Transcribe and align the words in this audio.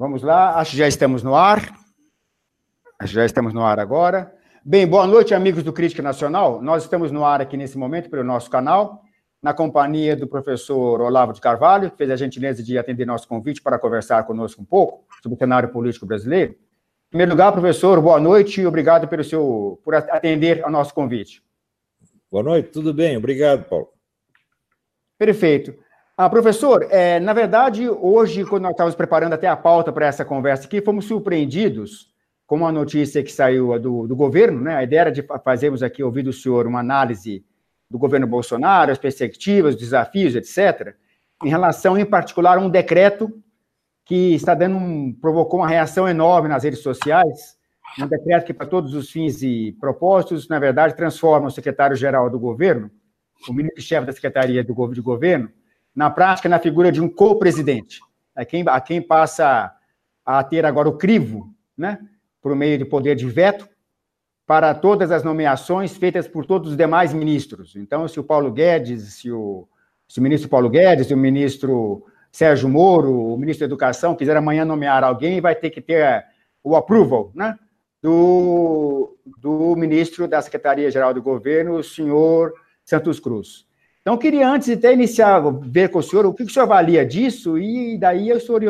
Vamos 0.00 0.22
lá, 0.22 0.58
acho 0.58 0.70
que 0.70 0.76
já 0.78 0.88
estamos 0.88 1.22
no 1.22 1.34
ar. 1.34 1.58
Acho 2.98 3.10
que 3.10 3.16
já 3.16 3.26
estamos 3.26 3.52
no 3.52 3.62
ar 3.62 3.78
agora. 3.78 4.34
Bem, 4.64 4.86
boa 4.86 5.06
noite, 5.06 5.34
amigos 5.34 5.62
do 5.62 5.74
Crítica 5.74 6.02
Nacional. 6.02 6.62
Nós 6.62 6.84
estamos 6.84 7.12
no 7.12 7.22
ar 7.22 7.42
aqui 7.42 7.54
nesse 7.54 7.76
momento 7.76 8.08
pelo 8.08 8.24
nosso 8.24 8.48
canal, 8.48 9.02
na 9.42 9.52
companhia 9.52 10.16
do 10.16 10.26
professor 10.26 11.02
Olavo 11.02 11.34
de 11.34 11.40
Carvalho, 11.42 11.90
que 11.90 11.98
fez 11.98 12.10
a 12.10 12.16
gentileza 12.16 12.62
de 12.62 12.78
atender 12.78 13.04
nosso 13.04 13.28
convite 13.28 13.60
para 13.60 13.78
conversar 13.78 14.24
conosco 14.24 14.62
um 14.62 14.64
pouco 14.64 15.04
sobre 15.22 15.36
o 15.36 15.38
cenário 15.38 15.68
político 15.68 16.06
brasileiro. 16.06 16.52
Em 16.52 17.10
primeiro 17.10 17.32
lugar, 17.32 17.52
professor, 17.52 18.00
boa 18.00 18.18
noite 18.18 18.62
e 18.62 18.66
obrigado 18.66 19.06
pelo 19.06 19.22
seu, 19.22 19.78
por 19.84 19.94
atender 19.94 20.64
ao 20.64 20.70
nosso 20.70 20.94
convite. 20.94 21.42
Boa 22.32 22.42
noite, 22.42 22.70
tudo 22.70 22.94
bem? 22.94 23.18
Obrigado, 23.18 23.64
Paulo. 23.64 23.90
Perfeito. 25.18 25.74
Ah, 26.22 26.28
professor, 26.28 26.86
é, 26.90 27.18
na 27.18 27.32
verdade, 27.32 27.88
hoje, 27.88 28.44
quando 28.44 28.64
nós 28.64 28.72
estávamos 28.72 28.94
preparando 28.94 29.32
até 29.32 29.48
a 29.48 29.56
pauta 29.56 29.90
para 29.90 30.04
essa 30.04 30.22
conversa 30.22 30.66
aqui, 30.66 30.82
fomos 30.82 31.06
surpreendidos 31.06 32.10
com 32.46 32.56
uma 32.56 32.70
notícia 32.70 33.22
que 33.22 33.32
saiu 33.32 33.78
do, 33.78 34.06
do 34.06 34.14
governo, 34.14 34.60
né? 34.60 34.76
A 34.76 34.82
ideia 34.82 35.00
era 35.00 35.10
de 35.10 35.24
fazermos 35.42 35.82
aqui, 35.82 36.02
ouvir 36.02 36.22
do 36.22 36.30
senhor, 36.30 36.66
uma 36.66 36.80
análise 36.80 37.42
do 37.90 37.98
governo 37.98 38.26
Bolsonaro, 38.26 38.92
as 38.92 38.98
perspectivas, 38.98 39.74
os 39.74 39.80
desafios, 39.80 40.34
etc., 40.36 40.94
em 41.42 41.48
relação, 41.48 41.96
em 41.96 42.04
particular, 42.04 42.58
a 42.58 42.60
um 42.60 42.68
decreto 42.68 43.32
que 44.04 44.34
está 44.34 44.54
dando 44.54 44.76
um, 44.76 45.14
provocou 45.14 45.60
uma 45.60 45.68
reação 45.68 46.06
enorme 46.06 46.50
nas 46.50 46.64
redes 46.64 46.80
sociais, 46.80 47.56
um 47.98 48.06
decreto 48.06 48.44
que, 48.44 48.52
para 48.52 48.66
todos 48.66 48.92
os 48.92 49.10
fins 49.10 49.42
e 49.42 49.74
propósitos, 49.80 50.50
na 50.50 50.58
verdade, 50.58 50.94
transforma 50.94 51.46
o 51.46 51.50
secretário-geral 51.50 52.28
do 52.28 52.38
governo, 52.38 52.90
o 53.48 53.54
ministro-chefe 53.54 54.06
da 54.06 54.12
Secretaria 54.12 54.62
do 54.62 54.74
Governo, 54.74 55.50
na 55.94 56.10
prática, 56.10 56.48
na 56.48 56.58
figura 56.58 56.90
de 56.92 57.00
um 57.00 57.08
co-presidente, 57.08 58.00
a 58.34 58.44
quem, 58.44 58.64
a 58.66 58.80
quem 58.80 59.02
passa 59.02 59.74
a 60.24 60.44
ter 60.44 60.64
agora 60.64 60.88
o 60.88 60.96
crivo, 60.96 61.52
né, 61.76 61.98
por 62.40 62.54
meio 62.54 62.78
de 62.78 62.84
poder 62.84 63.14
de 63.14 63.26
veto, 63.26 63.68
para 64.46 64.74
todas 64.74 65.10
as 65.10 65.22
nomeações 65.22 65.96
feitas 65.96 66.26
por 66.26 66.44
todos 66.44 66.70
os 66.70 66.76
demais 66.76 67.12
ministros. 67.12 67.76
Então, 67.76 68.08
se 68.08 68.18
o 68.18 68.24
Paulo 68.24 68.50
Guedes, 68.50 69.14
se 69.14 69.30
o, 69.30 69.68
se 70.08 70.18
o 70.18 70.22
ministro 70.22 70.48
Paulo 70.48 70.68
Guedes, 70.68 71.06
se 71.06 71.14
o 71.14 71.18
ministro 71.18 72.04
Sérgio 72.32 72.68
Moro, 72.68 73.32
o 73.32 73.36
ministro 73.36 73.60
da 73.60 73.66
Educação, 73.66 74.16
quiser 74.16 74.36
amanhã 74.36 74.64
nomear 74.64 75.04
alguém, 75.04 75.40
vai 75.40 75.54
ter 75.54 75.70
que 75.70 75.80
ter 75.80 76.24
o 76.62 76.74
approval, 76.76 77.30
né, 77.34 77.56
do, 78.02 79.16
do 79.38 79.76
ministro 79.76 80.26
da 80.26 80.40
Secretaria-Geral 80.40 81.12
do 81.14 81.22
Governo, 81.22 81.76
o 81.76 81.84
senhor 81.84 82.52
Santos 82.84 83.20
Cruz. 83.20 83.69
Então, 84.10 84.18
queria 84.18 84.50
antes 84.50 84.68
até 84.68 84.92
iniciar, 84.92 85.40
ver 85.62 85.88
com 85.88 86.00
o 86.00 86.02
senhor 86.02 86.26
o 86.26 86.34
que 86.34 86.42
o 86.42 86.50
senhor 86.50 86.64
avalia 86.64 87.06
disso, 87.06 87.56
e 87.56 87.96
daí 87.96 88.32
o 88.32 88.40
senhor 88.40 88.60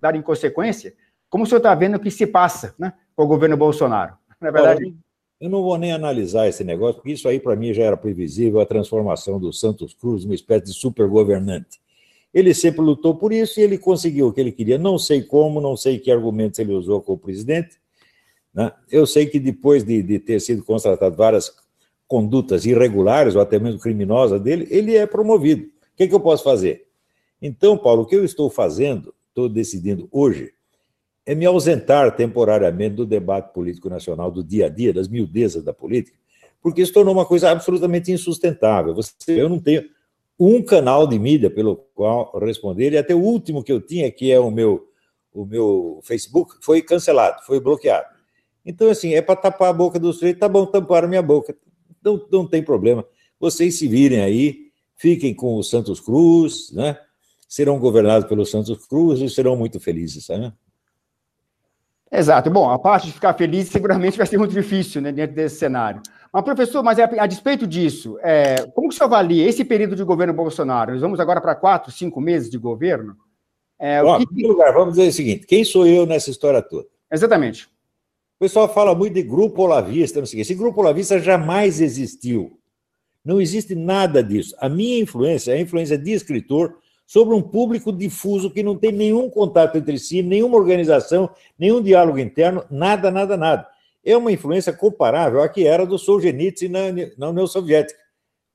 dar 0.00 0.16
em 0.16 0.22
consequência, 0.22 0.92
como 1.30 1.44
o 1.44 1.46
senhor 1.46 1.58
está 1.58 1.72
vendo 1.72 1.94
o 1.94 2.00
que 2.00 2.10
se 2.10 2.26
passa 2.26 2.74
né, 2.76 2.92
com 3.14 3.22
o 3.22 3.26
governo 3.28 3.56
Bolsonaro. 3.56 4.14
Na 4.40 4.50
verdade. 4.50 4.92
Eu 5.40 5.48
não 5.48 5.62
vou 5.62 5.78
nem 5.78 5.92
analisar 5.92 6.48
esse 6.48 6.64
negócio, 6.64 6.96
porque 6.96 7.12
isso 7.12 7.28
aí 7.28 7.38
para 7.38 7.54
mim 7.54 7.72
já 7.72 7.84
era 7.84 7.96
previsível 7.96 8.60
a 8.60 8.66
transformação 8.66 9.38
do 9.38 9.52
Santos 9.52 9.94
Cruz 9.94 10.24
numa 10.24 10.34
espécie 10.34 10.64
de 10.64 10.72
super 10.72 11.06
governante. 11.06 11.80
Ele 12.34 12.52
sempre 12.52 12.80
lutou 12.80 13.14
por 13.14 13.32
isso 13.32 13.60
e 13.60 13.62
ele 13.62 13.78
conseguiu 13.78 14.26
o 14.26 14.32
que 14.32 14.40
ele 14.40 14.50
queria. 14.50 14.78
Não 14.78 14.98
sei 14.98 15.22
como, 15.22 15.60
não 15.60 15.76
sei 15.76 16.00
que 16.00 16.10
argumentos 16.10 16.58
ele 16.58 16.72
usou 16.72 17.00
com 17.00 17.12
o 17.12 17.18
presidente. 17.18 17.78
Né? 18.52 18.72
Eu 18.90 19.06
sei 19.06 19.26
que 19.26 19.38
depois 19.38 19.84
de, 19.84 20.02
de 20.02 20.18
ter 20.18 20.40
sido 20.40 20.64
constatado 20.64 21.14
várias 21.14 21.54
condutas 22.06 22.66
irregulares 22.66 23.34
ou 23.34 23.40
até 23.40 23.58
mesmo 23.58 23.80
criminosas 23.80 24.40
dele, 24.40 24.66
ele 24.70 24.96
é 24.96 25.06
promovido. 25.06 25.64
O 25.64 25.96
que, 25.96 26.04
é 26.04 26.06
que 26.08 26.14
eu 26.14 26.20
posso 26.20 26.44
fazer? 26.44 26.86
Então, 27.40 27.76
Paulo, 27.76 28.02
o 28.02 28.06
que 28.06 28.14
eu 28.14 28.24
estou 28.24 28.48
fazendo, 28.48 29.14
estou 29.28 29.48
decidindo 29.48 30.08
hoje, 30.12 30.52
é 31.24 31.34
me 31.34 31.46
ausentar 31.46 32.14
temporariamente 32.16 32.96
do 32.96 33.06
debate 33.06 33.52
político 33.52 33.88
nacional, 33.88 34.30
do 34.30 34.42
dia 34.42 34.66
a 34.66 34.68
dia, 34.68 34.92
das 34.92 35.08
miudezas 35.08 35.62
da 35.62 35.72
política, 35.72 36.16
porque 36.60 36.82
isso 36.82 36.92
tornou 36.92 37.14
uma 37.14 37.26
coisa 37.26 37.50
absolutamente 37.50 38.12
insustentável. 38.12 38.94
Você, 38.94 39.12
eu 39.28 39.48
não 39.48 39.58
tenho 39.58 39.84
um 40.38 40.62
canal 40.62 41.06
de 41.06 41.18
mídia 41.18 41.50
pelo 41.50 41.76
qual 41.94 42.36
responder, 42.38 42.92
e 42.92 42.98
até 42.98 43.14
o 43.14 43.20
último 43.20 43.62
que 43.62 43.72
eu 43.72 43.80
tinha, 43.80 44.10
que 44.10 44.30
é 44.30 44.38
o 44.38 44.50
meu, 44.50 44.88
o 45.32 45.44
meu 45.44 46.00
Facebook, 46.02 46.56
foi 46.60 46.82
cancelado, 46.82 47.42
foi 47.44 47.60
bloqueado. 47.60 48.06
Então, 48.64 48.90
assim, 48.90 49.14
é 49.14 49.22
para 49.22 49.36
tapar 49.36 49.70
a 49.70 49.72
boca 49.72 49.98
do 49.98 50.12
sujeito, 50.12 50.38
tá 50.38 50.48
bom, 50.48 50.66
tamparam 50.66 51.08
minha 51.08 51.22
boca, 51.22 51.56
não, 52.04 52.26
não 52.30 52.46
tem 52.46 52.62
problema. 52.62 53.04
Vocês 53.38 53.78
se 53.78 53.88
virem 53.88 54.22
aí, 54.22 54.70
fiquem 54.96 55.34
com 55.34 55.56
o 55.56 55.62
Santos 55.62 56.00
Cruz, 56.00 56.70
né? 56.72 56.98
serão 57.48 57.78
governados 57.78 58.28
pelo 58.28 58.46
Santos 58.46 58.86
Cruz 58.86 59.20
e 59.20 59.28
serão 59.28 59.56
muito 59.56 59.78
felizes. 59.78 60.28
Né? 60.28 60.52
Exato. 62.10 62.50
Bom, 62.50 62.70
a 62.70 62.78
parte 62.78 63.08
de 63.08 63.12
ficar 63.12 63.34
feliz 63.34 63.68
seguramente 63.68 64.16
vai 64.16 64.26
ser 64.26 64.38
muito 64.38 64.54
difícil 64.54 65.02
né, 65.02 65.12
dentro 65.12 65.36
desse 65.36 65.56
cenário. 65.56 66.00
Mas, 66.32 66.44
professor, 66.44 66.82
mas 66.82 66.98
a, 66.98 67.04
a 67.04 67.26
despeito 67.26 67.66
disso, 67.66 68.18
é, 68.22 68.66
como 68.74 68.88
que 68.88 68.94
o 68.94 68.96
senhor 68.96 69.08
avalia 69.08 69.46
esse 69.46 69.64
período 69.64 69.94
de 69.94 70.02
governo 70.02 70.32
Bolsonaro? 70.32 70.92
Nós 70.92 71.00
vamos 71.02 71.20
agora 71.20 71.40
para 71.40 71.54
quatro, 71.54 71.92
cinco 71.92 72.20
meses 72.20 72.50
de 72.50 72.56
governo? 72.56 73.16
É, 73.78 74.02
Bom, 74.02 74.18
que... 74.18 74.46
Lugar, 74.46 74.72
vamos 74.72 74.94
dizer 74.94 75.08
o 75.08 75.12
seguinte: 75.12 75.46
quem 75.46 75.64
sou 75.64 75.86
eu 75.86 76.06
nessa 76.06 76.30
história 76.30 76.62
toda? 76.62 76.86
Exatamente. 77.10 77.68
Pessoal 78.42 78.68
fala 78.68 78.92
muito 78.92 79.14
de 79.14 79.22
grupo 79.22 79.62
olavista, 79.62 80.18
não 80.18 80.26
sei 80.26 80.40
o 80.40 80.42
Esse 80.42 80.56
grupo 80.56 80.80
olavista 80.80 81.16
jamais 81.20 81.80
existiu. 81.80 82.58
Não 83.24 83.40
existe 83.40 83.72
nada 83.72 84.20
disso. 84.20 84.56
A 84.58 84.68
minha 84.68 84.98
influência 84.98 85.52
é 85.52 85.58
a 85.58 85.60
influência 85.60 85.96
de 85.96 86.10
escritor 86.10 86.76
sobre 87.06 87.36
um 87.36 87.40
público 87.40 87.92
difuso 87.92 88.50
que 88.50 88.60
não 88.60 88.76
tem 88.76 88.90
nenhum 88.90 89.30
contato 89.30 89.78
entre 89.78 89.96
si, 89.96 90.22
nenhuma 90.22 90.56
organização, 90.56 91.30
nenhum 91.56 91.80
diálogo 91.80 92.18
interno, 92.18 92.64
nada, 92.68 93.12
nada, 93.12 93.36
nada. 93.36 93.68
É 94.04 94.16
uma 94.16 94.32
influência 94.32 94.72
comparável 94.72 95.40
à 95.40 95.48
que 95.48 95.64
era 95.64 95.86
do 95.86 95.96
Solzhenitsyn 95.96 96.68
na, 96.68 96.80
na 97.16 97.28
União 97.28 97.46
Soviética, 97.46 98.00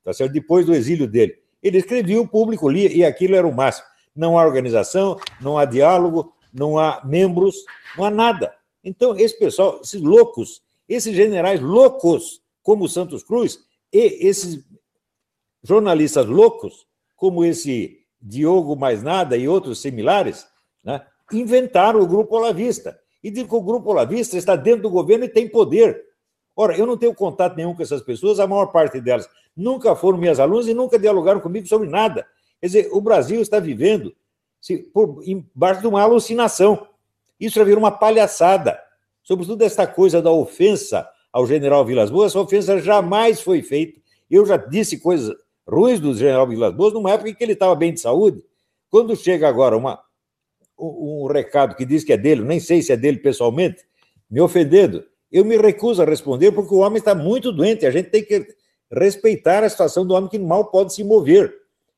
tá 0.04 0.12
certo? 0.12 0.34
depois 0.34 0.66
do 0.66 0.76
exílio 0.76 1.08
dele. 1.08 1.38
Ele 1.64 1.78
escrevia, 1.78 2.22
o 2.22 2.28
público 2.28 2.68
lia, 2.68 2.92
e 2.92 3.06
aquilo 3.06 3.38
era 3.38 3.48
o 3.48 3.56
máximo. 3.56 3.88
Não 4.14 4.38
há 4.38 4.46
organização, 4.46 5.18
não 5.40 5.58
há 5.58 5.64
diálogo, 5.64 6.34
não 6.54 6.78
há 6.78 7.02
membros, 7.06 7.56
não 7.98 8.04
há 8.04 8.10
nada. 8.10 8.57
Então, 8.88 9.18
esse 9.18 9.38
pessoal, 9.38 9.82
esses 9.84 10.02
loucos, 10.02 10.62
esses 10.88 11.14
generais 11.14 11.60
loucos, 11.60 12.42
como 12.64 12.86
o 12.86 12.90
Santos 12.90 13.22
Cruz, 13.22 13.60
e 13.92 14.28
esses 14.28 14.66
jornalistas 15.62 16.26
loucos, 16.26 16.88
como 17.16 17.44
esse 17.44 18.00
Diogo 18.22 18.76
Mais 18.76 19.04
Nada 19.04 19.36
e 19.36 19.48
outros 19.48 19.80
similares, 19.80 20.48
né, 20.84 21.06
inventaram 21.34 22.00
o 22.00 22.08
Grupo 22.08 22.38
Olavista. 22.38 22.98
E 23.22 23.30
dizem 23.30 23.48
que 23.48 23.56
o 23.56 23.62
Grupo 23.62 23.90
Olavista 23.90 24.38
está 24.38 24.56
dentro 24.56 24.84
do 24.84 24.90
governo 24.90 25.26
e 25.26 25.30
tem 25.30 25.50
poder. 25.50 26.06
Ora, 26.56 26.78
eu 26.78 26.86
não 26.86 26.98
tenho 26.98 27.14
contato 27.14 27.56
nenhum 27.56 27.76
com 27.76 27.84
essas 27.84 28.02
pessoas, 28.02 28.40
a 28.40 28.48
maior 28.48 28.68
parte 28.68 29.02
delas 29.02 29.30
nunca 29.56 29.96
foram 29.96 30.18
minhas 30.18 30.40
alunas 30.40 30.68
e 30.68 30.74
nunca 30.74 30.98
dialogaram 30.98 31.42
comigo 31.42 31.68
sobre 31.68 31.90
nada. 31.90 32.26
Quer 32.62 32.68
dizer, 32.68 32.90
o 32.92 33.02
Brasil 33.02 33.42
está 33.42 33.60
vivendo 33.60 34.16
se, 34.62 34.78
por, 34.78 35.22
embaixo 35.28 35.82
de 35.82 35.88
uma 35.88 36.02
alucinação. 36.02 36.88
Isso 37.40 37.56
já 37.56 37.64
virou 37.64 37.80
uma 37.80 37.92
palhaçada. 37.92 38.80
Sobretudo 39.24 39.62
essa 39.62 39.86
coisa 39.86 40.22
da 40.22 40.32
ofensa 40.32 41.08
ao 41.32 41.46
general 41.46 41.86
Vilas 41.86 42.10
Boas, 42.10 42.32
essa 42.32 42.40
ofensa 42.40 42.80
jamais 42.80 43.42
foi 43.42 43.62
feita. 43.62 44.00
Eu 44.30 44.46
já 44.46 44.58
disse 44.58 45.00
coisas 45.00 45.36
ruins 45.68 46.00
do 46.00 46.14
general 46.14 46.48
Vilas 46.48 46.74
Boas 46.74 46.94
numa 46.94 47.12
época 47.12 47.30
em 47.30 47.36
que 47.36 47.44
ele 47.44 47.54
estava 47.54 47.76
bem 47.76 47.94
de 47.94 48.00
saúde. 48.00 48.44
Quando 48.90 49.16
chega 49.16 49.48
agora 49.48 49.76
uma, 49.76 50.00
um, 50.80 51.26
um 51.26 51.28
recado 51.28 51.76
que 51.76 51.86
diz 51.86 52.04
que 52.04 52.14
é 52.14 52.18
dele, 52.18 52.44
nem 52.44 52.60
sei 52.60 52.82
se 52.82 52.92
é 52.92 52.98
dele 52.98 53.18
pessoalmente, 53.18 53.84
me 54.30 54.40
ofendendo, 54.42 55.04
eu 55.32 55.44
me 55.44 55.58
recuso 55.58 56.02
a 56.02 56.06
responder 56.06 56.52
porque 56.52 56.74
o 56.74 56.80
homem 56.80 57.00
está 57.00 57.14
muito 57.14 57.52
doente. 57.52 57.86
A 57.86 57.92
gente 57.92 58.10
tem 58.10 58.24
que 58.24 58.48
respeitar 58.92 59.64
a 59.64 59.70
situação 59.70 60.06
do 60.06 60.14
homem 60.14 60.30
que 60.30 60.40
mal 60.40 60.72
pode 60.72 60.94
se 60.94 61.04
mover. 61.04 61.54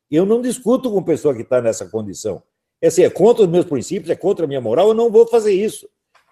Eu 0.09 0.25
não 0.25 0.41
discuto 0.41 0.91
com 0.91 1.03
pessoa 1.03 1.35
que 1.35 1.44
está 1.44 1.61
nessa 1.61 1.88
condição. 1.88 2.41
É 2.81 2.88
assim, 2.88 3.04
é 3.04 3.10
contra 3.10 3.44
os 3.44 3.50
meus 3.50 3.66
princípios, 3.66 4.10
é 4.10 4.16
contra 4.16 4.46
a 4.46 4.48
minha 4.48 4.62
moral, 4.62 4.90
eu 4.90 4.94
não 4.94 5.10
vou 5.10 5.28
fazer 5.28 5.52
isso. 5.52 5.88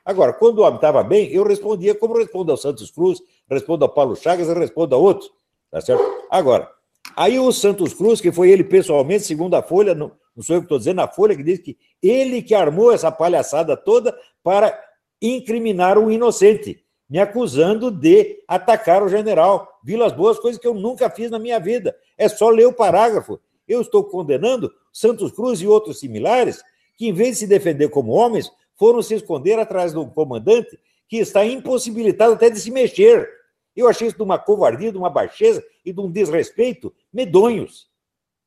Agora, 0.06 0.32
quando 0.32 0.60
o 0.60 0.62
homem 0.62 0.76
estava 0.76 1.04
bem, 1.04 1.30
eu 1.34 1.44
respondia 1.44 1.94
como 1.94 2.18
respondo 2.18 2.52
ao 2.52 2.58
Santos 2.58 2.90
Cruz, 2.90 3.22
respondo 3.50 3.84
ao 3.84 3.94
Paulo 3.94 4.16
Chagas 4.16 4.48
e 4.48 4.54
respondo 4.54 4.96
a 4.96 4.98
outros. 4.98 5.30
Tá 5.70 5.82
certo? 5.82 6.02
Agora, 6.30 6.70
aí 7.16 7.38
o 7.38 7.52
Santos 7.52 7.94
Cruz, 7.94 8.22
que 8.22 8.32
foi 8.32 8.50
ele 8.50 8.64
pessoalmente, 8.64 9.26
segundo 9.26 9.56
a 9.56 9.62
Folha, 9.62 9.94
não, 9.94 10.14
não 10.34 10.42
sou 10.42 10.56
eu 10.56 10.62
que 10.62 10.66
estou 10.66 10.78
dizendo, 10.78 11.02
a 11.02 11.10
Folha 11.10 11.36
que 11.36 11.44
diz 11.44 11.60
que 11.60 11.78
ele 12.02 12.42
que 12.42 12.56
armou 12.56 12.94
essa 12.94 13.12
palhaçada 13.12 13.76
toda 13.76 14.18
para 14.42 14.80
incriminar 15.22 15.98
um 15.98 16.10
inocente, 16.10 16.82
me 17.10 17.20
acusando 17.20 17.92
de 17.92 18.44
atacar 18.48 19.04
o 19.04 19.10
general 19.10 19.68
Vilas 19.84 20.14
Boas, 20.14 20.40
coisa 20.40 20.58
que 20.60 20.68
eu 20.68 20.74
nunca 20.74 21.10
fiz 21.10 21.30
na 21.30 21.40
minha 21.40 21.60
vida. 21.60 21.96
É 22.18 22.30
só 22.30 22.50
ler 22.50 22.66
o 22.66 22.74
parágrafo. 22.74 23.40
Eu 23.68 23.82
estou 23.82 24.04
condenando 24.04 24.72
Santos 24.92 25.32
Cruz 25.32 25.62
e 25.62 25.68
outros 25.68 26.00
similares 26.00 26.62
que, 26.98 27.08
em 27.08 27.14
vez 27.14 27.32
de 27.32 27.36
se 27.36 27.48
defender 27.48 27.90
como 27.90 28.12
homens, 28.12 28.52
foram 28.76 29.02
se 29.02 29.16
esconder 29.16 29.60
atrás 29.60 29.94
de 29.94 30.00
um 30.00 30.10
comandante 30.10 30.80
que 31.08 31.18
está 31.18 31.46
impossibilitado 31.46 32.34
até 32.34 32.50
de 32.50 32.60
se 32.60 32.72
mexer. 32.72 33.30
Eu 33.76 33.88
achei 33.88 34.08
isso 34.08 34.18
de 34.18 34.24
uma 34.24 34.40
covardia, 34.40 34.92
de 34.92 34.98
uma 34.98 35.10
baixeza 35.10 35.64
e 35.86 35.94
de 35.94 36.00
um 36.00 36.12
desrespeito 36.12 36.94
medonhos. 37.14 37.88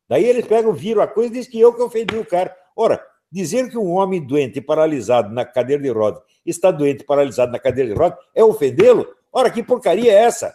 Daí 0.08 0.24
eles 0.24 0.46
pegam, 0.46 0.72
viram 0.72 1.02
a 1.02 1.06
coisa 1.06 1.30
e 1.30 1.34
dizem 1.34 1.52
que 1.52 1.60
eu 1.60 1.72
que 1.72 1.82
ofendi 1.82 2.16
o 2.16 2.26
cara. 2.26 2.56
Ora, 2.74 3.00
Dizer 3.32 3.70
que 3.70 3.78
um 3.78 3.92
homem 3.92 4.20
doente 4.20 4.60
paralisado 4.60 5.32
na 5.32 5.44
cadeira 5.44 5.80
de 5.80 5.88
rodas 5.88 6.20
está 6.44 6.72
doente 6.72 7.04
paralisado 7.04 7.52
na 7.52 7.60
cadeira 7.60 7.92
de 7.92 7.96
rodas 7.96 8.18
é 8.34 8.42
ofendê-lo? 8.42 9.06
Ora, 9.32 9.50
que 9.50 9.62
porcaria 9.62 10.12
é 10.12 10.16
essa? 10.16 10.52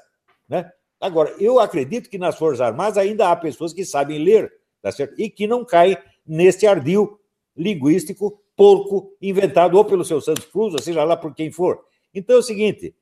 Né? 0.48 0.70
Agora, 1.06 1.36
eu 1.40 1.60
acredito 1.60 2.10
que 2.10 2.18
nas 2.18 2.36
Forças 2.36 2.62
Armadas 2.62 2.98
ainda 2.98 3.30
há 3.30 3.36
pessoas 3.36 3.72
que 3.72 3.86
sabem 3.86 4.24
ler 4.24 4.52
tá 4.82 4.92
certo? 4.92 5.14
e 5.20 5.30
que 5.30 5.46
não 5.46 5.64
caem 5.64 5.96
nesse 6.26 6.66
ardil 6.66 7.20
linguístico 7.56 8.42
porco 8.56 9.16
inventado 9.22 9.78
ou 9.78 9.86
pelo 9.86 10.04
seu 10.04 10.20
Santos 10.20 10.46
Cruz, 10.46 10.74
ou 10.74 10.82
seja 10.82 11.04
lá 11.04 11.16
por 11.16 11.36
quem 11.36 11.52
for. 11.52 11.80
Então 12.12 12.38
é 12.38 12.40
o 12.40 12.42
seguinte: 12.42 12.96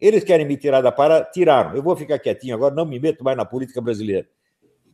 eles 0.00 0.22
querem 0.22 0.46
me 0.46 0.56
tirar 0.56 0.82
da 0.82 0.92
para, 0.92 1.24
tiraram. 1.24 1.74
Eu 1.74 1.82
vou 1.82 1.96
ficar 1.96 2.20
quietinho 2.20 2.54
agora, 2.54 2.72
não 2.72 2.86
me 2.86 3.00
meto 3.00 3.24
mais 3.24 3.36
na 3.36 3.44
política 3.44 3.80
brasileira. 3.80 4.28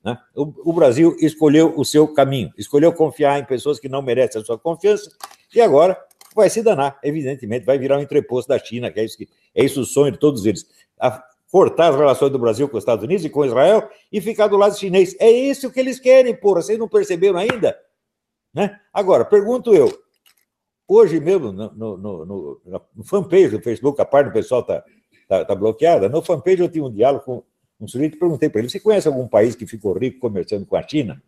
Né? 0.03 0.19
O, 0.35 0.71
o, 0.71 0.73
Brasil 0.73 1.15
escolheu 1.21 1.75
o 1.77 1.85
seu 1.85 2.09
caminho, 2.09 2.51
escolheu 2.57 2.95
confiar 2.95 3.39
em 3.39 3.45
pessoas 3.45 3.79
que 3.79 3.91
não 3.91 4.01
merecem 4.01 4.41
a 4.41 4.45
sua 4.45 4.59
confiança, 4.59 5.11
e 5.55 5.61
agora 5.61 6.03
vai 6.35 6.49
se 6.49 6.63
danar, 6.63 6.99
evidentemente, 7.03 7.67
vai 7.67 7.77
virar 7.79 7.99
um 7.99 8.01
entreposto 8.01 8.49
da 8.49 8.59
China, 8.59 8.91
que 8.91 9.01
é 9.01 9.05
isso, 9.05 9.19
que, 9.19 9.29
é 9.55 9.63
isso 9.63 9.83
o 9.83 9.85
sonho 9.85 10.13
de 10.13 10.19
todos 10.19 10.47
eles. 10.47 10.67
A, 10.99 11.23
cortar 11.51 11.91
as 11.91 11.97
relações 11.97 12.31
do 12.31 12.39
Brasil 12.39 12.69
com 12.69 12.77
os 12.77 12.83
Estados 12.83 13.05
Unidos 13.05 13.25
e 13.25 13.31
com 13.31 13.45
Israel 13.45 13.89
e 14.13 14.21
ficar 14.21 14.49
do 14.49 14.57
lado 14.57 14.79
chinês. 14.79 15.17
É 15.19 15.31
isso 15.31 15.71
que 15.71 15.81
eles 15.81 15.99
querem, 15.99 16.35
porra. 16.35 16.63
Vocês 16.63 16.79
não 16.79 16.89
perceberam 16.89 17.39
ainda? 17.39 17.79
Né? 18.53 18.79
Agora, 18.93 19.25
pergunto 19.25 19.75
eu, 19.75 19.93
hoje 20.87 21.21
mesmo, 21.21 21.53
no, 21.53 21.73
no, 21.75 21.97
no, 21.97 22.61
no 22.95 23.05
fanpage 23.05 23.51
do 23.51 23.63
Facebook, 23.63 24.01
a 24.01 24.05
parte 24.05 24.29
do 24.29 24.33
pessoal 24.33 24.63
está 24.63 24.85
tá, 25.29 25.45
tá 25.45 25.55
bloqueada, 25.55 26.09
no 26.09 26.23
fanpage 26.23 26.61
eu 26.61 26.69
tinha 26.69 26.85
um 26.85 26.93
diálogo 26.93 27.25
com 27.25 27.43
um 27.81 27.87
sujeito 27.87 28.17
e 28.17 28.19
perguntei 28.19 28.49
para 28.49 28.61
ele: 28.61 28.71
você 28.71 28.81
conhece 28.81 29.07
algum 29.07 29.29
país 29.29 29.55
que 29.55 29.67
ficou 29.67 29.97
rico 29.97 30.19
comerciando 30.19 30.67
com 30.67 30.77
a 30.77 30.87
China? 30.87 31.23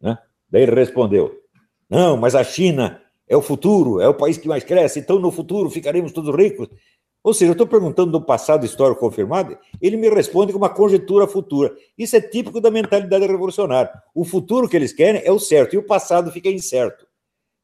Né? 0.00 0.18
Daí 0.50 0.62
ele 0.62 0.74
respondeu: 0.74 1.40
não, 1.88 2.16
mas 2.16 2.34
a 2.34 2.42
China 2.42 3.00
é 3.28 3.36
o 3.36 3.42
futuro, 3.42 4.00
é 4.00 4.08
o 4.08 4.14
país 4.14 4.36
que 4.36 4.48
mais 4.48 4.64
cresce, 4.64 4.98
então 4.98 5.18
no 5.18 5.30
futuro 5.30 5.70
ficaremos 5.70 6.12
todos 6.12 6.34
ricos. 6.34 6.68
Ou 7.24 7.32
seja, 7.32 7.50
eu 7.50 7.52
estou 7.52 7.66
perguntando 7.66 8.10
do 8.10 8.20
passado 8.20 8.66
histórico 8.66 9.00
confirmado, 9.00 9.56
ele 9.80 9.96
me 9.96 10.10
responde 10.10 10.52
com 10.52 10.58
uma 10.58 10.68
conjectura 10.68 11.26
futura. 11.26 11.72
Isso 11.96 12.16
é 12.16 12.20
típico 12.20 12.60
da 12.60 12.70
mentalidade 12.70 13.26
revolucionária. 13.26 13.92
O 14.12 14.24
futuro 14.24 14.68
que 14.68 14.76
eles 14.76 14.92
querem 14.92 15.22
é 15.24 15.30
o 15.30 15.38
certo 15.38 15.74
e 15.74 15.78
o 15.78 15.86
passado 15.86 16.32
fica 16.32 16.48
incerto. 16.48 17.06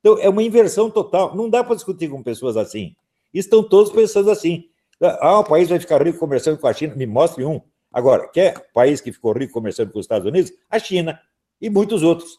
Então, 0.01 0.17
é 0.21 0.29
uma 0.29 0.45
inversão 0.45 0.89
total. 0.89 1.35
Não 1.35 1.51
dá 1.51 1.65
para 1.65 1.75
discutir 1.75 2.09
com 2.09 2.23
pessoas 2.23 2.57
assim. 2.57 2.95
Estão 3.35 3.63
todos 3.63 3.91
pensando 3.91 4.31
assim. 4.31 4.65
Ah, 5.01 5.41
o 5.41 5.45
país 5.45 5.69
vai 5.69 5.81
ficar 5.81 6.01
rico 6.03 6.19
conversando 6.19 6.59
com 6.59 6.69
a 6.69 6.73
China. 6.73 6.95
Me 6.95 7.07
mostre 7.07 7.45
um. 7.45 7.61
Agora, 7.93 8.29
quer 8.29 8.71
país 8.73 9.01
que 9.01 9.11
ficou 9.11 9.33
rico 9.33 9.53
conversando 9.53 9.91
com 9.91 9.99
os 9.99 10.05
Estados 10.05 10.27
Unidos? 10.27 10.53
A 10.71 10.79
China 10.79 11.21
e 11.61 11.69
muitos 11.69 12.05
outros. 12.05 12.39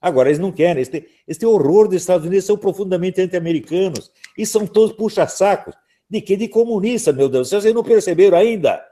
Agora, 0.00 0.28
eles 0.28 0.38
não 0.38 0.52
querem. 0.52 0.80
Esse 1.26 1.44
horror 1.44 1.88
dos 1.88 1.96
Estados 1.96 2.24
Unidos 2.24 2.44
são 2.44 2.56
profundamente 2.56 3.20
anti-americanos. 3.20 4.12
E 4.38 4.46
são 4.46 4.64
todos 4.64 4.94
puxa-sacos. 4.94 5.74
De 6.08 6.20
que? 6.20 6.36
De 6.36 6.48
comunista, 6.48 7.12
meu 7.12 7.28
Deus. 7.28 7.50
Vocês 7.50 7.74
não 7.74 7.82
perceberam 7.82 8.38
ainda? 8.38 8.82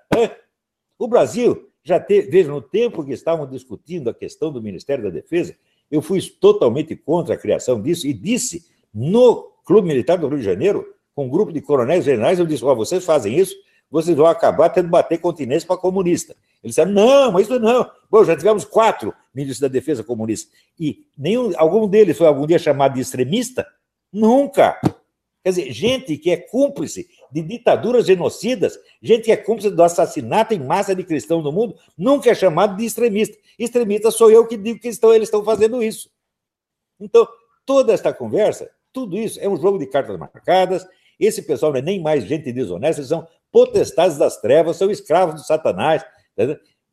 O 0.98 1.06
Brasil 1.06 1.70
já 1.82 2.00
teve. 2.00 2.30
Veja, 2.30 2.50
no 2.50 2.62
tempo 2.62 3.04
que 3.04 3.12
estavam 3.12 3.46
discutindo 3.46 4.10
a 4.10 4.14
questão 4.14 4.52
do 4.52 4.62
Ministério 4.62 5.04
da 5.04 5.10
Defesa, 5.10 5.54
eu 5.90 6.00
fui 6.02 6.20
totalmente 6.40 6.96
contra 6.96 7.34
a 7.34 7.38
criação 7.38 7.80
disso 7.80 8.06
e 8.06 8.12
disse 8.12 8.66
no 8.92 9.52
Clube 9.64 9.88
Militar 9.88 10.18
do 10.18 10.28
Rio 10.28 10.38
de 10.38 10.44
Janeiro, 10.44 10.94
com 11.14 11.26
um 11.26 11.28
grupo 11.28 11.52
de 11.52 11.60
coronéis 11.60 12.04
generais, 12.04 12.38
eu 12.38 12.46
disse: 12.46 12.64
oh, 12.64 12.74
vocês 12.74 13.04
fazem 13.04 13.38
isso, 13.38 13.54
vocês 13.90 14.16
vão 14.16 14.26
acabar 14.26 14.68
tendo 14.70 14.88
bater 14.88 15.18
continência 15.18 15.66
para 15.66 15.76
comunista. 15.76 16.34
Eles 16.62 16.74
disseram: 16.74 16.92
não, 16.92 17.32
mas 17.32 17.46
isso 17.46 17.58
não. 17.60 17.88
Bom, 18.10 18.24
já 18.24 18.36
tivemos 18.36 18.64
quatro 18.64 19.14
ministros 19.34 19.60
da 19.60 19.68
defesa 19.68 20.02
comunistas. 20.02 20.52
E 20.78 21.04
nenhum, 21.16 21.52
algum 21.56 21.86
deles 21.86 22.16
foi 22.16 22.26
algum 22.26 22.46
dia 22.46 22.58
chamado 22.58 22.94
de 22.94 23.00
extremista? 23.00 23.66
Nunca. 24.12 24.80
Quer 25.44 25.50
dizer, 25.50 25.72
gente 25.72 26.16
que 26.16 26.30
é 26.30 26.38
cúmplice 26.38 27.06
de 27.30 27.42
ditaduras 27.42 28.06
genocidas, 28.06 28.78
gente 29.02 29.24
que 29.24 29.30
é 29.32 29.36
cúmplice 29.36 29.68
do 29.68 29.82
assassinato 29.82 30.54
em 30.54 30.58
massa 30.58 30.94
de 30.94 31.04
cristãos 31.04 31.44
no 31.44 31.52
mundo, 31.52 31.76
nunca 31.98 32.30
é 32.30 32.34
chamado 32.34 32.78
de 32.78 32.86
extremista. 32.86 33.36
Extremista 33.58 34.10
sou 34.10 34.30
eu 34.30 34.46
que 34.46 34.56
digo 34.56 34.80
que 34.80 34.88
estão, 34.88 35.12
eles 35.12 35.28
estão 35.28 35.44
fazendo 35.44 35.82
isso. 35.82 36.08
Então, 36.98 37.28
toda 37.66 37.92
esta 37.92 38.10
conversa, 38.10 38.70
tudo 38.90 39.18
isso 39.18 39.38
é 39.38 39.46
um 39.46 39.60
jogo 39.60 39.78
de 39.78 39.86
cartas 39.86 40.18
marcadas. 40.18 40.86
Esse 41.20 41.42
pessoal 41.42 41.72
não 41.72 41.78
é 41.78 41.82
nem 41.82 42.00
mais 42.00 42.24
gente 42.24 42.50
desonesta, 42.50 43.02
eles 43.02 43.10
são 43.10 43.28
potestades 43.52 44.16
das 44.16 44.40
trevas, 44.40 44.78
são 44.78 44.90
escravos 44.90 45.34
do 45.34 45.46
Satanás, 45.46 46.02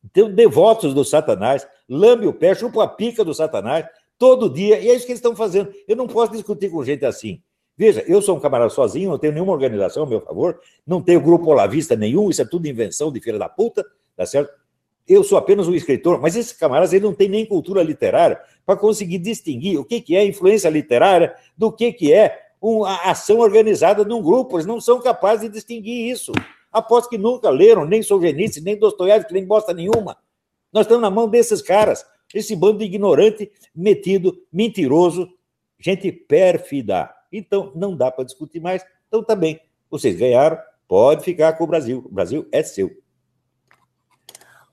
então, 0.03 0.29
devotos 0.33 0.93
do 0.93 1.05
Satanás, 1.05 1.65
lambe 1.87 2.27
o 2.27 2.33
pé, 2.33 2.53
chupa 2.53 2.83
a 2.83 2.87
pica 2.87 3.23
do 3.23 3.33
Satanás, 3.33 3.85
todo 4.17 4.49
dia, 4.49 4.77
e 4.77 4.89
é 4.89 4.95
isso 4.95 5.05
que 5.05 5.13
eles 5.13 5.19
estão 5.19 5.35
fazendo. 5.35 5.73
Eu 5.87 5.95
não 5.95 6.05
posso 6.05 6.33
discutir 6.33 6.69
com 6.69 6.83
gente 6.83 7.05
assim. 7.05 7.41
Veja, 7.81 8.05
eu 8.07 8.21
sou 8.21 8.37
um 8.37 8.39
camarada 8.39 8.69
sozinho, 8.69 9.09
não 9.09 9.17
tenho 9.17 9.33
nenhuma 9.33 9.53
organização 9.53 10.03
a 10.03 10.05
meu 10.05 10.21
favor, 10.21 10.61
não 10.85 11.01
tenho 11.01 11.19
grupo 11.19 11.49
olavista 11.49 11.95
nenhum, 11.95 12.29
isso 12.29 12.39
é 12.39 12.45
tudo 12.45 12.67
invenção 12.67 13.11
de 13.11 13.19
filha 13.19 13.39
da 13.39 13.49
puta, 13.49 13.83
tá 14.15 14.23
certo? 14.23 14.53
Eu 15.07 15.23
sou 15.23 15.35
apenas 15.35 15.67
um 15.67 15.73
escritor, 15.73 16.21
mas 16.21 16.35
esses 16.35 16.53
camaradas 16.53 16.93
ele 16.93 17.03
não 17.03 17.11
tem 17.15 17.27
nem 17.27 17.43
cultura 17.43 17.81
literária 17.81 18.39
para 18.67 18.75
conseguir 18.77 19.17
distinguir 19.17 19.79
o 19.79 19.83
que, 19.83 19.99
que 19.99 20.15
é 20.15 20.23
influência 20.23 20.69
literária 20.69 21.33
do 21.57 21.71
que, 21.71 21.91
que 21.91 22.13
é 22.13 22.51
uma 22.61 22.97
ação 22.97 23.39
organizada 23.39 24.05
num 24.05 24.21
grupo. 24.21 24.57
Eles 24.57 24.67
não 24.67 24.79
são 24.79 25.01
capazes 25.01 25.47
de 25.47 25.49
distinguir 25.49 26.11
isso. 26.11 26.31
Aposto 26.71 27.09
que 27.09 27.17
nunca 27.17 27.49
leram 27.49 27.83
nem 27.83 28.03
Solzhenitsyn, 28.03 28.61
nem 28.61 28.77
Dostoiévski, 28.77 29.33
nem 29.33 29.43
bosta 29.43 29.73
nenhuma. 29.73 30.17
Nós 30.71 30.85
estamos 30.85 31.01
na 31.01 31.09
mão 31.09 31.27
desses 31.27 31.63
caras, 31.63 32.05
esse 32.31 32.55
bando 32.55 32.77
de 32.77 32.85
ignorante, 32.85 33.51
metido, 33.73 34.37
mentiroso, 34.53 35.27
gente 35.79 36.11
pérfida. 36.11 37.09
Então, 37.31 37.71
não 37.75 37.95
dá 37.95 38.11
para 38.11 38.25
discutir 38.25 38.59
mais. 38.59 38.83
Então, 39.07 39.23
tá. 39.23 39.37
Vocês 39.89 40.15
ganharam, 40.15 40.57
pode 40.87 41.23
ficar 41.23 41.53
com 41.53 41.63
o 41.63 41.67
Brasil. 41.67 42.03
O 42.05 42.13
Brasil 42.13 42.47
é 42.51 42.63
seu. 42.63 42.91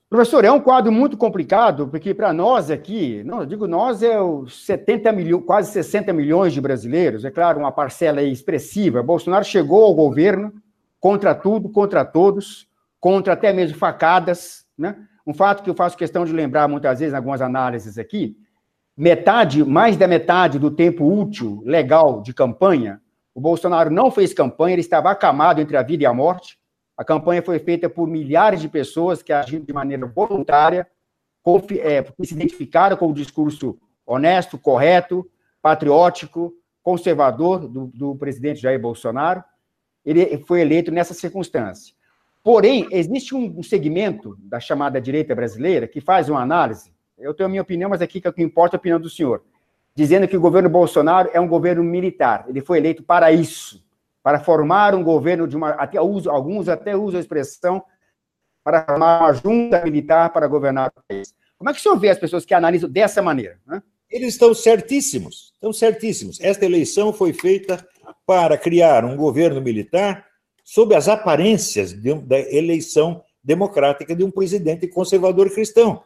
Professor, 0.09 0.43
é 0.43 0.51
um 0.51 0.61
quadro 0.61 0.91
muito 0.91 1.19
complicado, 1.19 1.87
porque 1.87 2.15
para 2.15 2.33
nós 2.33 2.71
aqui, 2.71 3.23
não, 3.25 3.41
eu 3.41 3.47
digo 3.47 3.67
nós, 3.67 4.03
é 4.03 4.19
os 4.19 4.65
70 4.65 5.13
milhões, 5.13 5.45
quase 5.45 5.71
60 5.71 6.15
milhões 6.15 6.55
de 6.55 6.63
brasileiros, 6.63 7.27
é 7.27 7.31
claro, 7.31 7.59
uma 7.59 7.71
parcela 7.71 8.23
expressiva. 8.23 9.03
Bolsonaro 9.03 9.45
chegou 9.45 9.85
ao 9.85 9.95
governo 9.95 10.55
contra 10.99 11.35
tudo, 11.35 11.69
contra 11.69 12.07
todos, 12.07 12.67
contra 12.99 13.35
até 13.35 13.53
mesmo 13.53 13.77
facadas, 13.77 14.65
né? 14.79 14.97
Um 15.27 15.35
fato 15.35 15.63
que 15.63 15.69
eu 15.69 15.75
faço 15.75 15.95
questão 15.95 16.25
de 16.25 16.33
lembrar 16.33 16.69
muitas 16.69 17.01
vezes 17.01 17.13
em 17.13 17.17
algumas 17.17 17.43
análises 17.43 17.99
aqui, 17.99 18.35
metade, 18.99 19.65
mais 19.65 19.97
da 19.97 20.09
metade 20.09 20.59
do 20.59 20.73
tempo 20.73 21.07
útil 21.07 21.63
legal 21.65 22.21
de 22.21 22.35
campanha, 22.35 23.01
o 23.33 23.41
Bolsonaro 23.41 23.91
não 23.91 24.11
fez 24.11 24.35
campanha, 24.35 24.75
ele 24.75 24.81
estava 24.81 25.09
acamado 25.09 25.61
entre 25.61 25.77
a 25.77 25.83
vida 25.83 26.03
e 26.03 26.07
a 26.07 26.13
morte. 26.13 26.59
A 26.97 27.05
campanha 27.05 27.41
foi 27.41 27.61
feita 27.61 27.89
por 27.89 28.09
milhares 28.09 28.61
de 28.61 28.69
pessoas 28.69 29.23
que 29.23 29.33
agiram 29.33 29.65
de 29.65 29.73
maneira 29.73 30.05
voluntária, 30.05 30.85
é, 31.81 32.05
se 32.25 32.35
identificaram 32.35 32.97
com 32.97 33.07
o 33.09 33.15
discurso 33.15 33.79
honesto, 34.05 34.59
correto, 34.59 35.25
patriótico, 35.63 36.53
conservador 36.83 37.69
do, 37.69 37.87
do 37.95 38.17
presidente 38.17 38.61
Jair 38.61 38.81
Bolsonaro. 38.81 39.45
Ele 40.05 40.39
foi 40.39 40.61
eleito 40.61 40.91
nessa 40.91 41.15
circunstância. 41.15 41.95
Porém, 42.43 42.89
existe 42.91 43.35
um 43.35 43.63
segmento 43.63 44.37
da 44.41 44.59
chamada 44.59 45.01
direita 45.01 45.35
brasileira 45.37 45.87
que 45.87 46.01
faz 46.01 46.29
uma 46.29 46.43
análise 46.43 46.91
eu 47.19 47.35
tenho 47.35 47.47
a 47.47 47.51
minha 47.51 47.63
opinião, 47.63 47.91
mas 47.91 48.01
aqui 48.01 48.21
é 48.25 48.29
o 48.29 48.33
que 48.33 48.43
importa 48.43 48.77
é 48.77 48.79
a 48.79 48.81
opinião 48.81 49.01
do 49.01 49.11
senhor. 49.11 49.43
Dizendo 49.95 50.29
que 50.29 50.37
o 50.37 50.41
governo 50.41 50.69
Bolsonaro 50.69 51.31
é 51.33 51.41
um 51.41 51.49
governo 51.49 51.83
militar. 51.83 52.45
Ele 52.49 52.61
foi 52.61 52.79
eleito 52.79 53.03
para 53.03 53.33
isso, 53.33 53.83
para 54.23 54.39
formar 54.41 54.95
um 54.95 55.03
governo 55.03 55.47
de 55.49 55.57
uma. 55.57 55.71
Até 55.71 56.01
uso, 56.01 56.31
alguns 56.31 56.69
até 56.69 56.97
usam 56.97 57.19
a 57.19 57.21
expressão 57.21 57.83
para 58.63 58.85
formar 58.85 59.21
uma 59.21 59.33
junta 59.33 59.83
militar 59.83 60.31
para 60.31 60.47
governar 60.47 60.93
o 60.95 61.03
país. 61.09 61.35
Como 61.57 61.69
é 61.69 61.73
que 61.73 61.81
o 61.81 61.83
senhor 61.83 61.99
vê 61.99 62.11
as 62.11 62.19
pessoas 62.19 62.45
que 62.45 62.55
analisam 62.55 62.89
dessa 62.89 63.21
maneira? 63.21 63.59
Né? 63.67 63.83
Eles 64.09 64.35
estão 64.35 64.55
certíssimos, 64.55 65.53
estão 65.55 65.73
certíssimos. 65.73 66.41
Esta 66.41 66.65
eleição 66.65 67.13
foi 67.13 67.33
feita 67.33 67.85
para 68.25 68.57
criar 68.57 69.05
um 69.05 69.17
governo 69.17 69.61
militar 69.61 70.25
sob 70.63 70.95
as 70.95 71.09
aparências 71.09 71.93
de, 71.93 72.15
da 72.15 72.39
eleição 72.39 73.25
democrática 73.43 74.15
de 74.15 74.23
um 74.23 74.31
presidente 74.31 74.87
conservador 74.87 75.51
cristão. 75.51 76.05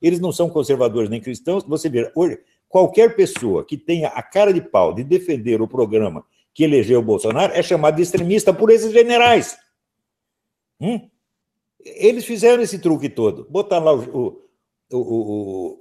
Eles 0.00 0.20
não 0.20 0.32
são 0.32 0.48
conservadores 0.48 1.10
nem 1.10 1.20
cristãos. 1.20 1.64
Você 1.64 1.88
vê, 1.88 2.10
hoje, 2.14 2.38
qualquer 2.68 3.14
pessoa 3.16 3.64
que 3.64 3.76
tenha 3.76 4.08
a 4.08 4.22
cara 4.22 4.52
de 4.52 4.60
pau 4.60 4.94
de 4.94 5.04
defender 5.04 5.60
o 5.60 5.68
programa 5.68 6.24
que 6.52 6.64
elegeu 6.64 7.00
o 7.00 7.02
Bolsonaro 7.02 7.52
é 7.52 7.62
chamado 7.62 7.96
de 7.96 8.02
extremista 8.02 8.52
por 8.52 8.70
esses 8.70 8.92
generais. 8.92 9.56
Hum? 10.80 11.08
Eles 11.78 12.24
fizeram 12.24 12.62
esse 12.62 12.78
truque 12.78 13.08
todo. 13.08 13.46
Botaram 13.48 13.84
lá 13.84 13.94
o, 13.94 14.42
o, 14.92 14.98
o, 14.98 15.80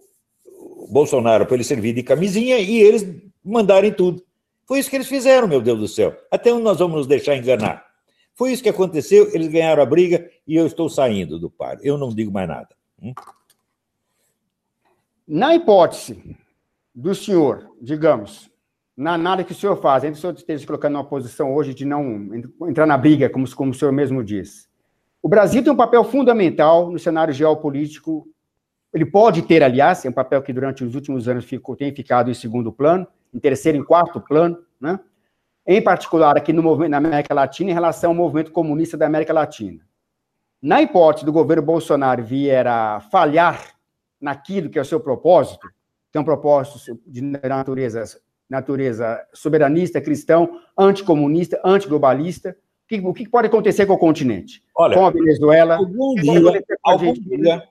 o 0.83 0.87
Bolsonaro 0.87 1.45
para 1.45 1.55
ele 1.55 1.63
servir 1.63 1.93
de 1.93 2.03
camisinha 2.03 2.59
e 2.59 2.79
eles 2.79 3.05
mandarem 3.43 3.91
tudo. 3.91 4.23
Foi 4.67 4.79
isso 4.79 4.89
que 4.89 4.95
eles 4.95 5.07
fizeram, 5.07 5.47
meu 5.47 5.61
Deus 5.61 5.79
do 5.79 5.87
céu. 5.87 6.15
Até 6.29 6.53
onde 6.53 6.63
nós 6.63 6.77
vamos 6.77 6.97
nos 6.97 7.07
deixar 7.07 7.35
enganar? 7.35 7.89
Foi 8.35 8.51
isso 8.51 8.63
que 8.63 8.69
aconteceu, 8.69 9.29
eles 9.33 9.47
ganharam 9.47 9.83
a 9.83 9.85
briga 9.85 10.29
e 10.47 10.55
eu 10.55 10.65
estou 10.65 10.87
saindo 10.87 11.37
do 11.37 11.49
par. 11.49 11.77
Eu 11.81 11.97
não 11.97 12.09
digo 12.09 12.31
mais 12.31 12.47
nada. 12.47 12.69
Hum? 13.01 13.13
Na 15.31 15.53
hipótese 15.53 16.35
do 16.93 17.13
senhor, 17.13 17.69
digamos, 17.79 18.49
na 18.97 19.15
nada 19.15 19.43
que 19.43 19.51
o 19.51 19.55
senhor 19.55 19.75
faz, 19.75 20.03
ainda 20.03 20.17
o 20.17 20.19
senhor 20.19 20.33
esteja 20.33 20.65
colocando 20.65 20.95
uma 20.95 21.03
posição 21.03 21.53
hoje 21.53 21.71
de 21.71 21.85
não 21.85 22.31
entrar 22.67 22.87
na 22.87 22.97
briga, 22.97 23.29
como, 23.29 23.47
como 23.55 23.69
o 23.69 23.73
senhor 23.75 23.91
mesmo 23.91 24.23
diz. 24.23 24.67
O 25.21 25.29
Brasil 25.29 25.63
tem 25.63 25.71
um 25.71 25.75
papel 25.75 26.03
fundamental 26.03 26.89
no 26.89 26.97
cenário 26.97 27.31
geopolítico. 27.31 28.27
Ele 28.91 29.05
pode 29.05 29.43
ter, 29.43 29.61
aliás, 29.61 30.03
é 30.03 30.09
um 30.09 30.13
papel 30.13 30.41
que 30.41 30.51
durante 30.51 30.83
os 30.83 30.95
últimos 30.95 31.27
anos 31.27 31.45
ficou, 31.45 31.75
tem 31.75 31.93
ficado 31.93 32.31
em 32.31 32.33
segundo 32.33 32.71
plano, 32.71 33.05
em 33.31 33.37
terceiro 33.37 33.77
e 33.77 33.85
quarto 33.85 34.19
plano, 34.19 34.57
né? 34.81 34.99
em 35.67 35.79
particular 35.79 36.35
aqui 36.37 36.51
no 36.51 36.63
movimento 36.63 36.89
na 36.89 36.97
América 36.97 37.35
Latina, 37.35 37.69
em 37.69 37.73
relação 37.75 38.09
ao 38.09 38.15
movimento 38.15 38.51
comunista 38.51 38.97
da 38.97 39.05
América 39.05 39.31
Latina. 39.31 39.79
Na 40.59 40.81
hipótese 40.81 41.23
do 41.23 41.31
governo 41.31 41.61
Bolsonaro 41.61 42.23
vier 42.23 42.65
a 42.65 42.99
falhar 43.11 43.78
naquilo 44.19 44.69
que 44.69 44.77
é 44.77 44.81
o 44.81 44.85
seu 44.85 44.99
propósito, 44.99 45.67
é 46.13 46.19
um 46.19 46.23
propósito 46.23 46.99
de 47.05 47.21
natureza 47.21 48.19
natureza 48.49 49.23
soberanista, 49.31 50.01
cristão, 50.01 50.59
anticomunista, 50.75 51.61
antiglobalista. 51.63 52.57
O 52.83 52.87
que, 52.87 52.99
o 52.99 53.13
que 53.13 53.29
pode 53.29 53.47
acontecer 53.47 53.85
com 53.85 53.93
o 53.93 53.97
continente? 53.97 54.63
Olha, 54.75 54.97
com 54.97 55.05
a 55.05 55.11
Venezuela? 55.11 55.75
Algum 55.75 56.15
dia, 56.15 56.63
algum 56.83 57.13
dia, 57.13 57.63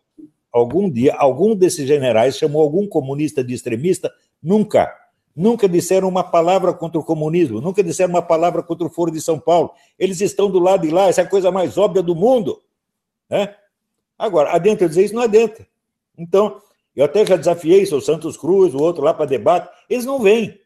algum 0.52 0.90
dia, 0.90 1.14
algum 1.16 1.56
desses 1.56 1.86
generais 1.88 2.38
chamou 2.38 2.62
algum 2.62 2.86
comunista 2.86 3.42
de 3.42 3.52
extremista? 3.52 4.12
Nunca. 4.40 4.94
Nunca 5.34 5.68
disseram 5.68 6.08
uma 6.08 6.24
palavra 6.24 6.72
contra 6.72 6.98
o 7.00 7.04
comunismo, 7.04 7.60
nunca 7.60 7.82
disseram 7.82 8.10
uma 8.10 8.22
palavra 8.22 8.62
contra 8.62 8.86
o 8.86 8.90
Foro 8.90 9.10
de 9.10 9.20
São 9.20 9.38
Paulo. 9.38 9.72
Eles 9.98 10.20
estão 10.20 10.50
do 10.50 10.58
lado 10.58 10.86
de 10.86 10.92
lá, 10.92 11.08
essa 11.08 11.20
é 11.20 11.24
a 11.24 11.28
coisa 11.28 11.50
mais 11.50 11.78
óbvia 11.78 12.02
do 12.02 12.14
mundo. 12.14 12.60
Né? 13.30 13.54
Agora, 14.18 14.52
adianta 14.52 14.88
dizer 14.88 15.04
isso? 15.04 15.14
Não 15.14 15.22
adianta. 15.22 15.66
Então, 16.18 16.60
eu 16.94 17.04
até 17.04 17.24
já 17.24 17.36
desafiei 17.36 17.84
o 17.84 18.00
Santos 18.00 18.36
Cruz, 18.36 18.74
o 18.74 18.82
outro 18.82 19.04
lá 19.04 19.14
para 19.14 19.24
debate, 19.24 19.70
eles 19.88 20.04
não 20.04 20.20
vêm 20.20 20.58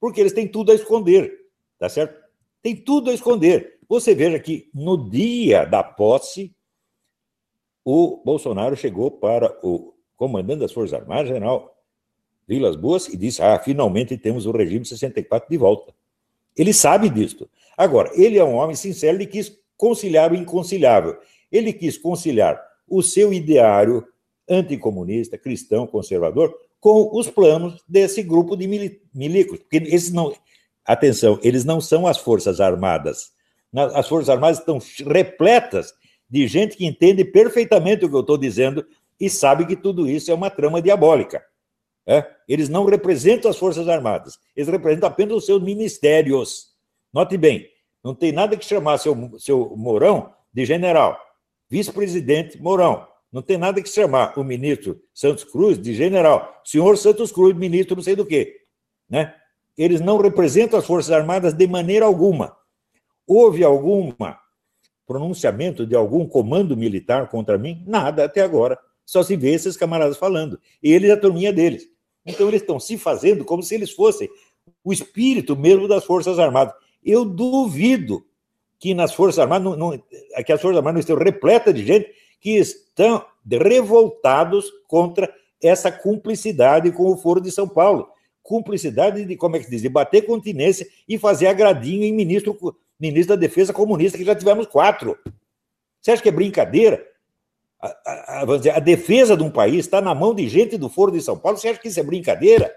porque 0.00 0.20
eles 0.20 0.32
têm 0.32 0.48
tudo 0.48 0.72
a 0.72 0.74
esconder, 0.74 1.30
tá 1.78 1.88
certo? 1.88 2.18
Tem 2.62 2.74
tudo 2.74 3.10
a 3.10 3.14
esconder. 3.14 3.78
Você 3.88 4.14
veja 4.14 4.38
que 4.38 4.70
no 4.72 5.10
dia 5.10 5.64
da 5.64 5.82
posse, 5.82 6.54
o 7.84 8.22
Bolsonaro 8.24 8.76
chegou 8.76 9.10
para 9.10 9.58
o 9.62 9.94
comandante 10.16 10.60
das 10.60 10.72
Forças 10.72 10.98
Armadas, 10.98 11.28
general 11.28 11.76
Vilas 12.46 12.76
Boas, 12.76 13.08
e 13.08 13.16
disse: 13.16 13.42
Ah, 13.42 13.58
finalmente 13.58 14.16
temos 14.16 14.46
o 14.46 14.52
regime 14.52 14.84
64 14.84 15.50
de 15.50 15.56
volta. 15.56 15.94
Ele 16.56 16.72
sabe 16.72 17.08
disso. 17.08 17.48
Agora, 17.76 18.10
ele 18.14 18.38
é 18.38 18.44
um 18.44 18.54
homem 18.54 18.76
sincero, 18.76 19.16
ele 19.16 19.26
quis 19.26 19.58
conciliar 19.76 20.32
o 20.32 20.36
inconciliável. 20.36 21.18
Ele 21.50 21.72
quis 21.72 21.98
conciliar 21.98 22.62
o 22.88 23.02
seu 23.02 23.32
ideário 23.32 24.06
anticomunista, 24.50 25.38
cristão, 25.38 25.86
conservador, 25.86 26.54
com 26.80 27.16
os 27.16 27.30
planos 27.30 27.82
desse 27.88 28.22
grupo 28.22 28.56
de 28.56 28.66
milicos. 29.14 29.60
Porque 29.60 29.76
esses 29.76 30.12
não. 30.12 30.34
Atenção, 30.84 31.38
eles 31.42 31.64
não 31.64 31.80
são 31.80 32.06
as 32.06 32.18
Forças 32.18 32.60
Armadas. 32.60 33.30
As 33.94 34.08
Forças 34.08 34.28
Armadas 34.28 34.58
estão 34.58 34.78
repletas 35.06 35.94
de 36.28 36.46
gente 36.48 36.76
que 36.76 36.84
entende 36.84 37.24
perfeitamente 37.24 38.04
o 38.04 38.08
que 38.08 38.16
eu 38.16 38.20
estou 38.20 38.36
dizendo 38.36 38.84
e 39.18 39.28
sabe 39.28 39.66
que 39.66 39.76
tudo 39.76 40.08
isso 40.08 40.30
é 40.30 40.34
uma 40.34 40.50
trama 40.50 40.80
diabólica. 40.80 41.44
É? 42.06 42.26
Eles 42.48 42.68
não 42.68 42.86
representam 42.86 43.50
as 43.50 43.58
Forças 43.58 43.88
Armadas, 43.88 44.38
eles 44.56 44.68
representam 44.68 45.08
apenas 45.08 45.36
os 45.36 45.46
seus 45.46 45.62
ministérios. 45.62 46.70
Note 47.12 47.36
bem, 47.36 47.68
não 48.02 48.14
tem 48.14 48.32
nada 48.32 48.56
que 48.56 48.64
chamar 48.64 48.98
seu, 48.98 49.38
seu 49.38 49.76
Mourão 49.76 50.32
de 50.52 50.64
general. 50.64 51.20
Vice-presidente 51.68 52.60
Mourão. 52.60 53.06
Não 53.32 53.42
tem 53.42 53.56
nada 53.56 53.80
que 53.80 53.88
chamar 53.88 54.36
o 54.38 54.42
ministro 54.42 55.00
Santos 55.14 55.44
Cruz 55.44 55.80
de 55.80 55.94
general. 55.94 56.60
Senhor 56.64 56.96
Santos 56.98 57.30
Cruz, 57.30 57.56
ministro 57.56 57.94
não 57.94 58.02
sei 58.02 58.16
do 58.16 58.26
quê. 58.26 58.56
Né? 59.08 59.34
Eles 59.78 60.00
não 60.00 60.18
representam 60.18 60.78
as 60.78 60.86
Forças 60.86 61.12
Armadas 61.12 61.54
de 61.54 61.66
maneira 61.66 62.06
alguma. 62.06 62.56
Houve 63.26 63.62
algum 63.62 64.12
pronunciamento 65.06 65.86
de 65.86 65.94
algum 65.94 66.26
comando 66.26 66.76
militar 66.76 67.28
contra 67.28 67.56
mim? 67.56 67.84
Nada 67.86 68.24
até 68.24 68.40
agora. 68.40 68.78
Só 69.06 69.22
se 69.22 69.36
vê 69.36 69.52
esses 69.52 69.76
camaradas 69.76 70.16
falando. 70.16 70.60
E 70.82 70.92
eles, 70.92 71.10
a 71.10 71.16
turminha 71.16 71.52
deles. 71.52 71.88
Então, 72.26 72.48
eles 72.48 72.60
estão 72.60 72.80
se 72.80 72.98
fazendo 72.98 73.44
como 73.44 73.62
se 73.62 73.74
eles 73.74 73.92
fossem 73.92 74.28
o 74.84 74.92
espírito 74.92 75.56
mesmo 75.56 75.86
das 75.86 76.04
Forças 76.04 76.38
Armadas. 76.38 76.74
Eu 77.02 77.24
duvido 77.24 78.24
que 78.78 78.92
nas 78.92 79.14
Forças 79.14 79.38
Armadas, 79.38 79.64
não, 79.64 79.76
não, 79.76 79.98
que 80.44 80.52
as 80.52 80.60
Forças 80.60 80.78
Armadas 80.78 80.94
não 80.94 81.00
estejam 81.00 81.22
repletas 81.22 81.74
de 81.74 81.84
gente 81.84 82.10
que 82.40 82.56
estão 82.56 83.24
revoltados 83.46 84.70
contra 84.88 85.32
essa 85.62 85.92
cumplicidade 85.92 86.90
com 86.90 87.10
o 87.10 87.16
Foro 87.16 87.40
de 87.40 87.50
São 87.50 87.68
Paulo. 87.68 88.08
Cumplicidade 88.42 89.24
de, 89.24 89.36
como 89.36 89.56
é 89.56 89.58
que 89.58 89.66
se 89.66 89.70
diz, 89.70 89.82
de 89.82 89.88
bater 89.88 90.26
continência 90.26 90.86
e 91.08 91.18
fazer 91.18 91.46
agradinho 91.46 92.04
em 92.04 92.12
ministro, 92.12 92.56
ministro 92.98 93.36
da 93.36 93.40
Defesa 93.40 93.72
comunista, 93.72 94.16
que 94.16 94.24
já 94.24 94.34
tivemos 94.34 94.66
quatro. 94.66 95.18
Você 96.00 96.12
acha 96.12 96.22
que 96.22 96.28
é 96.28 96.32
brincadeira? 96.32 97.06
A, 97.80 97.88
a, 97.88 98.12
a, 98.40 98.76
a 98.76 98.80
defesa 98.80 99.36
de 99.36 99.42
um 99.42 99.50
país 99.50 99.80
está 99.80 100.00
na 100.00 100.14
mão 100.14 100.34
de 100.34 100.48
gente 100.48 100.76
do 100.76 100.88
Foro 100.88 101.12
de 101.12 101.20
São 101.20 101.38
Paulo. 101.38 101.58
Você 101.58 101.68
acha 101.68 101.80
que 101.80 101.88
isso 101.88 102.00
é 102.00 102.02
brincadeira? 102.02 102.74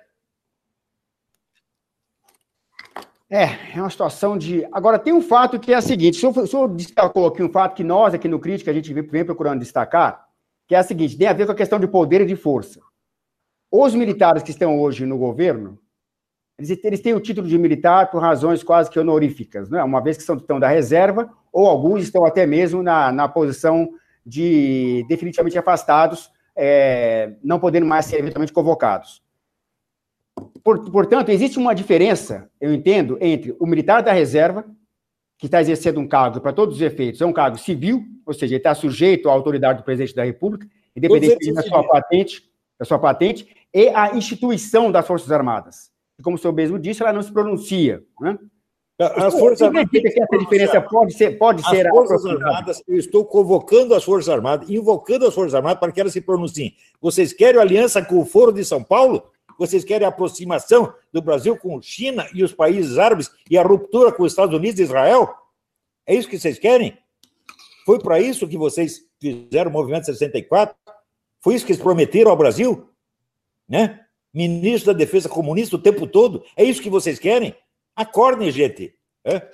É, 3.35 3.75
é 3.75 3.81
uma 3.81 3.89
situação 3.89 4.37
de. 4.37 4.63
Agora, 4.71 4.99
tem 4.99 5.11
um 5.11 5.19
fato 5.19 5.59
que 5.59 5.73
é 5.73 5.79
o 5.79 5.81
seguinte: 5.81 6.23
o 6.23 6.45
senhor, 6.45 6.69
o 6.69 6.75
destacou 6.75 7.25
aqui 7.25 7.41
um 7.41 7.49
fato 7.49 7.73
que 7.73 7.83
nós, 7.83 8.13
aqui 8.13 8.27
no 8.27 8.39
Crítica, 8.39 8.69
a 8.69 8.73
gente 8.75 8.93
vem 8.93 9.25
procurando 9.25 9.59
destacar, 9.59 10.27
que 10.67 10.75
é 10.75 10.77
a 10.77 10.83
seguinte: 10.83 11.17
tem 11.17 11.25
a 11.25 11.33
ver 11.33 11.47
com 11.47 11.51
a 11.51 11.55
questão 11.55 11.79
de 11.79 11.87
poder 11.87 12.21
e 12.21 12.27
de 12.27 12.35
força. 12.35 12.79
Os 13.71 13.95
militares 13.95 14.43
que 14.43 14.51
estão 14.51 14.79
hoje 14.79 15.07
no 15.07 15.17
governo, 15.17 15.79
eles, 16.59 16.79
eles 16.83 17.01
têm 17.01 17.15
o 17.15 17.19
título 17.19 17.47
de 17.47 17.57
militar 17.57 18.11
por 18.11 18.21
razões 18.21 18.61
quase 18.61 18.91
que 18.91 18.99
honoríficas, 18.99 19.67
né? 19.67 19.83
uma 19.83 19.99
vez 19.99 20.15
que 20.15 20.21
são, 20.21 20.37
estão 20.37 20.59
da 20.59 20.67
reserva, 20.67 21.27
ou 21.51 21.65
alguns 21.65 22.03
estão 22.03 22.23
até 22.25 22.45
mesmo 22.45 22.83
na, 22.83 23.11
na 23.11 23.27
posição 23.27 23.89
de 24.23 25.03
definitivamente 25.09 25.57
afastados, 25.57 26.29
é, 26.55 27.33
não 27.43 27.59
podendo 27.59 27.87
mais 27.87 28.05
ser 28.05 28.19
eventualmente 28.19 28.53
convocados. 28.53 29.23
Por, 30.63 30.89
portanto, 30.91 31.29
existe 31.29 31.57
uma 31.57 31.75
diferença, 31.75 32.49
eu 32.59 32.73
entendo, 32.73 33.17
entre 33.19 33.55
o 33.59 33.65
militar 33.65 34.01
da 34.01 34.13
reserva, 34.13 34.65
que 35.37 35.47
está 35.47 35.59
exercendo 35.59 35.99
um 35.99 36.07
cargo, 36.07 36.39
para 36.39 36.53
todos 36.53 36.75
os 36.75 36.81
efeitos, 36.81 37.19
é 37.19 37.25
um 37.25 37.33
cargo 37.33 37.57
civil, 37.57 38.03
ou 38.25 38.33
seja, 38.33 38.53
ele 38.53 38.57
está 38.57 38.73
sujeito 38.73 39.29
à 39.29 39.33
autoridade 39.33 39.79
do 39.79 39.83
presidente 39.83 40.15
da 40.15 40.23
República, 40.23 40.65
independente 40.95 41.51
da 41.51 41.61
sua 41.63 41.83
patente, 41.83 42.43
da 42.79 42.85
sua 42.85 42.97
patente, 42.97 43.47
e 43.73 43.89
a 43.89 44.15
instituição 44.15 44.91
das 44.91 45.05
Forças 45.05 45.31
Armadas. 45.31 45.91
E 46.17 46.23
como 46.23 46.37
o 46.37 46.39
senhor 46.39 46.53
mesmo 46.53 46.79
disse, 46.79 47.01
ela 47.01 47.11
não 47.11 47.21
se 47.21 47.31
pronuncia. 47.31 48.01
Né? 48.21 48.37
As 48.99 49.33
Forças 49.33 49.63
Armadas. 49.63 49.89
Que 49.89 50.07
essa 50.07 50.37
diferença 50.37 50.81
pode 50.81 51.13
ser. 51.13 51.37
Pode 51.37 51.61
as 51.61 51.69
ser 51.69 51.89
Forças 51.89 52.25
Armadas, 52.25 52.83
eu 52.87 52.95
estou 52.95 53.25
convocando 53.25 53.93
as 53.95 54.03
Forças 54.03 54.29
Armadas, 54.29 54.69
invocando 54.69 55.27
as 55.27 55.33
Forças 55.33 55.55
Armadas 55.55 55.79
para 55.79 55.91
que 55.91 55.99
elas 55.99 56.13
se 56.13 56.21
pronunciem. 56.21 56.73
Vocês 57.01 57.33
querem 57.33 57.59
aliança 57.59 58.01
com 58.01 58.19
o 58.19 58.25
Foro 58.25 58.53
de 58.53 58.63
São 58.63 58.81
Paulo? 58.81 59.32
Vocês 59.63 59.85
querem 59.85 60.05
a 60.05 60.09
aproximação 60.09 60.93
do 61.09 61.21
Brasil 61.21 61.55
com 61.55 61.81
China 61.81 62.27
e 62.33 62.43
os 62.43 62.51
países 62.51 62.97
árabes 62.97 63.31
e 63.49 63.57
a 63.57 63.63
ruptura 63.63 64.11
com 64.11 64.23
os 64.23 64.33
Estados 64.33 64.53
Unidos 64.53 64.77
e 64.77 64.83
Israel? 64.83 65.33
É 66.05 66.13
isso 66.13 66.27
que 66.27 66.37
vocês 66.37 66.59
querem? 66.59 66.97
Foi 67.85 67.97
para 67.97 68.19
isso 68.19 68.45
que 68.45 68.57
vocês 68.57 69.07
fizeram 69.21 69.71
o 69.71 69.73
Movimento 69.73 70.05
64? 70.05 70.75
Foi 71.39 71.55
isso 71.55 71.65
que 71.65 71.71
eles 71.71 71.81
prometeram 71.81 72.29
ao 72.29 72.35
Brasil? 72.35 72.89
Né? 73.65 74.05
Ministro 74.33 74.91
da 74.91 74.99
Defesa 74.99 75.29
comunista 75.29 75.77
o 75.77 75.81
tempo 75.81 76.05
todo? 76.07 76.43
É 76.57 76.63
isso 76.65 76.81
que 76.81 76.89
vocês 76.89 77.17
querem? 77.17 77.55
Acordem, 77.95 78.51
gente. 78.51 78.93
É? 79.23 79.49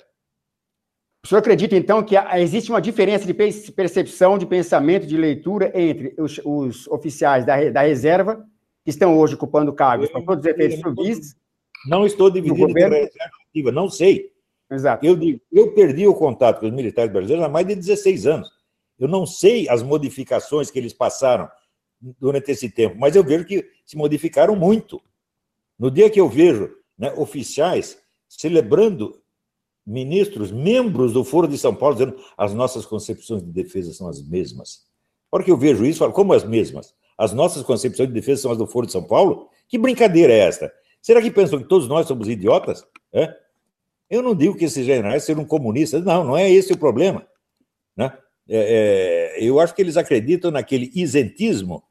O 1.24 1.28
senhor 1.28 1.38
acredita, 1.38 1.76
então, 1.76 2.02
que 2.02 2.16
existe 2.16 2.68
uma 2.68 2.80
diferença 2.80 3.24
de 3.24 3.32
percepção, 3.32 4.36
de 4.36 4.44
pensamento, 4.44 5.06
de 5.06 5.16
leitura 5.16 5.70
entre 5.72 6.16
os, 6.18 6.40
os 6.44 6.88
oficiais 6.88 7.46
da, 7.46 7.70
da 7.70 7.82
reserva 7.82 8.44
que 8.90 8.96
estão 8.96 9.16
hoje 9.16 9.34
ocupando 9.34 9.72
cargos 9.72 10.10
para 10.10 10.22
todos 10.22 10.44
os 10.44 10.50
efeitos 10.50 10.78
civis. 10.78 11.36
Não 11.86 12.04
estou 12.04 12.30
dividindo 12.30 12.66
reserva 12.72 13.72
não 13.72 13.88
sei. 13.88 14.32
Exato. 14.70 15.04
Eu, 15.04 15.18
eu 15.50 15.72
perdi 15.72 16.06
o 16.06 16.14
contato 16.14 16.60
com 16.60 16.66
os 16.66 16.72
militares 16.72 17.12
brasileiros 17.12 17.44
há 17.44 17.48
mais 17.48 17.66
de 17.66 17.74
16 17.74 18.26
anos. 18.26 18.50
Eu 18.98 19.08
não 19.08 19.24
sei 19.26 19.68
as 19.68 19.82
modificações 19.82 20.70
que 20.70 20.78
eles 20.78 20.92
passaram 20.92 21.48
durante 22.18 22.50
esse 22.50 22.70
tempo, 22.70 22.96
mas 22.98 23.16
eu 23.16 23.24
vejo 23.24 23.44
que 23.44 23.66
se 23.84 23.96
modificaram 23.96 24.54
muito. 24.54 25.00
No 25.78 25.90
dia 25.90 26.10
que 26.10 26.20
eu 26.20 26.28
vejo 26.28 26.70
né, 26.98 27.12
oficiais 27.16 27.98
celebrando 28.28 29.20
ministros, 29.86 30.52
membros 30.52 31.12
do 31.12 31.24
Foro 31.24 31.48
de 31.48 31.58
São 31.58 31.74
Paulo, 31.74 31.96
dizendo 31.96 32.16
as 32.36 32.54
nossas 32.54 32.86
concepções 32.86 33.42
de 33.42 33.50
defesa 33.50 33.92
são 33.92 34.08
as 34.08 34.22
mesmas. 34.22 34.86
A 35.32 35.36
hora 35.36 35.44
que 35.44 35.50
eu 35.50 35.56
vejo 35.56 35.84
isso, 35.84 35.98
eu 35.98 36.06
falo, 36.06 36.12
como 36.12 36.32
as 36.32 36.44
mesmas? 36.44 36.94
As 37.20 37.34
nossas 37.34 37.62
concepções 37.62 38.08
de 38.08 38.14
defesa 38.14 38.40
são 38.40 38.50
as 38.50 38.56
do 38.56 38.66
Foro 38.66 38.86
de 38.86 38.92
São 38.92 39.02
Paulo? 39.02 39.50
Que 39.68 39.76
brincadeira 39.76 40.32
é 40.32 40.38
esta? 40.38 40.72
Será 41.02 41.20
que 41.20 41.30
pensam 41.30 41.58
que 41.58 41.68
todos 41.68 41.86
nós 41.86 42.06
somos 42.06 42.30
idiotas? 42.30 42.82
É? 43.12 43.36
Eu 44.08 44.22
não 44.22 44.34
digo 44.34 44.56
que 44.56 44.64
esses 44.64 44.86
generais 44.86 45.24
sejam 45.24 45.44
comunistas, 45.44 46.02
não, 46.02 46.24
não 46.24 46.34
é 46.34 46.50
esse 46.50 46.72
o 46.72 46.78
problema. 46.78 47.26
Né? 47.94 48.10
É, 48.48 49.34
é, 49.36 49.44
eu 49.44 49.60
acho 49.60 49.74
que 49.74 49.82
eles 49.82 49.98
acreditam 49.98 50.50
naquele 50.50 50.90
isentismo 50.94 51.84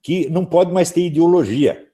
que 0.00 0.30
não 0.30 0.46
pode 0.46 0.70
mais 0.70 0.92
ter 0.92 1.00
ideologia. 1.00 1.88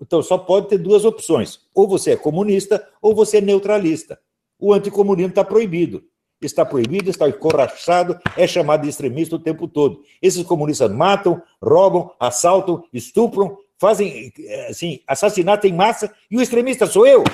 Então 0.00 0.22
só 0.22 0.38
pode 0.38 0.68
ter 0.68 0.78
duas 0.78 1.04
opções: 1.04 1.66
ou 1.74 1.88
você 1.88 2.12
é 2.12 2.16
comunista 2.16 2.88
ou 3.02 3.12
você 3.12 3.38
é 3.38 3.40
neutralista. 3.40 4.20
O 4.56 4.72
anticomunismo 4.72 5.30
está 5.30 5.42
proibido. 5.42 6.04
Está 6.40 6.64
proibido, 6.64 7.10
está 7.10 7.28
encorrachado, 7.28 8.18
é 8.36 8.46
chamado 8.46 8.82
de 8.82 8.88
extremista 8.88 9.36
o 9.36 9.40
tempo 9.40 9.66
todo. 9.66 10.02
Esses 10.22 10.44
comunistas 10.44 10.90
matam, 10.90 11.42
roubam, 11.60 12.12
assaltam, 12.20 12.84
estupram, 12.92 13.58
fazem 13.76 14.32
assim, 14.68 15.00
assassinato 15.06 15.66
em 15.66 15.72
massa, 15.72 16.14
e 16.30 16.36
o 16.36 16.42
extremista 16.42 16.86
sou 16.86 17.06
eu. 17.06 17.24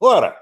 Ora, 0.00 0.36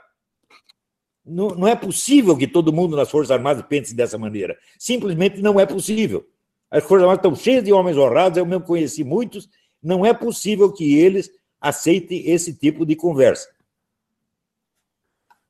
não, 1.24 1.48
não 1.48 1.68
é 1.68 1.76
possível 1.76 2.36
que 2.36 2.46
todo 2.46 2.72
mundo 2.72 2.96
nas 2.96 3.10
Forças 3.10 3.30
Armadas 3.30 3.64
pense 3.68 3.94
dessa 3.94 4.16
maneira. 4.16 4.56
Simplesmente 4.78 5.40
não 5.42 5.58
é 5.58 5.66
possível. 5.66 6.26
As 6.70 6.84
Forças 6.84 7.02
Armadas 7.02 7.24
estão 7.24 7.34
cheias 7.34 7.64
de 7.64 7.72
homens 7.72 7.96
honrados, 7.96 8.38
eu 8.38 8.46
mesmo 8.46 8.64
conheci 8.64 9.04
muitos, 9.04 9.48
não 9.82 10.04
é 10.04 10.12
possível 10.12 10.72
que 10.72 10.98
eles 10.98 11.30
aceitem 11.60 12.30
esse 12.30 12.54
tipo 12.54 12.86
de 12.86 12.96
conversa. 12.96 13.48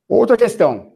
Outra 0.09 0.37
questão, 0.37 0.89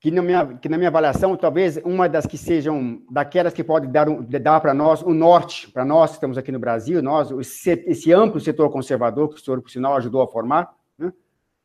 que 0.00 0.10
na, 0.10 0.22
minha, 0.22 0.46
que 0.46 0.68
na 0.68 0.76
minha 0.76 0.88
avaliação, 0.88 1.36
talvez 1.36 1.76
uma 1.84 2.08
das 2.08 2.24
que 2.24 2.38
sejam 2.38 3.02
daquelas 3.10 3.52
que 3.52 3.64
pode 3.64 3.88
dar, 3.88 4.08
um, 4.08 4.22
dar 4.22 4.60
para 4.60 4.72
nós 4.72 5.02
o 5.02 5.12
norte, 5.12 5.68
para 5.70 5.84
nós 5.84 6.10
que 6.10 6.16
estamos 6.16 6.38
aqui 6.38 6.52
no 6.52 6.58
Brasil, 6.58 7.02
nós, 7.02 7.30
esse, 7.32 8.12
amplo 8.12 8.40
setor 8.40 8.70
conservador 8.70 9.28
que 9.28 9.34
o 9.34 9.38
senhor, 9.38 9.60
por 9.60 9.70
sinal, 9.70 9.96
ajudou 9.96 10.22
a 10.22 10.28
formar, 10.28 10.72
né, 10.96 11.12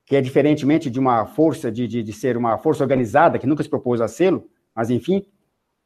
que 0.05 0.15
é 0.15 0.21
diferentemente 0.21 0.89
de 0.89 0.99
uma 0.99 1.25
força, 1.25 1.71
de, 1.71 1.87
de, 1.87 2.01
de 2.01 2.13
ser 2.13 2.35
uma 2.35 2.57
força 2.57 2.83
organizada, 2.83 3.37
que 3.37 3.45
nunca 3.45 3.61
se 3.61 3.69
propôs 3.69 4.01
a 4.01 4.07
sê-lo, 4.07 4.49
mas 4.75 4.89
enfim, 4.89 5.23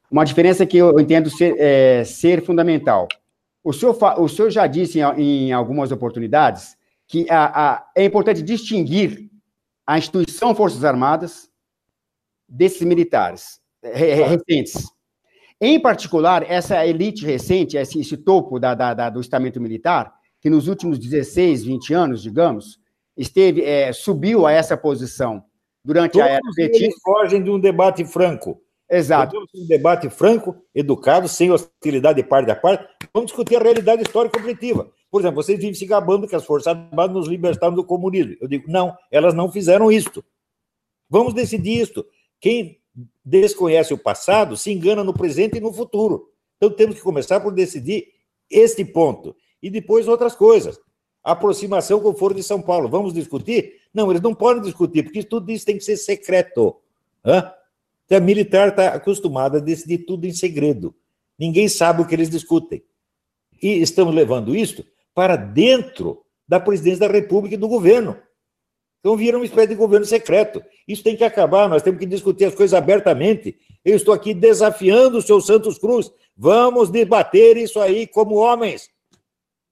uma 0.10 0.24
diferença 0.24 0.66
que 0.66 0.78
eu 0.78 0.98
entendo 1.02 1.30
ser, 1.30 1.54
é, 1.60 2.06
ser 2.06 2.42
fundamental. 2.42 3.10
O 3.62 3.74
senhor, 3.74 3.98
o 4.20 4.30
senhor 4.30 4.50
já 4.50 4.66
disse 4.68 5.00
em, 5.02 5.48
em 5.50 5.52
algumas 5.52 5.92
oportunidades 5.92 6.78
que 7.06 7.30
a, 7.30 7.74
a, 7.74 7.88
é 7.94 8.06
importante 8.06 8.42
distinguir 8.42 9.30
a 9.86 9.98
instituição 9.98 10.56
Forças 10.56 10.86
Armadas 10.86 11.50
desses 12.48 12.82
militares 12.82 13.60
recentes. 13.84 14.86
Em 15.60 15.80
particular, 15.80 16.44
essa 16.50 16.86
elite 16.86 17.26
recente, 17.26 17.78
esse, 17.78 18.00
esse 18.00 18.18
topo 18.18 18.60
da, 18.60 18.76
da, 18.76 18.94
da, 18.94 19.10
do 19.10 19.20
estamento 19.20 19.60
militar, 19.60 20.14
que 20.40 20.50
nos 20.50 20.68
últimos 20.68 21.00
16, 21.00 21.64
20 21.64 21.94
anos, 21.94 22.22
digamos, 22.22 22.80
esteve 23.16 23.64
é, 23.64 23.92
subiu 23.92 24.46
a 24.46 24.52
essa 24.52 24.78
posição 24.78 25.44
durante 25.84 26.14
Todos 26.14 26.28
a 26.28 26.32
era 26.32 26.42
petista. 26.56 26.86
Eles 26.86 27.02
fogem 27.02 27.44
de 27.44 27.50
um 27.50 27.60
debate 27.60 28.06
franco. 28.06 28.62
Exato. 28.90 29.36
Um 29.54 29.68
debate 29.68 30.10
franco, 30.10 30.56
educado, 30.74 31.28
sem 31.28 31.52
hostilidade 31.52 32.22
de 32.22 32.28
parte 32.28 32.50
a 32.52 32.56
parte. 32.56 32.88
Vamos 33.14 33.32
discutir 33.32 33.58
a 33.58 33.64
realidade 33.64 34.04
histórica 34.04 34.40
objetiva. 34.40 34.90
Por 35.10 35.22
exemplo, 35.22 35.42
vocês 35.42 35.58
vivem 35.58 35.74
se 35.74 35.86
gabando 35.86 36.28
que 36.28 36.36
as 36.36 36.46
Forças 36.46 36.68
Armadas 36.68 37.16
nos 37.16 37.28
libertaram 37.28 37.76
do 37.76 37.84
comunismo. 37.84 38.36
Eu 38.40 38.48
digo, 38.48 38.70
não, 38.72 38.96
elas 39.12 39.34
não 39.34 39.52
fizeram 39.52 39.92
isto. 39.92 40.24
Vamos 41.10 41.34
decidir 41.34 41.82
isto. 41.82 42.06
Quem 42.40 42.80
desconhece 43.24 43.94
o 43.94 43.98
passado 43.98 44.58
se 44.58 44.72
engana 44.72 45.04
no 45.04 45.14
presente 45.14 45.58
e 45.58 45.62
no 45.62 45.72
futuro. 45.72 46.32
Então 46.58 46.70
temos 46.70 46.96
que 46.96 47.02
começar 47.02 47.40
por 47.40 47.54
decidir 47.54 48.08
este 48.50 48.84
ponto. 48.84 49.36
E 49.62 49.70
depois 49.70 50.08
outras 50.08 50.36
coisas. 50.36 50.80
aproximação 51.24 52.00
com 52.00 52.10
o 52.10 52.16
Foro 52.16 52.34
de 52.34 52.42
São 52.42 52.62
Paulo. 52.62 52.88
Vamos 52.88 53.14
discutir? 53.14 53.82
Não, 53.94 54.10
eles 54.10 54.22
não 54.22 54.34
podem 54.34 54.64
discutir, 54.64 55.04
porque 55.04 55.24
tudo 55.24 55.52
isso 55.52 55.66
tem 55.66 55.78
que 55.78 55.84
ser 55.84 55.98
secreto. 55.98 56.78
Hã? 57.26 57.52
Então, 58.06 58.18
a 58.18 58.22
militar 58.22 58.70
está 58.70 58.88
acostumada 58.94 59.58
a 59.58 59.62
decidir 59.62 60.00
tudo 60.06 60.26
em 60.26 60.32
segredo. 60.32 60.96
Ninguém 61.38 61.68
sabe 61.68 62.02
o 62.02 62.08
que 62.08 62.16
eles 62.16 62.30
discutem. 62.30 62.82
E 63.62 63.82
estamos 63.82 64.16
levando 64.16 64.56
isso 64.56 64.86
para 65.14 65.36
dentro 65.36 66.24
da 66.48 66.60
presidência 66.60 67.08
da 67.08 67.14
República 67.14 67.56
e 67.56 67.58
do 67.58 67.68
governo. 67.68 68.18
Então 69.00 69.16
vira 69.16 69.38
uma 69.38 69.46
espécie 69.46 69.70
de 69.70 69.76
governo 69.76 70.06
secreto. 70.06 70.64
Isso 70.88 71.04
tem 71.04 71.16
que 71.16 71.24
acabar, 71.24 71.70
nós 71.70 71.82
temos 71.82 72.00
que 72.00 72.06
discutir 72.06 72.46
as 72.46 72.56
coisas 72.56 72.74
abertamente. 72.74 73.58
Eu 73.84 73.96
estou 73.96 74.14
aqui 74.14 74.34
desafiando 74.34 75.18
o 75.18 75.22
seu 75.22 75.40
Santos 75.40 75.78
Cruz. 75.78 76.12
Vamos 76.36 76.90
debater 76.90 77.58
isso 77.58 77.80
aí 77.80 78.06
como 78.06 78.36
homens. 78.36 78.90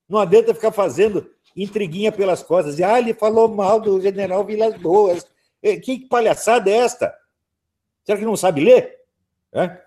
Não 0.08 0.20
adianta 0.20 0.54
ficar 0.54 0.72
fazendo 0.72 1.30
intriguinha 1.56 2.12
pelas 2.12 2.44
costas. 2.44 2.80
Ah, 2.80 3.00
ele 3.00 3.14
falou 3.14 3.48
mal 3.48 3.80
do 3.80 4.00
general 4.00 4.46
Vilas 4.46 4.76
Boas. 4.80 5.26
Eh, 5.62 5.78
que 5.78 6.08
palhaçada 6.08 6.70
é 6.70 6.76
esta? 6.76 7.14
Será 8.04 8.18
que 8.18 8.26
não 8.26 8.38
sabe 8.38 8.62
ler? 8.62 8.96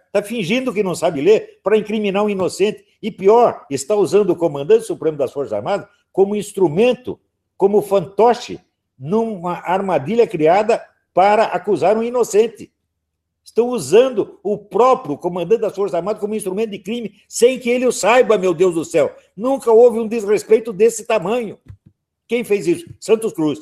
Está 0.07 0.22
fingindo 0.22 0.72
que 0.72 0.83
não 0.83 0.94
sabe 0.94 1.20
ler 1.20 1.61
para 1.62 1.77
incriminar 1.77 2.24
um 2.24 2.31
inocente. 2.31 2.85
E 3.01 3.11
pior, 3.11 3.64
está 3.70 3.94
usando 3.94 4.31
o 4.31 4.37
comandante 4.37 4.85
supremo 4.85 5.16
das 5.16 5.33
Forças 5.33 5.53
Armadas 5.53 5.87
como 6.11 6.35
instrumento, 6.35 7.20
como 7.57 7.81
fantoche, 7.81 8.59
numa 8.99 9.59
armadilha 9.59 10.27
criada 10.27 10.85
para 11.15 11.45
acusar 11.45 11.97
um 11.97 12.03
inocente. 12.03 12.73
Estão 13.45 13.69
usando 13.69 14.39
o 14.43 14.59
próprio 14.59 15.17
comandante 15.17 15.63
das 15.63 15.75
Forças 15.75 15.95
Armadas 15.95 16.21
como 16.21 16.35
instrumento 16.35 16.71
de 16.71 16.79
crime, 16.79 17.23
sem 17.27 17.59
que 17.59 17.71
ele 17.71 17.87
o 17.87 17.93
saiba, 17.93 18.37
meu 18.37 18.53
Deus 18.53 18.75
do 18.75 18.85
céu. 18.85 19.15
Nunca 19.35 19.73
houve 19.73 19.99
um 19.99 20.07
desrespeito 20.07 20.73
desse 20.73 21.07
tamanho. 21.07 21.59
Quem 22.27 22.45
fez 22.45 22.67
isso? 22.67 22.95
Santos 23.01 23.33
Cruz. 23.33 23.61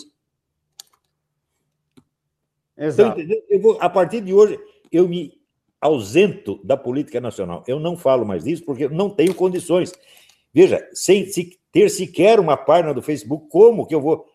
Exato. 2.77 3.21
Eu 3.49 3.61
vou, 3.61 3.79
a 3.81 3.89
partir 3.89 4.21
de 4.21 4.35
hoje, 4.35 4.59
eu 4.91 5.09
me 5.09 5.41
ausento 5.81 6.61
da 6.65 6.77
política 6.77 7.21
nacional. 7.21 7.63
Eu 7.67 7.79
não 7.79 7.97
falo 7.97 8.27
mais 8.27 8.45
disso 8.45 8.65
porque 8.65 8.89
não 8.89 9.09
tenho 9.09 9.35
condições. 9.35 9.93
Veja, 10.53 10.87
sem 10.93 11.27
se, 11.27 11.59
ter 11.71 11.89
sequer 11.91 12.41
uma 12.41 12.57
página 12.57 12.93
do 12.93 13.03
Facebook, 13.03 13.49
como 13.49 13.87
que 13.87 13.95
eu 13.95 14.01
vou 14.01 14.27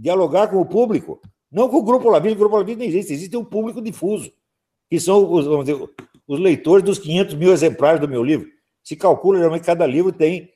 dialogar 0.00 0.48
com 0.48 0.60
o 0.60 0.66
público? 0.66 1.20
Não 1.50 1.68
com 1.68 1.76
o 1.76 1.82
Grupo 1.82 2.08
Lavista, 2.08 2.36
o 2.36 2.38
Grupo 2.38 2.56
Lavista 2.56 2.78
não 2.78 2.88
existe, 2.88 3.12
existe 3.12 3.36
um 3.36 3.44
público 3.44 3.82
difuso, 3.82 4.32
que 4.88 4.98
são 4.98 5.30
os, 5.30 5.66
dizer, 5.66 5.78
os 6.26 6.38
leitores 6.38 6.84
dos 6.84 6.98
500 6.98 7.34
mil 7.34 7.52
exemplares 7.52 8.00
do 8.00 8.08
meu 8.08 8.22
livro. 8.22 8.48
Se 8.82 8.96
calcula, 8.96 9.38
geralmente, 9.38 9.64
cada 9.64 9.86
livro 9.86 10.12
tem 10.12 10.50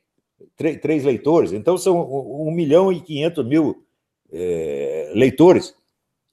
três 0.57 1.05
leitores, 1.05 1.53
então 1.53 1.77
são 1.77 2.01
1 2.49 2.51
milhão 2.53 2.93
e 2.93 3.01
500 3.01 3.47
mil 3.47 3.85
é, 4.33 5.13
leitores. 5.15 5.75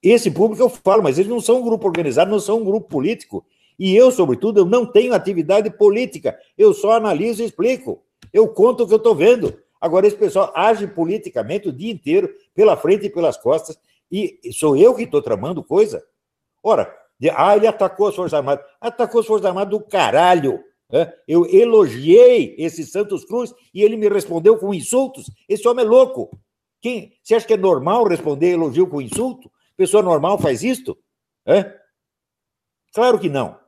Esse 0.02 0.32
público 0.32 0.63
eu 0.63 0.69
falo, 0.69 1.04
mas 1.04 1.17
eles 1.19 1.30
não 1.30 1.41
são 1.41 1.60
um 1.60 1.63
grupo 1.63 1.86
organizado, 1.88 2.32
não 2.32 2.39
são 2.39 2.60
um 2.60 2.65
grupo 2.65 2.88
político. 2.88 3.45
E 3.78 3.95
eu, 3.95 4.12
sobretudo, 4.12 4.60
eu 4.60 4.65
não 4.65 4.86
tenho 4.86 5.13
atividade 5.13 5.69
política. 5.71 6.38
Eu 6.58 6.74
só 6.74 6.93
analiso 6.93 7.41
e 7.41 7.45
explico. 7.45 8.04
Eu 8.32 8.47
conto 8.47 8.84
o 8.84 8.88
que 8.88 8.93
eu 8.93 8.97
estou 8.97 9.15
vendo. 9.15 9.58
Agora, 9.80 10.06
esse 10.06 10.15
pessoal 10.15 10.52
age 10.56 10.88
politicamente 10.88 11.67
o 11.67 11.74
dia 11.74 11.91
inteiro, 11.91 12.30
pela 12.53 12.77
frente 12.77 13.05
e 13.05 13.09
pelas 13.09 13.37
costas, 13.37 13.79
e 14.11 14.39
sou 14.53 14.75
eu 14.75 14.93
que 14.93 15.03
estou 15.03 15.21
tramando 15.21 15.63
coisa? 15.63 16.03
Ora, 16.61 16.93
ah, 17.35 17.55
ele 17.55 17.67
atacou 17.67 18.07
as 18.07 18.15
Forças 18.15 18.33
Armadas. 18.33 18.65
Atacou 18.79 19.21
as 19.21 19.27
Forças 19.27 19.45
Armadas 19.45 19.69
do 19.69 19.79
caralho. 19.79 20.63
Né? 20.91 21.11
Eu 21.27 21.45
elogiei 21.45 22.55
esse 22.57 22.85
Santos 22.85 23.23
Cruz 23.23 23.53
e 23.73 23.81
ele 23.81 23.95
me 23.95 24.09
respondeu 24.09 24.57
com 24.57 24.73
insultos. 24.73 25.29
Esse 25.47 25.67
homem 25.67 25.85
é 25.85 25.87
louco. 25.87 26.37
Quem, 26.81 27.13
você 27.23 27.35
acha 27.35 27.45
que 27.45 27.53
é 27.53 27.57
normal 27.57 28.07
responder 28.07 28.51
elogio 28.51 28.87
com 28.87 29.01
insulto? 29.01 29.51
Pessoa 29.77 30.03
normal 30.03 30.39
faz 30.39 30.63
isto? 30.63 30.97
É? 31.45 31.79
Claro 32.93 33.19
que 33.19 33.29
não. 33.29 33.59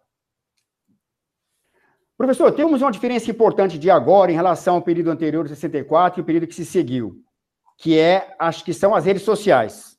Professor, 2.18 2.52
temos 2.52 2.82
uma 2.82 2.92
diferença 2.92 3.30
importante 3.30 3.78
de 3.78 3.90
agora 3.90 4.32
em 4.32 4.36
relação 4.36 4.76
ao 4.76 4.82
período 4.82 5.12
anterior, 5.12 5.48
64, 5.48 6.20
e 6.20 6.22
o 6.22 6.26
período 6.26 6.48
que 6.48 6.56
se 6.56 6.66
seguiu, 6.66 7.24
que 7.78 7.98
é, 7.98 8.36
acho 8.40 8.64
que 8.64 8.74
são 8.74 8.94
as 8.96 9.06
redes 9.06 9.24
sociais. 9.24 9.98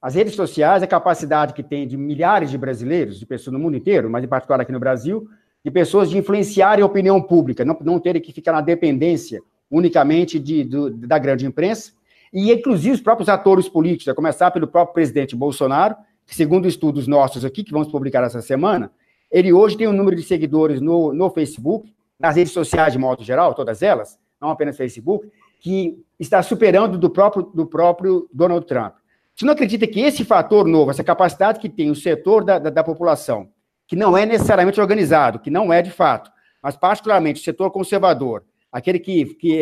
As 0.00 0.14
redes 0.14 0.34
sociais, 0.34 0.82
a 0.82 0.86
capacidade 0.86 1.54
que 1.54 1.62
tem 1.62 1.86
de 1.86 1.96
milhares 1.96 2.50
de 2.50 2.58
brasileiros, 2.58 3.18
de 3.18 3.24
pessoas 3.24 3.54
no 3.54 3.58
mundo 3.58 3.76
inteiro, 3.76 4.10
mas 4.10 4.22
em 4.22 4.28
particular 4.28 4.60
aqui 4.60 4.72
no 4.72 4.78
Brasil, 4.78 5.26
de 5.64 5.70
pessoas 5.70 6.10
de 6.10 6.18
influenciarem 6.18 6.82
a 6.82 6.86
opinião 6.86 7.22
pública, 7.22 7.64
não, 7.64 7.76
não 7.80 7.98
terem 7.98 8.20
que 8.20 8.32
ficar 8.32 8.52
na 8.52 8.60
dependência 8.60 9.40
unicamente 9.70 10.38
de, 10.38 10.62
do, 10.62 10.90
da 10.90 11.18
grande 11.18 11.46
imprensa, 11.46 11.92
e 12.32 12.52
inclusive 12.52 12.96
os 12.96 13.00
próprios 13.00 13.28
atores 13.28 13.68
políticos, 13.68 14.08
a 14.08 14.14
começar 14.14 14.50
pelo 14.50 14.66
próprio 14.66 14.92
presidente 14.92 15.34
Bolsonaro, 15.34 15.96
que 16.26 16.34
segundo 16.34 16.68
estudos 16.68 17.06
nossos 17.06 17.44
aqui, 17.44 17.64
que 17.64 17.72
vamos 17.72 17.88
publicar 17.88 18.22
essa 18.24 18.42
semana, 18.42 18.90
ele 19.30 19.52
hoje 19.52 19.76
tem 19.76 19.88
um 19.88 19.92
número 19.92 20.16
de 20.16 20.22
seguidores 20.22 20.80
no, 20.80 21.12
no 21.14 21.30
Facebook, 21.30 21.92
nas 22.18 22.36
redes 22.36 22.52
sociais 22.52 22.92
de 22.92 22.98
modo 22.98 23.24
geral, 23.24 23.54
todas 23.54 23.82
elas, 23.82 24.18
não 24.40 24.50
apenas 24.50 24.76
Facebook, 24.76 25.30
que 25.60 26.04
está 26.18 26.42
superando 26.42 26.98
do 26.98 27.10
próprio, 27.10 27.42
do 27.42 27.66
próprio 27.66 28.28
Donald 28.32 28.66
Trump. 28.66 28.94
Você 29.34 29.44
não 29.44 29.52
acredita 29.52 29.86
que 29.86 30.00
esse 30.00 30.24
fator 30.24 30.66
novo, 30.66 30.90
essa 30.90 31.02
capacidade 31.02 31.58
que 31.58 31.68
tem 31.68 31.90
o 31.90 31.94
setor 31.94 32.44
da, 32.44 32.58
da, 32.58 32.70
da 32.70 32.84
população, 32.84 33.48
que 33.86 33.96
não 33.96 34.16
é 34.16 34.24
necessariamente 34.24 34.80
organizado, 34.80 35.40
que 35.40 35.50
não 35.50 35.72
é 35.72 35.82
de 35.82 35.90
fato, 35.90 36.30
mas 36.62 36.76
particularmente 36.76 37.40
o 37.40 37.44
setor 37.44 37.70
conservador, 37.70 38.44
aquele 38.70 38.98
que, 38.98 39.26
que 39.34 39.52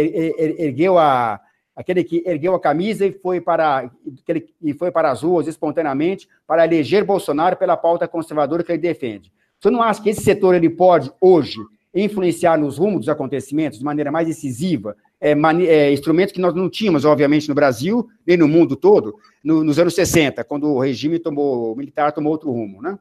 ergueu 0.58 0.98
a, 0.98 1.40
aquele 1.74 2.04
que 2.04 2.22
ergueu 2.26 2.54
a 2.54 2.60
camisa 2.60 3.06
e 3.06 3.12
foi 3.12 3.40
para, 3.40 3.90
aquele, 4.20 4.48
e 4.60 4.74
foi 4.74 4.90
para 4.90 5.10
as 5.10 5.22
ruas 5.22 5.46
espontaneamente 5.46 6.28
para 6.46 6.64
eleger 6.64 7.04
Bolsonaro 7.04 7.56
pela 7.56 7.76
pauta 7.76 8.06
conservadora 8.06 8.62
que 8.62 8.72
ele 8.72 8.78
defende. 8.78 9.32
Você 9.58 9.70
não 9.70 9.82
acha 9.82 10.02
que 10.02 10.10
esse 10.10 10.22
setor 10.22 10.54
ele 10.54 10.68
pode, 10.68 11.10
hoje, 11.20 11.58
influenciar 11.94 12.58
nos 12.58 12.78
rumos 12.78 13.00
dos 13.00 13.08
acontecimentos 13.08 13.78
de 13.78 13.84
maneira 13.84 14.10
mais 14.10 14.26
decisiva 14.26 14.96
é, 15.22 15.30
é, 15.66 15.92
instrumentos 15.92 16.32
que 16.32 16.40
nós 16.40 16.52
não 16.52 16.68
tínhamos, 16.68 17.04
obviamente, 17.04 17.48
no 17.48 17.54
Brasil, 17.54 18.08
nem 18.26 18.36
no 18.36 18.48
mundo 18.48 18.74
todo, 18.74 19.14
no, 19.44 19.62
nos 19.62 19.78
anos 19.78 19.94
60, 19.94 20.42
quando 20.42 20.66
o 20.66 20.80
regime 20.80 21.20
tomou, 21.20 21.72
o 21.72 21.76
militar 21.76 22.10
tomou 22.10 22.32
outro 22.32 22.50
rumo, 22.50 22.82
né? 22.82 22.98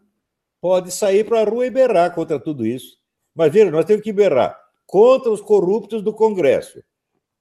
Pode 0.61 0.91
sair 0.91 1.23
para 1.23 1.41
a 1.41 1.43
rua 1.43 1.65
e 1.65 1.71
berrar 1.71 2.13
contra 2.13 2.39
tudo 2.39 2.63
isso. 2.63 2.97
Mas 3.33 3.51
veja, 3.51 3.71
nós 3.71 3.85
temos 3.85 4.03
que 4.03 4.13
berrar 4.13 4.55
contra 4.85 5.31
os 5.31 5.41
corruptos 5.41 6.03
do 6.03 6.13
Congresso, 6.13 6.83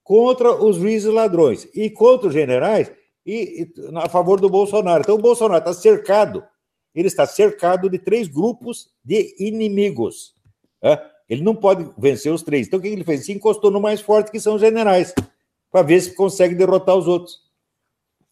contra 0.03 0.51
os 0.51 0.77
juízes 0.77 1.13
ladrões 1.13 1.67
e 1.75 1.87
contra 1.87 2.29
os 2.29 2.33
generais 2.33 2.91
e, 3.23 3.61
e 3.61 3.97
a 3.97 4.09
favor 4.09 4.41
do 4.41 4.49
Bolsonaro. 4.49 5.01
Então 5.01 5.13
o 5.13 5.21
Bolsonaro 5.21 5.59
está 5.59 5.73
cercado, 5.73 6.43
ele 6.95 7.07
está 7.07 7.27
cercado 7.27 7.87
de 7.87 7.99
três 7.99 8.27
grupos 8.27 8.89
de 9.05 9.35
inimigos. 9.37 10.33
Né? 10.81 10.97
Ele 11.31 11.43
não 11.43 11.55
pode 11.55 11.89
vencer 11.97 12.29
os 12.29 12.43
três. 12.43 12.67
Então 12.67 12.77
o 12.77 12.81
que 12.81 12.89
ele 12.89 13.05
fez? 13.05 13.23
Se 13.23 13.31
encostou 13.31 13.71
no 13.71 13.79
mais 13.79 14.01
forte, 14.01 14.29
que 14.29 14.39
são 14.39 14.55
os 14.55 14.59
generais, 14.59 15.15
para 15.71 15.81
ver 15.81 16.01
se 16.01 16.13
consegue 16.13 16.53
derrotar 16.53 16.93
os 16.97 17.07
outros. 17.07 17.39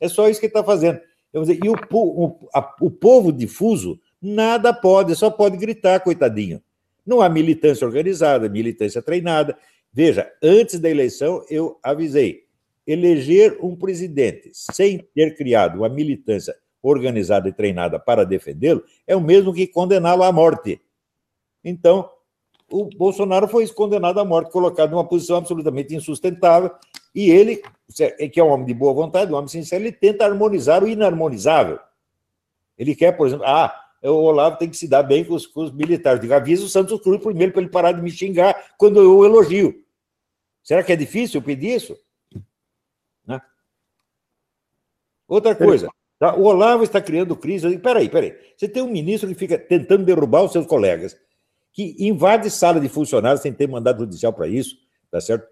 É 0.01 0.09
só 0.09 0.27
isso 0.27 0.37
que 0.37 0.47
ele 0.47 0.51
está 0.51 0.65
fazendo. 0.65 0.99
Dizer, 1.33 1.59
e 1.63 1.69
o, 1.69 1.75
o, 1.93 2.49
a, 2.53 2.75
o 2.81 2.91
povo 2.91 3.31
difuso 3.31 3.97
nada 4.21 4.73
pode, 4.73 5.15
só 5.15 5.31
pode 5.31 5.55
gritar, 5.55 6.01
coitadinho. 6.01 6.61
Não 7.05 7.21
há 7.21 7.29
militância 7.29 7.87
organizada, 7.87 8.49
militância 8.49 9.01
treinada. 9.01 9.57
Veja, 9.93 10.29
antes 10.43 10.77
da 10.77 10.89
eleição, 10.89 11.41
eu 11.49 11.79
avisei: 11.81 12.43
eleger 12.85 13.57
um 13.61 13.77
presidente 13.77 14.51
sem 14.51 14.97
ter 15.15 15.37
criado 15.37 15.77
uma 15.77 15.87
militância 15.87 16.53
organizada 16.83 17.47
e 17.47 17.53
treinada 17.53 17.97
para 17.97 18.25
defendê-lo 18.25 18.83
é 19.07 19.15
o 19.15 19.21
mesmo 19.21 19.53
que 19.53 19.67
condená-lo 19.67 20.23
à 20.23 20.33
morte. 20.33 20.81
Então, 21.63 22.09
o 22.71 22.85
Bolsonaro 22.85 23.47
foi 23.47 23.67
condenado 23.69 24.19
à 24.19 24.25
morte, 24.25 24.51
colocado 24.51 24.91
numa 24.91 25.07
posição 25.07 25.37
absolutamente 25.37 25.95
insustentável, 25.95 26.71
e 27.13 27.29
ele, 27.29 27.61
que 28.31 28.39
é 28.39 28.43
um 28.43 28.49
homem 28.49 28.65
de 28.65 28.73
boa 28.73 28.93
vontade, 28.93 29.31
um 29.31 29.35
homem 29.35 29.47
sincero, 29.47 29.83
ele 29.83 29.91
tenta 29.91 30.25
harmonizar 30.25 30.83
o 30.83 30.87
inarmonizável. 30.87 31.79
Ele 32.77 32.95
quer, 32.95 33.11
por 33.11 33.27
exemplo, 33.27 33.45
ah, 33.45 33.73
o 34.01 34.11
Olavo 34.11 34.57
tem 34.57 34.69
que 34.69 34.77
se 34.77 34.87
dar 34.87 35.03
bem 35.03 35.25
com 35.25 35.33
os, 35.33 35.45
com 35.45 35.61
os 35.61 35.71
militares. 35.71 36.21
Digo, 36.21 36.33
avisa 36.33 36.63
o 36.63 36.69
Santos 36.69 37.01
Cruz 37.01 37.21
primeiro 37.21 37.51
para 37.51 37.61
ele 37.61 37.71
parar 37.71 37.91
de 37.91 38.01
me 38.01 38.09
xingar 38.09 38.73
quando 38.77 38.99
eu 39.01 39.17
o 39.17 39.25
elogio. 39.25 39.83
Será 40.63 40.83
que 40.83 40.93
é 40.93 40.95
difícil 40.95 41.41
pedir 41.41 41.75
isso? 41.75 41.97
Né? 43.25 43.41
Outra 45.27 45.55
coisa, 45.55 45.89
tá? 46.17 46.35
o 46.35 46.43
Olavo 46.43 46.83
está 46.83 47.01
criando 47.01 47.35
crise. 47.35 47.65
Eu 47.65 47.71
digo, 47.71 47.83
peraí, 47.83 48.07
peraí. 48.07 48.37
Você 48.55 48.69
tem 48.69 48.81
um 48.81 48.91
ministro 48.91 49.27
que 49.27 49.35
fica 49.35 49.57
tentando 49.57 50.05
derrubar 50.05 50.43
os 50.43 50.51
seus 50.51 50.65
colegas, 50.65 51.17
que 51.71 51.95
invade 51.99 52.49
sala 52.49 52.79
de 52.79 52.89
funcionários 52.89 53.41
sem 53.41 53.53
ter 53.53 53.67
mandado 53.67 53.99
judicial 53.99 54.33
para 54.33 54.47
isso, 54.47 54.75
tá 55.11 55.21
certo? 55.21 55.47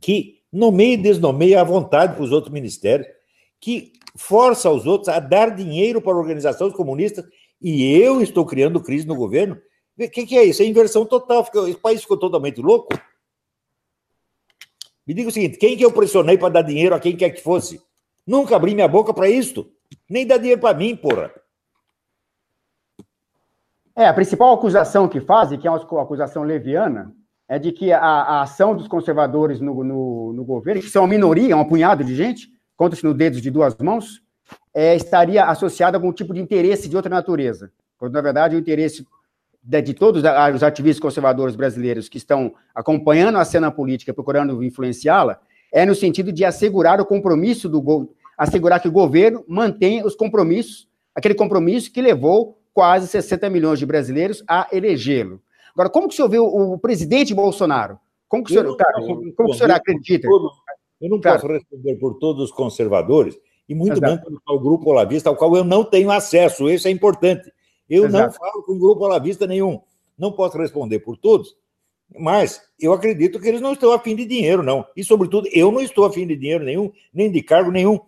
Que 0.00 0.42
nomeia 0.52 0.94
e 0.94 0.96
desnomeia 0.96 1.60
à 1.60 1.64
vontade 1.64 2.14
para 2.14 2.24
os 2.24 2.32
outros 2.32 2.52
ministérios, 2.52 3.06
que 3.60 3.92
força 4.16 4.70
os 4.70 4.86
outros 4.86 5.08
a 5.08 5.20
dar 5.20 5.54
dinheiro 5.54 6.00
para 6.00 6.16
organizações 6.16 6.74
comunistas 6.74 7.24
e 7.60 7.94
eu 7.94 8.20
estou 8.20 8.44
criando 8.44 8.82
crise 8.82 9.06
no 9.06 9.14
governo? 9.14 9.56
O 9.98 10.10
que, 10.10 10.26
que, 10.26 10.36
é 10.36 10.44
isso? 10.44 10.62
É 10.62 10.66
inversão 10.66 11.04
total. 11.04 11.46
O 11.54 11.78
país 11.78 12.00
ficou 12.00 12.16
totalmente 12.16 12.60
louco. 12.60 12.88
Me 15.06 15.14
diga 15.14 15.28
o 15.28 15.32
seguinte: 15.32 15.58
quem 15.58 15.76
que 15.76 15.84
eu 15.84 15.92
pressionei 15.92 16.38
para 16.38 16.48
dar 16.48 16.62
dinheiro 16.62 16.94
a 16.94 17.00
quem 17.00 17.16
quer 17.16 17.30
que 17.30 17.42
fosse? 17.42 17.80
Nunca 18.26 18.56
abri 18.56 18.74
minha 18.74 18.88
boca 18.88 19.12
para 19.12 19.28
isto. 19.28 19.70
Nem 20.08 20.26
dar 20.26 20.38
dinheiro 20.38 20.60
para 20.60 20.76
mim, 20.76 20.96
porra. 20.96 21.32
É, 23.94 24.06
a 24.06 24.14
principal 24.14 24.54
acusação 24.54 25.06
que 25.06 25.20
fazem, 25.20 25.58
que 25.58 25.68
é 25.68 25.70
uma 25.70 26.02
acusação 26.02 26.42
leviana, 26.42 27.12
é 27.48 27.58
de 27.58 27.70
que 27.70 27.92
a, 27.92 28.00
a 28.00 28.42
ação 28.42 28.74
dos 28.74 28.88
conservadores 28.88 29.60
no, 29.60 29.84
no, 29.84 30.32
no, 30.32 30.44
governo, 30.44 30.80
que 30.80 30.88
são 30.88 31.02
uma 31.02 31.08
minoria, 31.08 31.56
um 31.56 31.64
punhado 31.64 32.02
de 32.02 32.14
gente, 32.14 32.48
conta-se 32.76 33.04
no 33.04 33.12
dedos 33.12 33.42
de 33.42 33.50
duas 33.50 33.76
mãos, 33.76 34.22
é, 34.72 34.96
estaria 34.96 35.44
associada 35.44 35.96
a 35.96 35.98
algum 35.98 36.12
tipo 36.12 36.32
de 36.32 36.40
interesse 36.40 36.88
de 36.88 36.96
outra 36.96 37.14
natureza. 37.14 37.70
Quando, 37.98 38.14
na 38.14 38.22
verdade, 38.22 38.56
o 38.56 38.58
interesse 38.58 39.06
de, 39.62 39.82
de 39.82 39.92
todos 39.92 40.22
os 40.54 40.62
ativistas 40.62 41.00
conservadores 41.00 41.54
brasileiros 41.54 42.08
que 42.08 42.16
estão 42.16 42.54
acompanhando 42.74 43.36
a 43.36 43.44
cena 43.44 43.70
política, 43.70 44.14
procurando 44.14 44.62
influenciá-la, 44.64 45.38
é 45.70 45.84
no 45.84 45.94
sentido 45.94 46.32
de 46.32 46.44
assegurar 46.44 47.00
o 47.00 47.06
compromisso 47.06 47.68
do 47.68 48.10
assegurar 48.36 48.80
que 48.80 48.88
o 48.88 48.92
governo 48.92 49.44
mantenha 49.46 50.06
os 50.06 50.16
compromissos, 50.16 50.88
aquele 51.14 51.34
compromisso 51.34 51.92
que 51.92 52.00
levou 52.00 52.58
quase 52.72 53.06
60 53.08 53.48
milhões 53.50 53.78
de 53.78 53.86
brasileiros 53.86 54.42
a 54.48 54.68
elegê-lo. 54.72 55.40
Agora, 55.74 55.90
como 55.90 56.08
que 56.08 56.14
o 56.14 56.16
senhor 56.16 56.28
vê 56.28 56.38
o, 56.38 56.72
o 56.72 56.78
presidente 56.78 57.34
Bolsonaro? 57.34 57.98
Como 58.28 58.44
que 58.44 58.50
o 58.50 58.54
senhor, 58.54 58.76
cara, 58.76 59.00
como 59.00 59.22
que 59.22 59.42
o 59.42 59.54
senhor 59.54 59.70
acredita? 59.70 60.28
Eu 61.00 61.08
não 61.08 61.20
posso 61.20 61.46
responder 61.46 61.96
por 61.96 62.18
todos 62.18 62.44
os 62.44 62.52
conservadores, 62.52 63.36
e 63.68 63.74
muito 63.74 63.98
Exato. 63.98 64.24
menos 64.24 64.42
o 64.48 64.58
grupo 64.60 64.90
Olavista, 64.90 65.28
ao 65.28 65.36
qual 65.36 65.56
eu 65.56 65.64
não 65.64 65.84
tenho 65.84 66.10
acesso, 66.10 66.68
isso 66.68 66.88
é 66.88 66.90
importante. 66.90 67.50
Eu 67.88 68.06
Exato. 68.06 68.26
não 68.26 68.32
falo 68.32 68.62
com 68.62 68.78
grupo 68.78 69.04
Olavista 69.04 69.46
nenhum. 69.46 69.80
Não 70.18 70.32
posso 70.32 70.58
responder 70.58 71.00
por 71.00 71.16
todos, 71.16 71.56
mas 72.18 72.62
eu 72.78 72.92
acredito 72.92 73.40
que 73.40 73.48
eles 73.48 73.60
não 73.60 73.72
estão 73.72 73.92
afim 73.92 74.14
de 74.14 74.24
dinheiro, 74.24 74.62
não. 74.62 74.86
E, 74.96 75.02
sobretudo, 75.02 75.48
eu 75.52 75.72
não 75.72 75.80
estou 75.80 76.04
afim 76.04 76.26
de 76.26 76.36
dinheiro 76.36 76.64
nenhum, 76.64 76.92
nem 77.12 77.30
de 77.30 77.42
cargo 77.42 77.70
nenhum. 77.70 77.98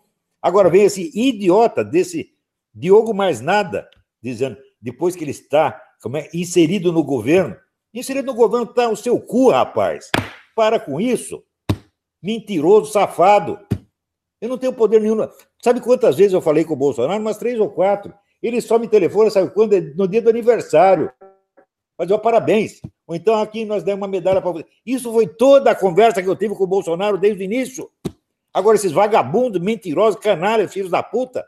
Agora 0.40 0.68
vem 0.68 0.84
esse 0.84 1.10
idiota 1.14 1.84
desse 1.84 2.30
Diogo 2.74 3.14
Mais 3.14 3.40
Nada, 3.40 3.88
dizendo, 4.24 4.56
depois 4.80 5.14
que 5.14 5.22
ele 5.22 5.30
está 5.30 5.80
como 6.02 6.16
é, 6.16 6.28
inserido 6.32 6.90
no 6.90 7.04
governo, 7.04 7.56
inserido 7.92 8.26
no 8.26 8.34
governo 8.34 8.66
está 8.66 8.88
o 8.88 8.96
seu 8.96 9.20
cu, 9.20 9.50
rapaz. 9.50 10.10
Para 10.56 10.80
com 10.80 11.00
isso. 11.00 11.42
Mentiroso, 12.22 12.90
safado. 12.90 13.58
Eu 14.40 14.48
não 14.48 14.58
tenho 14.58 14.72
poder 14.72 15.00
nenhum. 15.00 15.28
Sabe 15.62 15.80
quantas 15.80 16.16
vezes 16.16 16.32
eu 16.32 16.40
falei 16.40 16.64
com 16.64 16.72
o 16.72 16.76
Bolsonaro? 16.76 17.20
Umas 17.20 17.38
três 17.38 17.60
ou 17.60 17.70
quatro. 17.70 18.12
Ele 18.42 18.60
só 18.60 18.78
me 18.78 18.88
telefona, 18.88 19.30
sabe 19.30 19.50
quando? 19.50 19.78
No 19.94 20.08
dia 20.08 20.20
do 20.20 20.30
aniversário. 20.30 21.10
Mas 21.98 22.10
ó, 22.10 22.18
parabéns. 22.18 22.80
Ou 23.06 23.14
então 23.14 23.40
aqui 23.40 23.64
nós 23.64 23.82
demos 23.82 24.02
uma 24.02 24.08
medalha 24.08 24.40
para 24.40 24.50
você. 24.50 24.66
Isso 24.84 25.12
foi 25.12 25.26
toda 25.26 25.70
a 25.70 25.74
conversa 25.74 26.22
que 26.22 26.28
eu 26.28 26.36
tive 26.36 26.54
com 26.54 26.64
o 26.64 26.66
Bolsonaro 26.66 27.18
desde 27.18 27.42
o 27.42 27.44
início. 27.44 27.90
Agora, 28.52 28.76
esses 28.76 28.92
vagabundos, 28.92 29.60
mentirosos, 29.60 30.20
canalhas, 30.20 30.72
filhos 30.72 30.90
da 30.90 31.02
puta, 31.02 31.44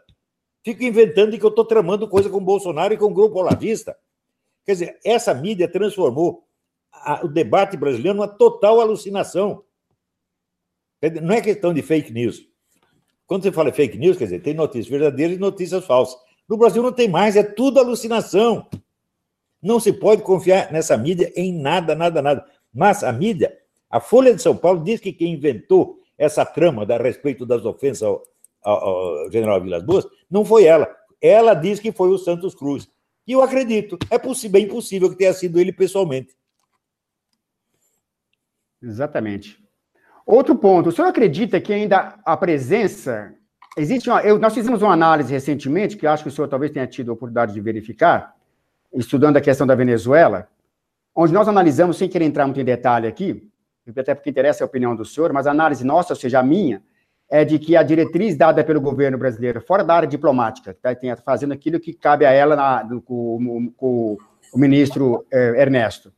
ficam 0.66 0.88
inventando 0.88 1.38
que 1.38 1.44
eu 1.44 1.48
estou 1.48 1.64
tramando 1.64 2.08
coisa 2.08 2.28
com 2.28 2.38
o 2.38 2.40
Bolsonaro 2.40 2.92
e 2.92 2.96
com 2.96 3.04
o 3.04 3.14
Grupo 3.14 3.38
Olavista. 3.38 3.96
Quer 4.64 4.72
dizer, 4.72 4.98
essa 5.04 5.32
mídia 5.32 5.68
transformou 5.68 6.44
a, 6.92 7.24
o 7.24 7.28
debate 7.28 7.76
brasileiro 7.76 8.16
numa 8.16 8.26
total 8.26 8.80
alucinação. 8.80 9.62
Não 11.22 11.36
é 11.36 11.40
questão 11.40 11.72
de 11.72 11.82
fake 11.82 12.12
news. 12.12 12.48
Quando 13.28 13.44
você 13.44 13.52
fala 13.52 13.72
fake 13.72 13.96
news, 13.96 14.16
quer 14.16 14.24
dizer, 14.24 14.40
tem 14.40 14.54
notícias 14.54 14.88
verdadeiras 14.88 15.36
e 15.36 15.40
notícias 15.40 15.84
falsas. 15.84 16.18
No 16.48 16.56
Brasil 16.56 16.82
não 16.82 16.90
tem 16.90 17.08
mais, 17.08 17.36
é 17.36 17.44
tudo 17.44 17.78
alucinação. 17.78 18.68
Não 19.62 19.78
se 19.78 19.92
pode 19.92 20.22
confiar 20.22 20.72
nessa 20.72 20.96
mídia 20.96 21.32
em 21.36 21.52
nada, 21.52 21.94
nada, 21.94 22.20
nada. 22.20 22.44
Mas 22.74 23.04
a 23.04 23.12
mídia, 23.12 23.56
a 23.88 24.00
Folha 24.00 24.34
de 24.34 24.42
São 24.42 24.56
Paulo 24.56 24.82
diz 24.82 24.98
que 24.98 25.12
quem 25.12 25.34
inventou 25.34 26.00
essa 26.18 26.44
trama 26.44 26.84
a 26.92 26.96
respeito 26.96 27.46
das 27.46 27.64
ofensas 27.64 28.18
ao, 28.66 29.30
general 29.30 29.60
Vilas 29.60 29.82
Boas 29.82 30.06
não 30.30 30.44
foi 30.44 30.64
ela. 30.64 30.88
Ela 31.20 31.54
diz 31.54 31.78
que 31.78 31.92
foi 31.92 32.10
o 32.10 32.18
Santos 32.18 32.54
Cruz. 32.54 32.88
E 33.26 33.32
eu 33.32 33.42
acredito, 33.42 33.98
é 34.10 34.18
possível, 34.18 34.60
bem 34.60 34.68
possível 34.68 35.10
que 35.10 35.16
tenha 35.16 35.32
sido 35.32 35.58
ele 35.58 35.72
pessoalmente. 35.72 36.36
Exatamente. 38.82 39.58
Outro 40.24 40.56
ponto, 40.56 40.88
o 40.88 40.92
senhor 40.92 41.08
acredita 41.08 41.60
que 41.60 41.72
ainda 41.72 42.18
a 42.24 42.36
presença. 42.36 43.34
Existe 43.76 44.08
uma, 44.08 44.22
eu, 44.22 44.38
nós 44.38 44.54
fizemos 44.54 44.82
uma 44.82 44.92
análise 44.92 45.32
recentemente, 45.32 45.96
que 45.96 46.06
acho 46.06 46.22
que 46.22 46.28
o 46.28 46.32
senhor 46.32 46.48
talvez 46.48 46.72
tenha 46.72 46.86
tido 46.86 47.10
a 47.10 47.14
oportunidade 47.14 47.52
de 47.52 47.60
verificar, 47.60 48.34
estudando 48.92 49.36
a 49.36 49.40
questão 49.40 49.66
da 49.66 49.74
Venezuela, 49.74 50.48
onde 51.14 51.32
nós 51.32 51.46
analisamos, 51.46 51.96
sem 51.96 52.08
querer 52.08 52.24
entrar 52.24 52.46
muito 52.46 52.60
em 52.60 52.64
detalhe 52.64 53.06
aqui, 53.06 53.48
até 53.96 54.14
porque 54.14 54.30
interessa 54.30 54.64
a 54.64 54.66
opinião 54.66 54.96
do 54.96 55.04
senhor, 55.04 55.32
mas 55.32 55.46
a 55.46 55.50
análise 55.50 55.84
nossa, 55.84 56.12
ou 56.12 56.18
seja, 56.18 56.40
a 56.40 56.42
minha, 56.42 56.82
é 57.28 57.44
de 57.44 57.58
que 57.58 57.76
a 57.76 57.82
diretriz 57.82 58.36
dada 58.36 58.62
pelo 58.62 58.80
governo 58.80 59.18
brasileiro, 59.18 59.60
fora 59.60 59.82
da 59.82 59.94
área 59.94 60.08
diplomática, 60.08 60.76
tá, 60.80 60.90
fazendo 61.24 61.52
aquilo 61.52 61.80
que 61.80 61.92
cabe 61.92 62.24
a 62.24 62.30
ela 62.30 62.54
na, 62.54 62.82
do, 62.82 63.00
com, 63.00 63.72
com, 63.76 64.16
o 64.52 64.58
ministro 64.58 65.26
é, 65.32 65.60
Ernesto, 65.60 66.12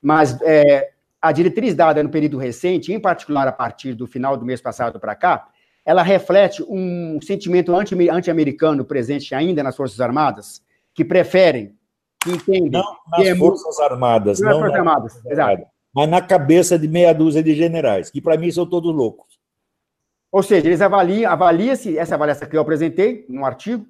mas 0.00 0.40
é, 0.42 0.92
a 1.20 1.32
diretriz 1.32 1.74
dada 1.74 2.02
no 2.02 2.08
período 2.08 2.38
recente, 2.38 2.92
em 2.92 3.00
particular 3.00 3.48
a 3.48 3.52
partir 3.52 3.94
do 3.94 4.06
final 4.06 4.36
do 4.36 4.44
mês 4.44 4.60
passado 4.60 5.00
para 5.00 5.14
cá, 5.14 5.48
ela 5.84 6.02
reflete 6.02 6.62
um 6.68 7.18
sentimento 7.20 7.74
anti-americano 7.74 8.84
presente 8.84 9.34
ainda 9.34 9.62
nas 9.62 9.76
Forças 9.76 10.00
Armadas, 10.00 10.62
que 10.94 11.04
preferem, 11.04 11.74
que 12.20 12.30
entendem... 12.30 12.70
Não 12.70 12.96
nas 13.10 13.26
é 13.26 13.34
Forças 13.34 13.78
Armadas. 13.80 14.40
Não, 14.40 14.48
nas 14.48 14.58
Forças 14.58 14.78
Armadas, 14.78 15.26
exato. 15.26 15.62
Mas 15.94 16.08
na 16.08 16.20
cabeça 16.20 16.78
de 16.78 16.88
meia 16.88 17.12
dúzia 17.12 17.42
de 17.42 17.54
generais, 17.54 18.10
que 18.10 18.20
para 18.20 18.36
mim 18.36 18.50
são 18.50 18.66
todos 18.66 18.94
loucos. 18.94 19.33
Ou 20.34 20.42
seja, 20.42 20.66
eles 20.66 20.80
avaliam, 20.80 21.30
avalia-se, 21.30 21.96
essa 21.96 22.16
avaliação 22.16 22.48
que 22.48 22.56
eu 22.56 22.60
apresentei 22.60 23.24
no 23.28 23.44
artigo, 23.44 23.86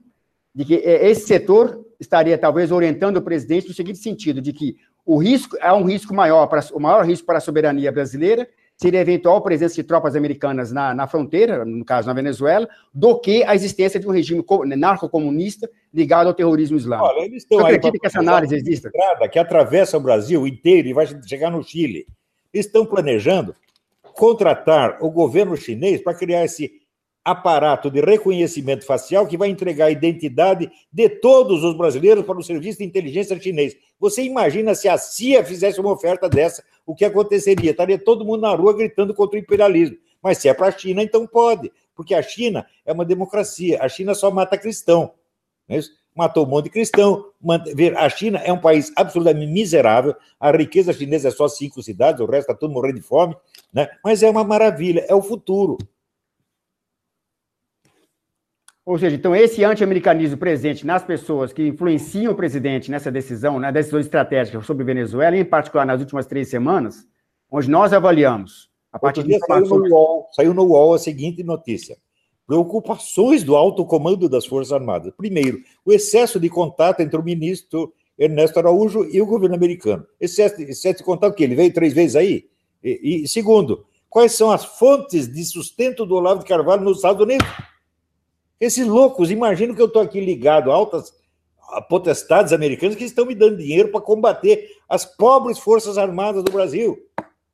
de 0.55 0.63
que 0.67 0.75
é, 0.75 1.09
esse 1.09 1.27
setor 1.27 1.87
estaria 1.99 2.37
talvez 2.37 2.71
orientando 2.71 3.17
o 3.17 3.23
presidente 3.23 3.67
no 3.67 3.73
seguinte 3.73 3.99
sentido, 3.99 4.43
de 4.43 4.53
que 4.53 4.77
o 5.07 5.17
risco 5.17 5.57
é 5.59 5.73
um 5.73 5.85
risco 5.85 6.15
maior, 6.15 6.47
para, 6.47 6.63
o 6.75 6.79
maior 6.79 7.03
risco 7.07 7.25
para 7.25 7.39
a 7.39 7.41
soberania 7.41 7.91
brasileira 7.91 8.47
seria 8.77 8.99
a 8.99 9.03
eventual 9.03 9.41
presença 9.41 9.77
de 9.77 9.85
tropas 9.85 10.15
americanas 10.17 10.71
na, 10.71 10.93
na 10.93 11.07
fronteira, 11.07 11.65
no 11.65 11.83
caso 11.83 12.09
na 12.09 12.13
Venezuela, 12.13 12.69
do 12.93 13.19
que 13.19 13.43
a 13.45 13.55
existência 13.55 13.99
de 13.99 14.07
um 14.07 14.11
regime 14.11 14.45
narcocomunista 14.77 15.71
ligado 15.95 16.27
ao 16.27 16.35
terrorismo 16.35 16.77
islâmico. 16.77 17.09
Olha, 17.09 17.25
eles 17.25 17.45
estão 17.45 17.57
Você 17.61 17.65
acredita 17.65 17.99
que 17.99 18.07
essa 18.07 18.19
análise 18.19 18.55
exista? 18.55 18.91
Que 19.33 19.39
atravessa 19.39 19.97
o 19.97 20.01
Brasil 20.01 20.47
inteiro 20.47 20.89
e 20.89 20.93
vai 20.93 21.07
chegar 21.27 21.51
no 21.51 21.63
Chile. 21.63 22.07
Eles 22.53 22.67
estão 22.67 22.85
planejando 22.85 23.55
contratar 24.15 24.99
o 25.01 25.11
governo 25.11 25.57
chinês 25.57 26.01
para 26.01 26.15
criar 26.15 26.45
esse 26.45 26.73
aparato 27.25 27.91
de 27.91 28.01
reconhecimento 28.01 28.85
facial 28.85 29.27
que 29.27 29.37
vai 29.37 29.49
entregar 29.49 29.87
a 29.87 29.91
identidade 29.91 30.71
de 30.93 31.09
todos 31.09 31.65
os 31.65 31.77
brasileiros 31.77 32.25
para 32.25 32.39
o 32.39 32.43
serviço 32.43 32.79
de 32.79 32.85
inteligência 32.85 33.41
chinês. 33.41 33.75
Você 33.99 34.23
imagina 34.23 34.75
se 34.75 34.89
a 34.89 34.99
CIA 34.99 35.43
fizesse 35.43 35.81
uma 35.81 35.93
oferta 35.93 36.29
dessa, 36.29 36.63
o 36.85 36.95
que 36.95 37.05
aconteceria? 37.05 37.71
Estaria 37.71 37.99
todo 37.99 38.25
mundo 38.25 38.43
na 38.43 38.55
rua 38.55 38.77
gritando 38.77 39.15
contra 39.15 39.39
o 39.39 39.43
imperialismo. 39.43 39.97
Mas 40.23 40.39
se 40.39 40.49
é 40.49 40.55
para 40.55 40.69
a 40.69 40.73
China, 40.73 41.03
então 41.03 41.27
pode, 41.27 41.73
porque 41.95 42.15
a 42.15 42.23
China 42.23 42.67
é 42.85 42.93
uma 42.93 43.05
democracia. 43.05 43.79
A 43.81 43.89
China 43.89 44.15
só 44.15 44.31
mata 44.31 44.59
cristão. 44.59 45.15
Não 45.67 45.77
é 45.77 45.79
isso? 45.79 45.93
matou 46.15 46.47
um 46.47 46.49
monte 46.49 46.65
de 46.65 46.71
cristão. 46.71 47.27
A 47.97 48.09
China 48.09 48.39
é 48.39 48.53
um 48.53 48.61
país 48.61 48.93
absolutamente 48.97 49.51
miserável, 49.51 50.15
a 50.39 50.51
riqueza 50.53 50.93
chinesa 50.93 51.29
é 51.29 51.31
só 51.31 51.49
cinco 51.49 51.83
cidades, 51.83 52.21
o 52.21 52.27
resto 52.27 52.51
está 52.51 52.55
todo 52.55 52.73
morrendo 52.73 53.01
de 53.01 53.03
fome, 53.03 53.37
né? 53.75 53.89
mas 54.05 54.23
é 54.23 54.31
uma 54.31 54.45
maravilha, 54.45 55.05
é 55.09 55.15
o 55.15 55.21
futuro. 55.21 55.77
Ou 58.87 58.99
seja, 58.99 59.17
então 59.17 59.35
esse 59.35 59.65
anti-americanismo 59.65 60.37
presente 60.37 60.87
nas 60.87 61.03
pessoas 61.03 61.53
que 61.53 61.67
influenciam 61.67 62.33
o 62.33 62.37
presidente 62.37 62.91
nessa 62.91 63.11
decisão, 63.11 63.55
na 63.55 63.69
né, 63.69 63.73
decisão 63.73 63.99
estratégica 63.99 64.61
sobre 64.63 64.85
Venezuela, 64.85 65.37
em 65.37 65.45
particular 65.45 65.87
nas 65.87 66.01
últimas 66.01 66.27
três 66.27 66.49
semanas, 66.49 67.07
onde 67.51 67.71
nós 67.71 67.95
avaliamos 67.95 68.69
a 68.93 68.99
partir 68.99 69.25
de 69.25 69.39
saiu 69.39 69.67
no, 69.67 69.89
UOL, 69.89 70.29
saiu 70.33 70.55
no 70.55 70.65
UOL 70.65 70.95
a 70.95 70.99
seguinte 70.99 71.43
notícia: 71.43 71.97
preocupações 72.47 73.43
do 73.43 73.57
alto 73.57 73.87
comando 73.87 74.29
das 74.29 74.45
Forças 74.45 74.73
Armadas. 74.73 75.15
Primeiro, 75.17 75.59
o 75.85 75.91
excesso 75.91 76.39
de 76.39 76.51
contato 76.51 77.01
entre 77.01 77.19
o 77.19 77.25
ministro 77.25 77.93
Ernesto 78.19 78.59
Araújo 78.59 79.05
e 79.11 79.21
o 79.21 79.27
governo 79.27 79.57
americano. 79.57 80.07
Excesso, 80.21 80.61
excesso 80.61 80.99
de 80.99 81.05
contato 81.05 81.35
que 81.35 81.43
ele 81.43 81.55
veio 81.55 81.73
três 81.73 81.95
vezes 81.95 82.17
aí. 82.17 82.49
E, 82.85 83.23
e 83.25 83.29
segundo, 83.29 83.87
quais 84.11 84.33
são 84.33 84.51
as 84.51 84.65
fontes 84.65 85.27
de 85.27 85.43
sustento 85.45 86.05
do 86.05 86.15
Olavo 86.15 86.41
de 86.41 86.47
Carvalho 86.47 86.85
nos 86.85 86.99
Estados 86.99 87.23
Unidos? 87.23 87.49
Esses 88.61 88.87
loucos, 88.87 89.31
imagino 89.31 89.75
que 89.75 89.81
eu 89.81 89.87
estou 89.87 90.03
aqui 90.03 90.21
ligado 90.21 90.71
a 90.71 90.75
altas 90.75 91.13
potestades 91.89 92.53
americanas 92.53 92.95
que 92.95 93.05
estão 93.05 93.25
me 93.25 93.35
dando 93.35 93.57
dinheiro 93.57 93.89
para 93.89 94.01
combater 94.01 94.71
as 94.89 95.05
pobres 95.05 95.59
forças 95.59 95.97
armadas 95.97 96.45
do 96.45 96.53
Brasil. 96.53 96.99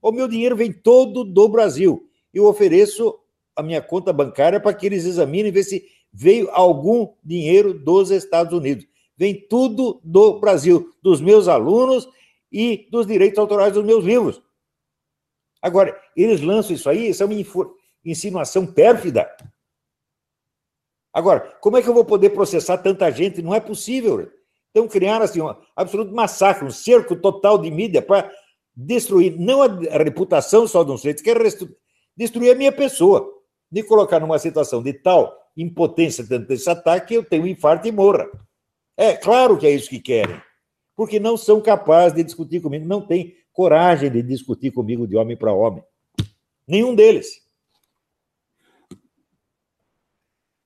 O 0.03 0.13
meu 0.13 0.27
dinheiro 0.27 0.57
vem 0.57 0.73
todo 0.73 1.25
do 1.25 1.49
Brasil. 1.49 2.09
Eu 2.35 2.47
ofereço 2.47 3.19
a 3.55 3.63
minha 3.63 3.81
conta 3.81 4.13
bancária 4.13 4.61
para 4.61 4.75
que 4.75 4.87
eles 4.87 5.05
examinem 5.05 5.53
ver 5.53 5.65
se 5.65 5.85
veio 6.13 6.51
algum 6.51 7.13
dinheiro 7.23 7.73
dos 7.73 8.11
Estados 8.11 8.53
Unidos. 8.53 8.87
Vem 9.17 9.35
tudo 9.49 10.01
do 10.03 10.41
Brasil, 10.41 10.93
dos 11.03 11.21
meus 11.21 11.47
alunos 11.47 12.09
e 12.51 12.89
dos 12.91 13.07
direitos 13.07 13.39
autorais 13.39 13.75
dos 13.75 13.85
meus 13.85 14.05
livros. 14.05 14.43
Agora, 15.63 15.99
eles 16.17 16.41
lançam 16.41 16.75
isso 16.75 16.89
aí, 16.89 17.11
isso 17.11 17.23
é 17.23 17.27
uma 17.27 17.35
insinuação 18.05 18.67
pérfida. 18.67 19.31
Agora, 21.13 21.41
como 21.61 21.77
é 21.77 21.83
que 21.83 21.89
eu 21.89 21.95
vou 21.95 22.05
poder 22.05 22.31
processar 22.31 22.79
tanta 22.79 23.11
gente? 23.11 23.43
Não 23.43 23.55
é 23.55 23.61
possível. 23.61 24.31
Então, 24.71 24.87
criaram 24.87 25.25
assim, 25.25 25.41
um 25.41 25.55
absoluto 25.75 26.15
massacre, 26.15 26.65
um 26.65 26.71
cerco 26.71 27.17
total 27.17 27.59
de 27.59 27.71
mídia 27.71 28.01
para 28.01 28.31
destruir, 28.75 29.39
não 29.39 29.63
a, 29.63 29.67
reputação 30.03 30.67
só 30.67 30.85
de 30.85 30.93
um 30.93 30.97
sujeito, 30.97 31.23
quer 31.23 31.37
destruir 32.17 32.53
a 32.53 32.55
minha 32.55 32.73
pessoa, 32.73 33.29
me 33.71 33.83
colocar 33.83 34.21
numa 34.21 34.39
situação 34.39 34.83
de 34.83 34.93
tal 34.93 35.37
impotência 35.57 36.25
dentro 36.25 36.47
desse 36.47 36.71
ataque 36.71 37.09
que 37.09 37.15
eu 37.15 37.25
tenho 37.25 37.43
um 37.43 37.49
infarto 37.49 37.87
e 37.89 37.93
morra. 37.93 38.31
É 38.97 39.17
claro 39.17 39.59
que 39.59 39.67
é 39.67 39.71
isso 39.71 39.91
que 39.91 39.99
querem, 39.99 40.41
porque 40.97 41.19
não 41.19 41.37
são 41.37 41.61
capazes 41.61 42.15
de 42.15 42.23
discutir 42.23 42.61
comigo, 42.61 42.87
não 42.87 43.05
têm 43.05 43.35
coragem 43.61 44.11
de 44.11 44.23
discutir 44.23 44.71
comigo 44.71 45.07
de 45.07 45.19
homem 45.19 45.37
para 45.37 45.53
homem. 45.53 45.85
Nenhum 46.67 46.95
deles. 46.95 47.47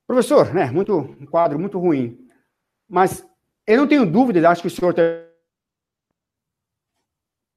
Professor, 0.06 0.54
né, 0.54 0.70
muito, 0.70 0.96
um 0.96 1.26
quadro 1.26 1.58
muito 1.58 1.76
ruim, 1.76 2.16
mas 2.88 3.26
eu 3.66 3.78
não 3.78 3.88
tenho 3.88 4.06
dúvidas, 4.06 4.44
acho 4.44 4.62
que 4.62 4.68
o 4.68 4.70
senhor 4.70 4.94
tem 4.94 5.04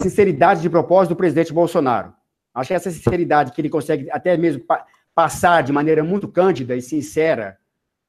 sinceridade 0.02 0.60
de 0.60 0.72
propósito 0.72 1.10
do 1.10 1.18
presidente 1.18 1.54
Bolsonaro. 1.54 2.16
Acho 2.52 2.70
que 2.70 2.74
essa 2.74 2.90
sinceridade 2.90 3.52
que 3.52 3.62
ele 3.62 3.70
consegue 3.70 4.10
até 4.10 4.36
mesmo 4.36 4.64
pa 4.64 4.88
passar 5.14 5.62
de 5.62 5.72
maneira 5.72 6.04
muito 6.04 6.28
cândida 6.28 6.76
e 6.76 6.82
sincera 6.82 7.60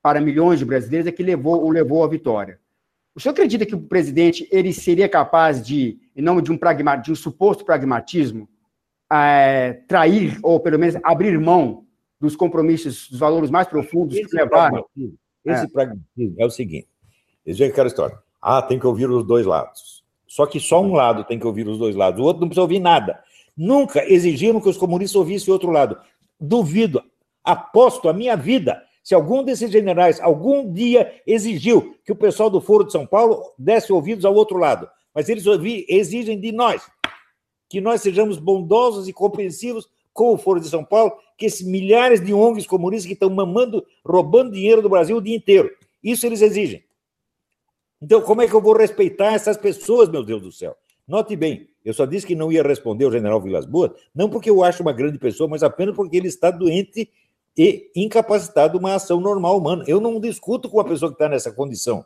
para 0.00 0.18
milhões 0.18 0.58
de 0.58 0.64
brasileiros 0.64 1.06
é 1.06 1.12
que 1.12 1.22
levou, 1.22 1.62
o 1.62 1.70
levou 1.70 2.02
à 2.02 2.08
vitória. 2.08 2.58
O 3.18 3.20
senhor 3.20 3.32
acredita 3.32 3.66
que 3.66 3.74
o 3.74 3.80
presidente 3.80 4.48
ele 4.48 4.72
seria 4.72 5.08
capaz 5.08 5.66
de, 5.66 5.98
em 6.14 6.22
nome 6.22 6.40
de 6.40 6.52
um, 6.52 6.56
pragma, 6.56 6.94
de 6.94 7.10
um 7.10 7.16
suposto 7.16 7.64
pragmatismo, 7.64 8.48
é, 9.12 9.72
trair, 9.88 10.38
ou 10.40 10.60
pelo 10.60 10.78
menos 10.78 10.94
abrir 11.02 11.36
mão 11.36 11.84
dos 12.20 12.36
compromissos, 12.36 13.10
dos 13.10 13.18
valores 13.18 13.50
mais 13.50 13.66
profundos 13.66 14.16
esse 14.16 14.28
que 14.28 14.36
levaram. 14.36 14.84
Pragmatismo, 14.84 15.18
esse 15.44 15.64
é. 15.64 15.66
pragmatismo 15.66 16.34
é 16.38 16.46
o 16.46 16.50
seguinte: 16.50 16.86
eles 17.44 17.58
veem 17.58 17.72
aquela 17.72 17.88
história. 17.88 18.16
Ah, 18.40 18.62
tem 18.62 18.78
que 18.78 18.86
ouvir 18.86 19.10
os 19.10 19.26
dois 19.26 19.44
lados. 19.44 20.04
Só 20.24 20.46
que 20.46 20.60
só 20.60 20.80
um 20.80 20.92
lado 20.92 21.24
tem 21.24 21.40
que 21.40 21.46
ouvir 21.46 21.66
os 21.66 21.76
dois 21.76 21.96
lados, 21.96 22.20
o 22.20 22.24
outro 22.24 22.42
não 22.42 22.46
precisa 22.46 22.62
ouvir 22.62 22.78
nada. 22.78 23.18
Nunca 23.56 24.08
exigiram 24.08 24.60
que 24.60 24.68
os 24.68 24.76
comunistas 24.76 25.16
ouvissem 25.16 25.50
o 25.50 25.54
outro 25.54 25.72
lado. 25.72 25.98
Duvido, 26.40 27.02
aposto 27.42 28.08
a 28.08 28.12
minha 28.12 28.36
vida, 28.36 28.80
se 29.08 29.14
algum 29.14 29.42
desses 29.42 29.70
generais 29.70 30.20
algum 30.20 30.70
dia 30.70 31.22
exigiu 31.26 31.96
que 32.04 32.12
o 32.12 32.14
pessoal 32.14 32.50
do 32.50 32.60
Foro 32.60 32.84
de 32.84 32.92
São 32.92 33.06
Paulo 33.06 33.54
desse 33.58 33.90
ouvidos 33.90 34.22
ao 34.26 34.34
outro 34.34 34.58
lado. 34.58 34.86
Mas 35.14 35.30
eles 35.30 35.46
exigem 35.88 36.38
de 36.38 36.52
nós 36.52 36.86
que 37.70 37.80
nós 37.80 38.02
sejamos 38.02 38.36
bondosos 38.36 39.08
e 39.08 39.12
compreensivos 39.14 39.88
com 40.12 40.34
o 40.34 40.36
Foro 40.36 40.60
de 40.60 40.68
São 40.68 40.84
Paulo 40.84 41.14
que 41.38 41.46
esses 41.46 41.66
milhares 41.66 42.20
de 42.22 42.34
ONGs 42.34 42.66
comunistas 42.66 43.06
que 43.06 43.14
estão 43.14 43.30
mamando, 43.30 43.82
roubando 44.04 44.52
dinheiro 44.52 44.82
do 44.82 44.90
Brasil 44.90 45.16
o 45.16 45.22
dia 45.22 45.36
inteiro. 45.36 45.70
Isso 46.04 46.26
eles 46.26 46.42
exigem. 46.42 46.84
Então, 48.02 48.20
como 48.20 48.42
é 48.42 48.46
que 48.46 48.52
eu 48.52 48.60
vou 48.60 48.76
respeitar 48.76 49.32
essas 49.32 49.56
pessoas, 49.56 50.10
meu 50.10 50.22
Deus 50.22 50.42
do 50.42 50.52
céu? 50.52 50.76
Note 51.06 51.34
bem, 51.34 51.66
eu 51.82 51.94
só 51.94 52.04
disse 52.04 52.26
que 52.26 52.34
não 52.34 52.52
ia 52.52 52.62
responder 52.62 53.06
o 53.06 53.10
general 53.10 53.40
Vilas 53.40 53.64
Boas, 53.64 53.92
não 54.14 54.28
porque 54.28 54.50
eu 54.50 54.62
acho 54.62 54.82
uma 54.82 54.92
grande 54.92 55.18
pessoa, 55.18 55.48
mas 55.48 55.62
apenas 55.62 55.96
porque 55.96 56.18
ele 56.18 56.28
está 56.28 56.50
doente 56.50 57.10
e 57.58 57.90
incapacitado 57.96 58.78
uma 58.78 58.94
ação 58.94 59.20
normal 59.20 59.58
humana. 59.58 59.84
Eu 59.88 60.00
não 60.00 60.20
discuto 60.20 60.68
com 60.68 60.78
a 60.78 60.84
pessoa 60.84 61.10
que 61.10 61.16
está 61.16 61.28
nessa 61.28 61.50
condição. 61.50 62.04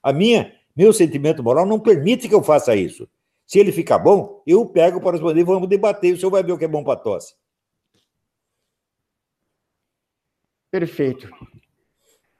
A 0.00 0.12
minha, 0.12 0.54
meu 0.76 0.92
sentimento 0.92 1.42
moral 1.42 1.66
não 1.66 1.80
permite 1.80 2.28
que 2.28 2.34
eu 2.34 2.42
faça 2.42 2.76
isso. 2.76 3.08
Se 3.44 3.58
ele 3.58 3.72
ficar 3.72 3.98
bom, 3.98 4.40
eu 4.46 4.64
pego 4.64 5.00
para 5.00 5.12
responder 5.12 5.40
e 5.40 5.44
vamos 5.44 5.68
debater. 5.68 6.14
O 6.14 6.16
senhor 6.16 6.30
vai 6.30 6.44
ver 6.44 6.52
o 6.52 6.58
que 6.58 6.64
é 6.64 6.68
bom 6.68 6.84
para 6.84 7.00
tosse. 7.00 7.34
Perfeito. 10.70 11.28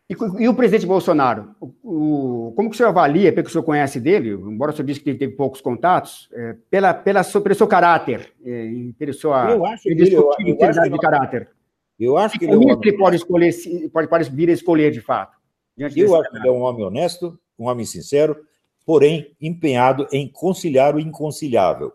E, 0.08 0.14
e, 0.42 0.48
o 0.48 0.54
presidente 0.54 0.86
Bolsonaro, 0.86 1.54
o, 1.60 2.48
o, 2.48 2.52
como 2.52 2.70
que 2.70 2.74
o 2.74 2.76
senhor 2.76 2.90
avalia, 2.90 3.32
pelo 3.32 3.44
que 3.44 3.50
o 3.50 3.52
senhor 3.52 3.64
conhece 3.64 3.98
dele, 3.98 4.30
embora 4.30 4.70
o 4.70 4.74
senhor 4.74 4.86
disse 4.86 5.00
que 5.00 5.14
teve 5.14 5.34
poucos 5.34 5.60
contatos, 5.60 6.28
é, 6.32 6.56
pela, 6.70 6.94
pela, 6.94 7.24
pelo 7.24 7.54
seu 7.54 7.66
caráter, 7.66 8.32
é, 8.44 8.70
pelo 8.98 9.14
seu 9.14 9.30
eu 9.30 9.66
acho 9.66 9.82
que 9.82 9.88
ele, 9.90 10.14
eu, 10.14 10.22
eu 10.22 10.68
acho 10.68 10.82
que 10.82 10.90
de 10.90 10.98
caráter. 10.98 11.50
Eu 11.98 12.16
acho 12.16 12.38
que 12.38 12.44
ele, 12.44 12.54
é 12.54 12.56
um 12.56 12.72
homem... 12.72 12.96
pode 12.96 13.16
escolher, 13.16 13.54
pode, 13.92 14.08
pode 14.08 14.30
vir 14.30 14.48
a 14.48 14.52
escolher 14.52 14.90
de 14.90 15.00
fato. 15.00 15.36
Eu 15.76 15.86
acho 15.86 15.94
caráter. 15.96 16.30
que 16.30 16.36
ele 16.38 16.48
é 16.48 16.52
um 16.52 16.62
homem 16.62 16.84
honesto, 16.84 17.38
um 17.58 17.66
homem 17.68 17.86
sincero, 17.86 18.36
porém 18.84 19.36
empenhado 19.40 20.06
em 20.12 20.28
conciliar 20.28 20.94
o 20.94 21.00
inconciliável. 21.00 21.92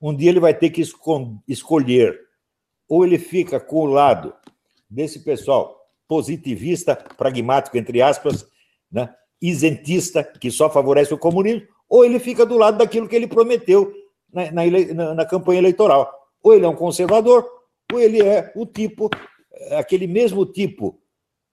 Um 0.00 0.14
dia 0.14 0.30
ele 0.30 0.40
vai 0.40 0.52
ter 0.52 0.70
que 0.70 0.82
escolher, 1.46 2.18
ou 2.88 3.04
ele 3.04 3.18
fica 3.18 3.60
com 3.60 3.82
o 3.82 3.86
lado 3.86 4.34
desse 4.90 5.20
pessoal 5.20 5.80
positivista, 6.08 6.96
pragmático, 6.96 7.78
entre 7.78 8.02
aspas, 8.02 8.46
né? 8.90 9.14
isentista, 9.40 10.22
que 10.22 10.50
só 10.50 10.68
favorece 10.68 11.14
o 11.14 11.18
comunismo, 11.18 11.66
ou 11.88 12.04
ele 12.04 12.18
fica 12.18 12.44
do 12.44 12.58
lado 12.58 12.78
daquilo 12.78 13.08
que 13.08 13.16
ele 13.16 13.26
prometeu 13.26 13.92
na, 14.32 14.50
na, 14.50 15.14
na 15.14 15.24
campanha 15.24 15.60
eleitoral. 15.60 16.12
Ou 16.42 16.54
ele 16.54 16.64
é 16.64 16.68
um 16.68 16.76
conservador, 16.76 17.46
ou 17.92 18.00
ele 18.00 18.22
é 18.22 18.52
o 18.56 18.66
tipo, 18.66 19.10
aquele 19.72 20.06
mesmo 20.06 20.46
tipo 20.46 21.00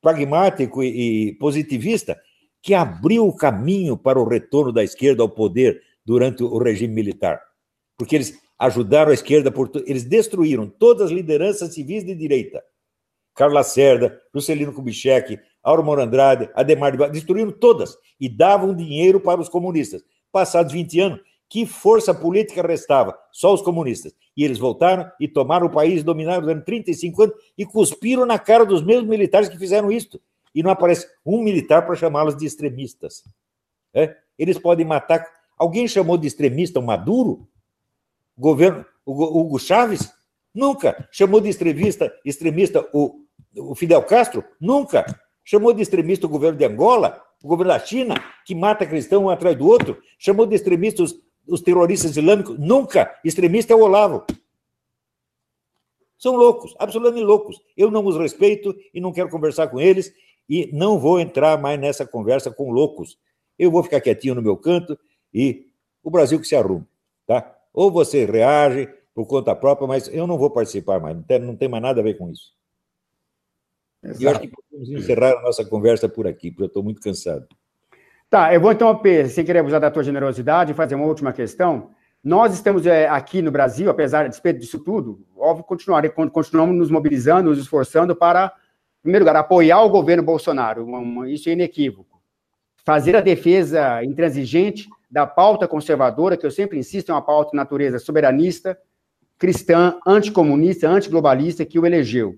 pragmático 0.02 0.84
e, 0.84 1.34
positivista 1.34 2.20
que 2.62 2.74
abriu 2.74 3.28
o 3.28 3.36
caminho 3.36 3.98
para 3.98 4.20
o 4.20 4.28
retorno 4.28 4.72
da 4.72 4.84
esquerda 4.84 5.22
ao 5.24 5.30
poder 5.30 5.82
durante 6.06 6.44
o 6.44 6.58
regime 6.58 6.94
militar. 6.94 7.42
Porque 7.98 8.16
eles 8.16 8.40
ajudaram 8.58 9.12
a 9.12 9.14
esquerda, 9.14 9.52
por, 9.52 9.72
eles 9.86 10.04
destruíram 10.04 10.68
todas 10.68 11.08
as 11.08 11.12
lideranças 11.12 11.74
civis 11.74 12.04
de 12.04 12.16
direita 12.16 12.62
Carlos 13.40 13.56
Lacerda, 13.56 14.22
Juscelino 14.36 14.74
Kubitschek, 14.74 15.40
Auro 15.64 15.82
Moro 15.82 16.02
Andrade, 16.02 16.50
Ademar 16.54 16.92
de 16.92 17.10
destruíram 17.10 17.52
todas 17.52 17.98
e 18.20 18.28
davam 18.28 18.76
dinheiro 18.76 19.22
para 19.22 19.40
os 19.40 19.48
comunistas. 19.48 20.04
Passados 20.30 20.74
20 20.74 21.00
anos, 21.00 21.22
Que 21.50 21.66
força 21.66 22.14
política 22.14 22.62
restava? 22.62 23.18
Só 23.32 23.52
os 23.52 23.62
comunistas. 23.64 24.14
E 24.38 24.46
eles 24.46 24.60
voltaram 24.60 25.12
e 25.20 25.28
tomaram 25.28 25.66
o 25.66 25.72
país, 25.72 26.04
dominaram 26.04 26.42
durante 26.42 26.64
35 26.64 27.24
anos 27.24 27.36
e 27.58 27.66
cuspiram 27.66 28.26
na 28.26 28.38
cara 28.38 28.64
dos 28.64 28.84
mesmos 28.84 29.10
militares 29.10 29.50
que 29.50 29.58
fizeram 29.58 29.92
isso. 29.92 30.22
E 30.54 30.62
não 30.62 30.70
aparece 30.70 31.08
um 31.26 31.42
militar 31.42 31.86
para 31.86 31.96
chamá-los 31.96 32.38
de 32.38 32.46
extremistas. 32.46 33.24
É? 33.94 34.16
Eles 34.38 34.60
podem 34.60 34.86
matar. 34.86 35.26
Alguém 35.58 35.88
chamou 35.88 36.18
de 36.18 36.28
extremista 36.28 36.80
o 36.80 36.84
Maduro? 36.84 37.48
O 38.38 38.42
governo, 38.42 38.86
o 39.04 39.40
Hugo 39.40 39.60
Chávez? 39.60 40.12
Nunca. 40.54 41.08
Chamou 41.12 41.42
de 41.42 41.50
extremista, 41.50 42.14
extremista 42.24 42.88
o, 42.94 43.26
o 43.58 43.74
Fidel 43.74 44.04
Castro? 44.04 44.44
Nunca. 44.62 45.04
Chamou 45.44 45.74
de 45.74 45.82
extremista 45.82 46.28
o 46.28 46.30
governo 46.30 46.58
de 46.58 46.66
Angola? 46.66 47.22
O 47.44 47.48
governo 47.48 47.74
da 47.74 47.80
China, 47.80 48.16
que 48.46 48.54
mata 48.54 48.86
cristão 48.86 49.26
um 49.26 49.30
atrás 49.30 49.58
do 49.58 49.66
outro? 49.66 49.98
Chamou 50.18 50.46
de 50.46 50.56
extremistas 50.56 51.16
os 51.50 51.62
terroristas 51.62 52.16
islâmicos, 52.16 52.58
nunca. 52.60 53.14
Extremista 53.24 53.74
é 53.74 53.76
o 53.76 53.82
Olavo. 53.82 54.26
São 56.18 56.36
loucos, 56.36 56.76
absolutamente 56.78 57.24
loucos. 57.24 57.62
Eu 57.78 57.90
não 57.90 58.06
os 58.06 58.18
respeito 58.18 58.76
e 58.94 59.00
não 59.00 59.14
quero 59.14 59.30
conversar 59.30 59.68
com 59.70 59.80
eles 59.80 60.14
e 60.50 60.70
não 60.74 61.00
vou 61.00 61.20
entrar 61.20 61.60
mais 61.62 61.80
nessa 61.80 62.06
conversa 62.06 62.52
com 62.52 62.72
loucos. 62.72 63.18
Eu 63.58 63.72
vou 63.72 63.84
ficar 63.84 64.02
quietinho 64.02 64.36
no 64.36 64.42
meu 64.42 64.58
canto 64.58 64.98
e 65.34 65.68
o 66.04 66.10
Brasil 66.10 66.40
que 66.40 66.48
se 66.48 66.56
arrume, 66.56 66.86
tá? 67.26 67.56
Ou 67.74 67.92
você 67.92 68.26
reage 68.26 68.90
por 69.14 69.26
conta 69.28 69.56
própria, 69.56 69.88
mas 69.88 70.08
eu 70.08 70.26
não 70.26 70.38
vou 70.38 70.50
participar 70.50 71.00
mais, 71.00 71.16
não 71.16 71.24
tem, 71.24 71.40
não 71.40 71.56
tem 71.56 71.68
mais 71.70 71.84
nada 71.84 72.02
a 72.02 72.04
ver 72.04 72.18
com 72.18 72.30
isso. 72.30 72.54
Exato. 74.04 74.22
E 74.22 74.26
eu 74.26 74.32
acho 74.32 74.40
que 74.40 74.48
podemos 74.48 74.90
encerrar 74.90 75.38
a 75.38 75.42
nossa 75.42 75.66
conversa 75.66 76.08
por 76.08 76.26
aqui, 76.26 76.52
porque 76.52 76.64
eu 76.64 76.68
estou 76.68 76.84
muito 76.84 77.02
cansado. 77.02 77.48
Tá, 78.30 78.54
eu 78.54 78.62
vou 78.62 78.72
então, 78.72 79.02
sem 79.28 79.44
querer 79.44 79.60
abusar 79.60 79.82
da 79.82 79.90
tua 79.90 80.04
generosidade, 80.04 80.76
fazer 80.76 80.94
uma 80.94 81.06
última 81.06 81.34
questão. 81.34 81.90
Nós 82.24 82.54
estamos 82.54 82.86
é, 82.86 83.08
aqui 83.08 83.42
no 83.42 83.50
Brasil, 83.50 83.90
apesar 83.90 84.24
de 84.24 84.30
despeito 84.30 84.60
disso 84.60 84.78
tudo, 84.78 85.26
óbvio, 85.36 85.64
continuar, 85.64 86.08
continuamos 86.32 86.78
nos 86.78 86.92
mobilizando, 86.92 87.50
nos 87.50 87.58
esforçando 87.58 88.16
para, 88.16 88.54
em 89.00 89.02
primeiro 89.02 89.26
lugar, 89.26 89.36
apoiar 89.36 89.82
o 89.82 89.90
governo 89.90 90.22
Bolsonaro, 90.22 90.86
isso 91.26 91.50
é 91.50 91.54
inequívoco. 91.54 92.22
Fazer 92.86 93.16
a 93.16 93.22
defesa 93.22 94.04
intransigente 94.04 94.88
da 95.10 95.26
pauta 95.26 95.68
conservadora, 95.68 96.38
que 96.38 96.46
eu 96.46 96.52
sempre 96.52 96.78
insisto, 96.78 97.10
é 97.10 97.16
uma 97.16 97.24
pauta 97.24 97.52
de 97.52 97.58
natureza 97.58 97.98
soberanista, 97.98 98.78
cristã, 99.40 99.98
anticomunista, 100.06 100.88
antiglobalista, 100.88 101.66
que 101.66 101.80
o 101.80 101.86
elegeu. 101.86 102.38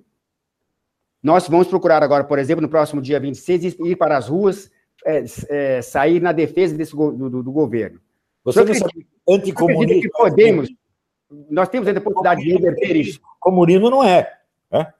Nós 1.21 1.49
vamos 1.49 1.67
procurar 1.67 2.01
agora, 2.01 2.23
por 2.23 2.39
exemplo, 2.39 2.61
no 2.61 2.69
próximo 2.69 3.01
dia 3.01 3.19
26, 3.19 3.75
ir 3.79 3.95
para 3.97 4.15
as 4.15 4.29
ruas 4.29 4.71
é, 5.05 5.23
é, 5.49 5.81
sair 5.81 6.21
na 6.21 6.31
defesa 6.31 6.75
desse, 6.75 6.95
do, 6.95 7.11
do, 7.11 7.43
do 7.43 7.51
governo. 7.51 7.99
Você 8.43 8.63
não 8.63 8.73
sabe 8.73 9.07
anticomunismo. 9.27 10.01
Que 10.01 10.09
podemos, 10.09 10.69
nós 11.49 11.69
temos 11.69 11.87
a 11.87 11.93
possibilidade 11.93 12.41
de 12.41 12.51
reverter 12.51 12.95
isso. 12.95 13.21
Comunismo 13.39 13.89
não 13.89 14.03
é. 14.03 14.39
Né? 14.71 14.93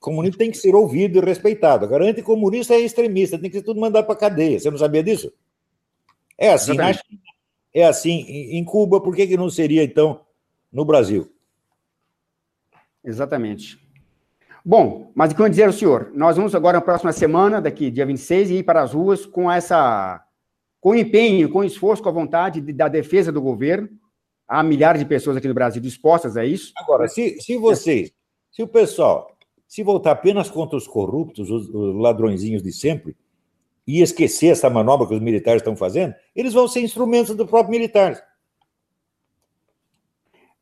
Comunismo 0.00 0.38
tem 0.38 0.50
que 0.50 0.56
ser 0.56 0.74
ouvido 0.74 1.18
e 1.18 1.20
respeitado. 1.20 1.84
Agora, 1.84 2.04
anticomunista 2.04 2.74
é 2.74 2.80
extremista, 2.80 3.38
tem 3.38 3.50
que 3.50 3.58
ser 3.58 3.64
tudo 3.64 3.80
mandado 3.80 4.06
para 4.06 4.16
cadeia. 4.16 4.58
Você 4.58 4.70
não 4.70 4.78
sabia 4.78 5.02
disso? 5.02 5.32
É 6.36 6.52
assim 6.52 6.74
na 6.74 6.92
China, 6.92 7.20
é 7.74 7.84
assim 7.84 8.24
em 8.28 8.64
Cuba, 8.64 9.00
por 9.00 9.14
que, 9.14 9.26
que 9.26 9.36
não 9.36 9.50
seria, 9.50 9.82
então, 9.82 10.20
no 10.72 10.84
Brasil? 10.84 11.32
Exatamente. 13.04 13.78
Bom, 14.64 15.12
mas 15.14 15.32
o 15.32 15.34
que 15.34 15.42
eu 15.42 15.48
dizer 15.48 15.64
ao 15.64 15.72
senhor? 15.72 16.10
Nós 16.14 16.36
vamos 16.36 16.54
agora 16.54 16.78
na 16.78 16.84
próxima 16.84 17.12
semana, 17.12 17.60
daqui, 17.60 17.90
dia 17.90 18.04
26, 18.04 18.50
ir 18.50 18.62
para 18.62 18.82
as 18.82 18.92
ruas 18.92 19.24
com 19.24 19.50
essa. 19.50 20.22
com 20.80 20.94
empenho, 20.94 21.48
com 21.50 21.64
esforço, 21.64 22.02
com 22.02 22.08
a 22.08 22.12
vontade 22.12 22.60
de, 22.60 22.72
da 22.72 22.88
defesa 22.88 23.32
do 23.32 23.40
governo. 23.40 23.88
Há 24.46 24.62
milhares 24.62 25.00
de 25.00 25.06
pessoas 25.06 25.36
aqui 25.36 25.48
no 25.48 25.54
Brasil 25.54 25.80
dispostas 25.80 26.36
a 26.36 26.44
isso. 26.44 26.72
Agora, 26.76 27.06
se, 27.08 27.40
se 27.40 27.56
vocês, 27.56 28.12
se 28.50 28.62
o 28.62 28.68
pessoal 28.68 29.36
se 29.66 29.82
voltar 29.82 30.12
apenas 30.12 30.50
contra 30.50 30.76
os 30.76 30.88
corruptos, 30.88 31.50
os, 31.50 31.68
os 31.68 31.96
ladrõezinhos 31.96 32.62
de 32.62 32.72
sempre, 32.72 33.14
e 33.86 34.02
esquecer 34.02 34.48
essa 34.48 34.68
manobra 34.68 35.06
que 35.06 35.14
os 35.14 35.20
militares 35.20 35.60
estão 35.60 35.74
fazendo, 35.74 36.14
eles 36.36 36.52
vão 36.52 36.68
ser 36.68 36.80
instrumentos 36.80 37.34
do 37.34 37.46
próprio 37.46 37.70
militar. 37.70 38.22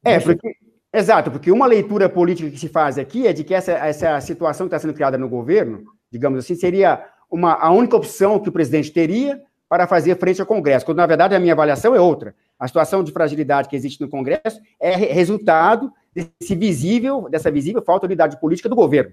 É, 0.04 0.20
porque 0.20 0.56
Exato, 0.96 1.30
porque 1.30 1.52
uma 1.52 1.66
leitura 1.66 2.09
política 2.09 2.50
que 2.50 2.59
se 2.59 2.70
faz 2.70 2.96
aqui 2.96 3.26
é 3.26 3.32
de 3.35 3.44
que 3.44 3.52
essa, 3.52 3.72
essa 3.72 4.18
situação 4.22 4.66
que 4.66 4.74
está 4.74 4.78
sendo 4.78 4.94
criada 4.94 5.18
no 5.18 5.28
governo, 5.28 5.85
digamos 6.11 6.38
assim, 6.38 6.54
seria 6.54 7.04
uma, 7.30 7.52
a 7.52 7.70
única 7.70 7.94
opção 7.94 8.40
que 8.40 8.48
o 8.48 8.52
presidente 8.52 8.90
teria 8.90 9.42
para 9.68 9.87
fazer 9.87 10.16
frente 10.16 10.40
ao 10.40 10.46
Congresso, 10.46 10.87
quando, 10.87 10.96
na 10.96 11.06
verdade, 11.06 11.35
a 11.35 11.38
minha 11.38 11.52
avaliação 11.52 11.94
é 11.94 12.00
outra. 12.00 12.35
A 12.59 12.66
situação 12.66 13.04
de 13.04 13.12
fragilidade 13.12 13.68
que 13.68 13.76
existe 13.76 14.00
no 14.00 14.09
Congresso 14.09 14.59
é 14.80 14.96
resultado 14.96 15.92
desse 16.14 16.54
visível, 16.54 17.28
dessa 17.28 17.50
visível 17.50 17.82
falta 17.82 18.06
de 18.06 18.12
unidade 18.12 18.40
política 18.40 18.66
do 18.66 18.74
governo. 18.74 19.12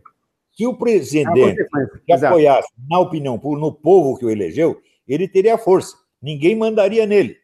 Se 0.53 0.65
o 0.65 0.77
presidente 0.77 1.27
é 2.07 2.13
apoiasse, 2.13 2.69
na 2.89 2.97
opinião 2.99 3.37
no 3.43 3.73
povo 3.73 4.17
que 4.17 4.25
o 4.25 4.29
elegeu, 4.29 4.79
ele 5.05 5.27
teria 5.27 5.57
força. 5.57 5.97
Ninguém 6.21 6.55
mandaria 6.55 7.05
nele. 7.05 7.35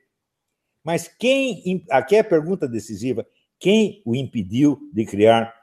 Mas 0.82 1.10
quem. 1.10 1.84
Aqui 1.90 2.16
é 2.16 2.20
a 2.20 2.24
pergunta 2.24 2.68
decisiva: 2.68 3.26
quem 3.60 4.02
o 4.06 4.16
impediu 4.16 4.80
de 4.94 5.06
criar 5.06 5.54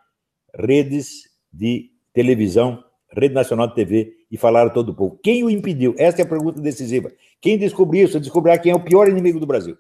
redes 0.55 1.23
de 1.53 1.91
televisão, 2.13 2.85
rede 3.11 3.35
nacional 3.35 3.69
de 3.69 3.75
TV 3.75 4.15
e 4.31 4.37
falar 4.37 4.67
a 4.67 4.71
todo 4.71 4.91
o 4.91 4.95
povo? 4.95 5.19
Quem 5.23 5.43
o 5.43 5.51
impediu? 5.51 5.95
Essa 5.99 6.23
é 6.23 6.25
a 6.25 6.29
pergunta 6.29 6.61
decisiva. 6.61 7.11
Quem 7.41 7.59
descobriu 7.59 8.05
isso, 8.05 8.21
descobrirá 8.21 8.59
quem 8.59 8.73
é 8.73 8.75
o 8.75 8.85
pior 8.85 9.09
inimigo 9.09 9.41
do 9.41 9.47
Brasil. 9.47 9.77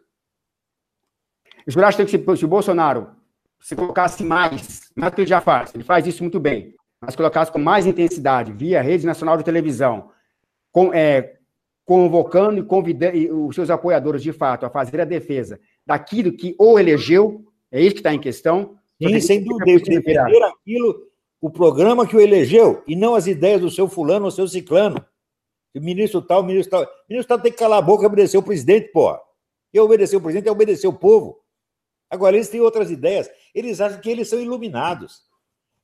Acho 1.84 1.96
que 1.98 2.08
se, 2.08 2.36
se 2.36 2.44
o 2.44 2.48
Bolsonaro 2.48 3.08
se 3.60 3.74
colocasse 3.74 4.22
mais, 4.22 4.90
mais 4.94 5.12
do 5.12 5.16
que 5.16 5.22
ele 5.22 5.28
já 5.28 5.40
faz, 5.40 5.74
ele 5.74 5.82
faz 5.82 6.06
isso 6.06 6.22
muito 6.22 6.38
bem, 6.38 6.74
mas 7.00 7.16
colocasse 7.16 7.50
com 7.50 7.58
mais 7.58 7.86
intensidade, 7.86 8.52
via 8.52 8.80
rede 8.80 9.04
nacional 9.04 9.36
de 9.36 9.44
televisão, 9.44 10.10
com, 10.70 10.94
é, 10.94 11.36
convocando 11.84 12.60
e 12.60 12.62
convidando 12.64 13.46
os 13.46 13.54
seus 13.54 13.70
apoiadores, 13.70 14.22
de 14.22 14.32
fato, 14.32 14.64
a 14.64 14.70
fazer 14.70 15.00
a 15.00 15.04
defesa 15.04 15.58
daquilo 15.84 16.32
que 16.32 16.54
o 16.58 16.78
elegeu, 16.78 17.45
é 17.70 17.80
isso 17.80 17.94
que 17.94 18.00
está 18.00 18.14
em 18.14 18.20
questão. 18.20 18.78
Sim, 19.00 19.20
sem 19.20 19.44
dúvida. 19.44 19.64
Defender 19.64 20.42
aquilo, 20.42 21.06
o 21.40 21.50
programa 21.50 22.06
que 22.06 22.16
o 22.16 22.20
elegeu, 22.20 22.82
e 22.86 22.96
não 22.96 23.14
as 23.14 23.26
ideias 23.26 23.60
do 23.60 23.70
seu 23.70 23.88
fulano 23.88 24.24
ou 24.26 24.30
seu 24.30 24.48
ciclano. 24.48 25.04
O 25.74 25.80
ministro 25.80 26.22
tal, 26.22 26.40
o 26.40 26.44
ministro 26.44 26.70
tal. 26.70 26.82
O 26.82 27.08
ministro 27.08 27.28
tal 27.28 27.42
tem 27.42 27.52
que 27.52 27.58
calar 27.58 27.78
a 27.78 27.82
boca 27.82 28.04
e 28.04 28.06
obedecer 28.06 28.38
o 28.38 28.42
presidente, 28.42 28.88
porra. 28.92 29.20
E 29.72 29.78
obedecer 29.78 30.16
o 30.16 30.20
presidente 30.20 30.48
é 30.48 30.52
obedecer 30.52 30.86
o 30.86 30.92
povo. 30.92 31.38
Agora, 32.08 32.36
eles 32.36 32.48
têm 32.48 32.60
outras 32.60 32.90
ideias. 32.90 33.28
Eles 33.54 33.80
acham 33.80 34.00
que 34.00 34.08
eles 34.08 34.28
são 34.28 34.40
iluminados. 34.40 35.22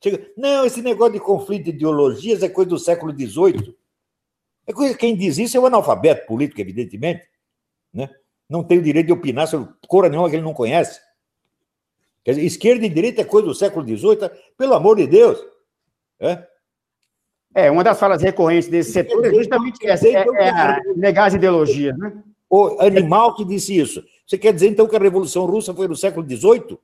Chega, 0.03 0.33
não, 0.37 0.65
esse 0.65 0.81
negócio 0.81 1.13
de 1.13 1.21
conflito 1.21 1.65
de 1.65 1.71
ideologias 1.71 2.43
é 2.43 2.49
coisa 2.49 2.71
do 2.71 2.79
século 2.79 3.13
XVIII. 3.13 3.77
É 4.67 4.73
coisa, 4.73 4.97
quem 4.97 5.15
diz 5.15 5.37
isso 5.39 5.57
é 5.57 5.61
o 5.61 5.67
analfabeto 5.67 6.27
político, 6.27 6.61
evidentemente. 6.61 7.23
Né? 7.93 8.09
Não 8.49 8.65
tem 8.65 8.79
o 8.79 8.83
direito 8.83 9.09
de 9.09 9.13
opinar 9.13 9.47
sobre 9.47 9.73
cor 9.87 10.09
nenhuma 10.09 10.31
que 10.31 10.37
ele 10.37 10.43
não 10.43 10.55
conhece. 10.55 11.01
Quer 12.25 12.33
dizer, 12.33 12.47
esquerda 12.47 12.87
e 12.87 12.89
direita 12.89 13.23
é 13.23 13.25
coisa 13.25 13.49
do 13.49 13.55
século 13.55 13.85
XVIII, 13.87 14.31
pelo 14.57 14.75
amor 14.75 14.97
de 14.97 15.07
Deus. 15.07 15.39
É? 16.21 16.47
É, 17.55 17.71
uma 17.71 17.85
das 17.85 17.99
falas 17.99 18.23
recorrentes 18.23 18.69
desse 18.69 18.93
setor 18.93 19.27
é 19.27 19.35
justamente 19.35 19.87
essa, 19.87 20.09
é, 20.09 20.13
é, 20.13 20.49
é 20.49 20.81
negar 20.97 21.27
as 21.27 21.35
ideologias, 21.35 21.97
né? 21.99 22.13
O 22.49 22.81
animal 22.81 23.35
que 23.35 23.45
disse 23.45 23.79
isso. 23.79 24.05
Você 24.27 24.37
quer 24.37 24.53
dizer, 24.53 24.69
então, 24.69 24.87
que 24.87 24.95
a 24.95 24.99
Revolução 24.99 25.47
Russa 25.47 25.75
foi 25.75 25.89
no 25.89 25.97
século 25.97 26.27
XVIII? 26.29 26.79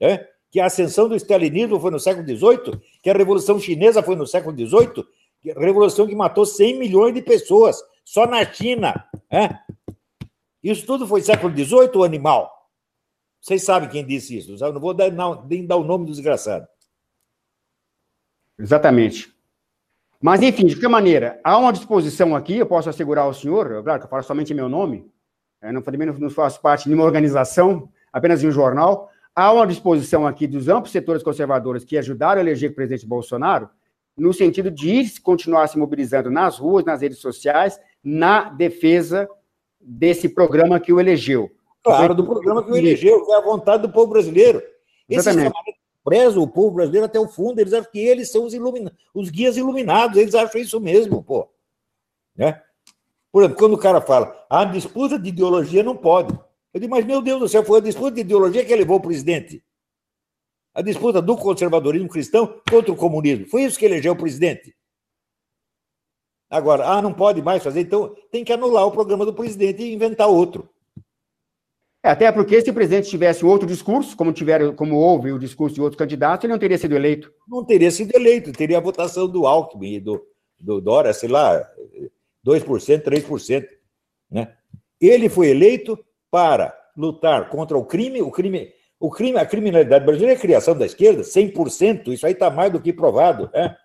É? 0.00 0.26
Que 0.50 0.58
a 0.58 0.66
ascensão 0.66 1.08
do 1.08 1.14
stalinismo 1.14 1.78
foi 1.78 1.92
no 1.92 2.00
século 2.00 2.26
XVIII? 2.26 2.80
Que 3.00 3.08
a 3.08 3.12
Revolução 3.12 3.60
Chinesa 3.60 4.02
foi 4.02 4.16
no 4.16 4.26
século 4.26 4.56
XVIII? 4.56 5.04
A 5.56 5.60
Revolução 5.60 6.06
que 6.06 6.16
matou 6.16 6.44
100 6.44 6.78
milhões 6.80 7.14
de 7.14 7.22
pessoas, 7.22 7.80
só 8.04 8.26
na 8.26 8.44
China. 8.44 9.04
É? 9.30 9.50
Isso 10.62 10.84
tudo 10.84 11.06
foi 11.06 11.22
século 11.22 11.52
XVIII, 11.52 11.90
o 11.94 12.02
animal? 12.02 12.57
Vocês 13.40 13.62
sabem 13.62 13.88
quem 13.88 14.04
disse 14.04 14.36
isso, 14.36 14.56
eu 14.62 14.72
não 14.72 14.80
vou 14.80 14.92
dar, 14.92 15.10
não, 15.10 15.46
nem 15.46 15.64
dar 15.66 15.76
o 15.76 15.84
nome 15.84 16.06
do 16.06 16.12
desgraçado. 16.12 16.66
Exatamente. 18.58 19.32
Mas, 20.20 20.42
enfim, 20.42 20.66
de 20.66 20.74
qualquer 20.74 20.88
maneira, 20.88 21.40
há 21.44 21.56
uma 21.56 21.72
disposição 21.72 22.34
aqui, 22.34 22.56
eu 22.56 22.66
posso 22.66 22.90
assegurar 22.90 23.24
ao 23.24 23.32
senhor, 23.32 23.82
claro 23.84 24.00
que 24.00 24.06
eu 24.06 24.10
falo 24.10 24.22
somente 24.24 24.52
em 24.52 24.56
meu 24.56 24.68
nome, 24.68 25.08
eu 25.62 25.72
não, 25.72 25.80
também 25.80 26.06
não 26.06 26.30
faço 26.30 26.60
parte 26.60 26.84
de 26.84 26.88
nenhuma 26.90 27.06
organização, 27.06 27.88
apenas 28.12 28.40
de 28.40 28.48
um 28.48 28.50
jornal, 28.50 29.10
há 29.34 29.52
uma 29.52 29.66
disposição 29.66 30.26
aqui 30.26 30.48
dos 30.48 30.68
amplos 30.68 30.90
setores 30.90 31.22
conservadores 31.22 31.84
que 31.84 31.96
ajudaram 31.96 32.40
a 32.40 32.44
eleger 32.44 32.70
o 32.70 32.74
presidente 32.74 33.06
Bolsonaro, 33.06 33.70
no 34.16 34.32
sentido 34.32 34.70
de 34.70 34.90
ir 34.90 35.20
continuar 35.20 35.68
se 35.68 35.78
mobilizando 35.78 36.28
nas 36.28 36.58
ruas, 36.58 36.84
nas 36.84 37.00
redes 37.00 37.18
sociais, 37.18 37.78
na 38.02 38.50
defesa 38.50 39.28
desse 39.80 40.28
programa 40.28 40.80
que 40.80 40.92
o 40.92 40.98
elegeu. 40.98 41.48
Claro, 41.88 42.14
do 42.14 42.24
programa 42.24 42.62
que 42.62 42.70
o 42.70 42.76
elegeu, 42.76 43.24
que 43.24 43.32
é 43.32 43.36
a 43.36 43.40
vontade 43.40 43.82
do 43.82 43.90
povo 43.90 44.12
brasileiro. 44.12 44.62
Esses 45.08 45.34
prezam 46.04 46.42
o 46.42 46.48
povo 46.48 46.70
brasileiro 46.70 47.04
até 47.04 47.20
o 47.20 47.28
fundo, 47.28 47.60
eles 47.60 47.72
acham 47.72 47.90
que 47.90 47.98
eles 47.98 48.30
são 48.30 48.44
os, 48.44 48.54
ilumina... 48.54 48.90
os 49.12 49.28
guias 49.28 49.56
iluminados, 49.58 50.16
eles 50.16 50.34
acham 50.34 50.60
isso 50.60 50.80
mesmo, 50.80 51.22
pô. 51.22 51.48
Né? 52.34 52.62
Por 53.30 53.42
exemplo, 53.42 53.58
quando 53.58 53.74
o 53.74 53.78
cara 53.78 54.00
fala, 54.00 54.46
a 54.48 54.64
disputa 54.64 55.18
de 55.18 55.28
ideologia 55.28 55.82
não 55.82 55.94
pode. 55.94 56.32
Eu 56.72 56.80
digo, 56.80 56.94
mas 56.94 57.04
meu 57.04 57.20
Deus 57.20 57.40
do 57.40 57.48
céu, 57.48 57.64
foi 57.64 57.78
a 57.78 57.82
disputa 57.82 58.12
de 58.12 58.20
ideologia 58.22 58.64
que 58.64 58.74
levou 58.74 58.96
o 58.96 59.02
presidente. 59.02 59.62
A 60.72 60.80
disputa 60.80 61.20
do 61.20 61.36
conservadorismo 61.36 62.08
cristão 62.08 62.58
contra 62.70 62.90
o 62.90 62.96
comunismo. 62.96 63.46
Foi 63.46 63.64
isso 63.64 63.78
que 63.78 63.84
elegeu 63.84 64.12
o 64.12 64.16
presidente. 64.16 64.74
Agora, 66.48 66.88
ah, 66.88 67.02
não 67.02 67.12
pode 67.12 67.42
mais 67.42 67.62
fazer, 67.62 67.80
então 67.80 68.14
tem 68.30 68.44
que 68.44 68.52
anular 68.52 68.86
o 68.86 68.92
programa 68.92 69.26
do 69.26 69.34
presidente 69.34 69.82
e 69.82 69.92
inventar 69.92 70.28
outro. 70.28 70.68
É, 72.02 72.10
até 72.10 72.30
porque 72.30 72.60
se 72.60 72.70
o 72.70 72.74
presidente 72.74 73.08
tivesse 73.08 73.44
outro 73.44 73.66
discurso, 73.66 74.16
como, 74.16 74.32
tiver, 74.32 74.72
como 74.74 74.96
houve 74.96 75.32
o 75.32 75.38
discurso 75.38 75.74
de 75.74 75.82
outros 75.82 75.98
candidatos, 75.98 76.44
ele 76.44 76.52
não 76.52 76.58
teria 76.58 76.78
sido 76.78 76.94
eleito. 76.94 77.32
Não 77.46 77.64
teria 77.64 77.90
sido 77.90 78.14
eleito, 78.14 78.52
teria 78.52 78.78
a 78.78 78.80
votação 78.80 79.28
do 79.28 79.46
Alckmin 79.46 79.94
e 79.94 80.00
do, 80.00 80.24
do 80.60 80.80
Dória, 80.80 81.12
sei 81.12 81.28
lá, 81.28 81.68
2%, 82.46 83.02
3%. 83.02 83.66
Né? 84.30 84.52
Ele 85.00 85.28
foi 85.28 85.48
eleito 85.48 85.98
para 86.30 86.76
lutar 86.96 87.48
contra 87.50 87.76
o 87.76 87.84
crime, 87.84 88.22
o 88.22 88.30
crime, 88.30 88.72
o 89.00 89.10
crime, 89.10 89.38
a 89.38 89.46
criminalidade 89.46 90.04
brasileira 90.04 90.34
é 90.34 90.36
a 90.36 90.40
criação 90.40 90.76
da 90.76 90.86
esquerda, 90.86 91.22
100%, 91.22 92.08
isso 92.08 92.26
aí 92.26 92.32
está 92.32 92.50
mais 92.50 92.72
do 92.72 92.80
que 92.80 92.92
provado. 92.92 93.50
Né? 93.52 93.76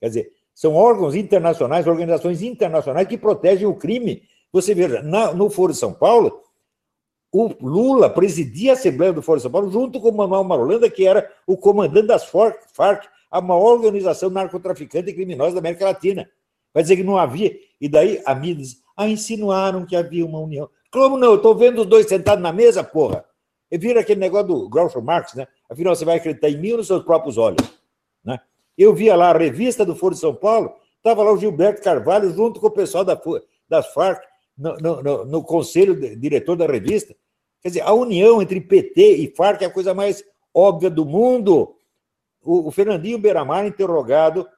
Quer 0.00 0.08
dizer, 0.08 0.32
são 0.54 0.74
órgãos 0.74 1.14
internacionais, 1.14 1.86
organizações 1.86 2.42
internacionais 2.42 3.06
que 3.06 3.16
protegem 3.16 3.66
o 3.66 3.74
crime. 3.74 4.22
Você 4.52 4.74
veja, 4.74 5.02
na, 5.02 5.32
no 5.32 5.48
Foro 5.48 5.72
de 5.72 5.78
São 5.78 5.92
Paulo, 5.92 6.42
o 7.32 7.54
Lula 7.60 8.10
presidia 8.10 8.72
a 8.72 8.74
Assembleia 8.74 9.12
do 9.12 9.22
Foro 9.22 9.38
de 9.38 9.42
São 9.42 9.50
Paulo 9.50 9.70
junto 9.70 10.00
com 10.00 10.10
Manuel 10.10 10.42
Marolanda, 10.42 10.90
que 10.90 11.06
era 11.06 11.30
o 11.46 11.56
comandante 11.56 12.08
das 12.08 12.24
FARC, 12.24 13.08
a 13.30 13.40
maior 13.40 13.74
organização 13.74 14.30
narcotraficante 14.30 15.10
e 15.10 15.14
criminosa 15.14 15.54
da 15.54 15.60
América 15.60 15.84
Latina. 15.84 16.28
Vai 16.74 16.82
dizer 16.82 16.96
que 16.96 17.04
não 17.04 17.16
havia. 17.16 17.56
E 17.80 17.88
daí 17.88 18.20
a 18.26 18.34
mídia 18.34 18.56
diz: 18.56 18.82
ah, 18.96 19.08
insinuaram 19.08 19.86
que 19.86 19.94
havia 19.94 20.26
uma 20.26 20.40
união. 20.40 20.68
Como 20.90 21.16
não? 21.16 21.28
Eu 21.28 21.36
estou 21.36 21.54
vendo 21.54 21.82
os 21.82 21.86
dois 21.86 22.06
sentados 22.08 22.42
na 22.42 22.52
mesa, 22.52 22.82
porra. 22.82 23.24
E 23.70 23.78
vira 23.78 24.00
aquele 24.00 24.18
negócio 24.18 24.48
do 24.48 24.68
Groucho 24.68 25.00
Marx, 25.00 25.34
né? 25.34 25.46
Afinal, 25.68 25.94
você 25.94 26.04
vai 26.04 26.16
acreditar 26.16 26.50
em 26.50 26.58
mim 26.58 26.72
nos 26.72 26.88
seus 26.88 27.04
próprios 27.04 27.38
olhos? 27.38 27.64
Né? 28.24 28.40
Eu 28.76 28.92
via 28.92 29.14
lá 29.14 29.30
a 29.30 29.38
revista 29.38 29.84
do 29.84 29.94
Foro 29.94 30.14
de 30.14 30.20
São 30.20 30.34
Paulo, 30.34 30.74
estava 30.96 31.22
lá 31.22 31.32
o 31.32 31.38
Gilberto 31.38 31.80
Carvalho 31.80 32.32
junto 32.32 32.58
com 32.58 32.66
o 32.66 32.70
pessoal 32.72 33.04
da, 33.04 33.20
das 33.68 33.92
Farc, 33.92 34.24
no, 34.58 34.76
no, 34.76 35.24
no, 35.24 35.42
conselho 35.44 35.94
diretor 36.18 36.56
da 36.56 36.66
revista. 36.66 37.14
Quer 37.62 37.68
dizer, 37.68 37.80
a 37.82 37.92
união 37.92 38.40
entre 38.40 38.60
PT 38.60 39.16
e 39.16 39.34
Farc 39.34 39.62
é 39.62 39.66
a 39.66 39.70
coisa 39.70 39.92
mais 39.92 40.24
óbvia 40.54 40.90
do 40.90 41.04
mundo. 41.04 41.74
O, 42.42 42.68
o 42.68 42.70
Fernandinho 42.70 43.18
Beiramar, 43.18 43.66
interrogado 43.66 44.48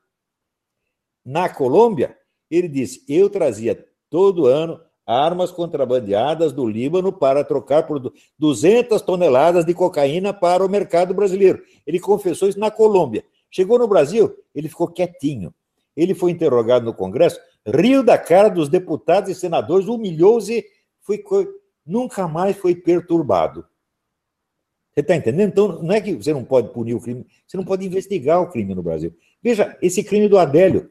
na 1.24 1.48
Colômbia, 1.48 2.16
ele 2.50 2.68
disse: 2.68 3.04
Eu 3.08 3.28
trazia 3.28 3.84
todo 4.08 4.46
ano 4.46 4.80
armas 5.06 5.50
contrabandeadas 5.50 6.52
do 6.52 6.66
Líbano 6.66 7.12
para 7.12 7.44
trocar 7.44 7.86
por 7.86 8.12
200 8.38 9.02
toneladas 9.02 9.64
de 9.64 9.74
cocaína 9.74 10.32
para 10.32 10.64
o 10.64 10.68
mercado 10.68 11.12
brasileiro. 11.12 11.62
Ele 11.86 11.98
confessou 11.98 12.48
isso 12.48 12.58
na 12.58 12.70
Colômbia. 12.70 13.24
Chegou 13.50 13.78
no 13.78 13.88
Brasil, 13.88 14.34
ele 14.54 14.68
ficou 14.68 14.88
quietinho. 14.88 15.52
Ele 15.96 16.14
foi 16.14 16.30
interrogado 16.30 16.84
no 16.84 16.94
Congresso, 16.94 17.38
riu 17.66 18.02
da 18.02 18.16
cara 18.16 18.48
dos 18.48 18.68
deputados 18.68 19.30
e 19.30 19.34
senadores, 19.34 19.88
humilhou-se, 19.88 20.64
foi, 21.02 21.22
nunca 21.84 22.26
mais 22.28 22.56
foi 22.56 22.74
perturbado. 22.74 23.66
Você 24.92 25.00
está 25.00 25.16
entendendo? 25.16 25.48
Então, 25.48 25.82
não 25.82 25.94
é 25.94 26.00
que 26.00 26.14
você 26.14 26.32
não 26.32 26.44
pode 26.44 26.68
punir 26.68 26.94
o 26.94 27.00
crime, 27.00 27.26
você 27.46 27.56
não 27.56 27.64
pode 27.64 27.86
investigar 27.86 28.42
o 28.42 28.50
crime 28.50 28.74
no 28.74 28.82
Brasil. 28.82 29.14
Veja, 29.42 29.76
esse 29.80 30.04
crime 30.04 30.28
do 30.28 30.38
Adélio. 30.38 30.90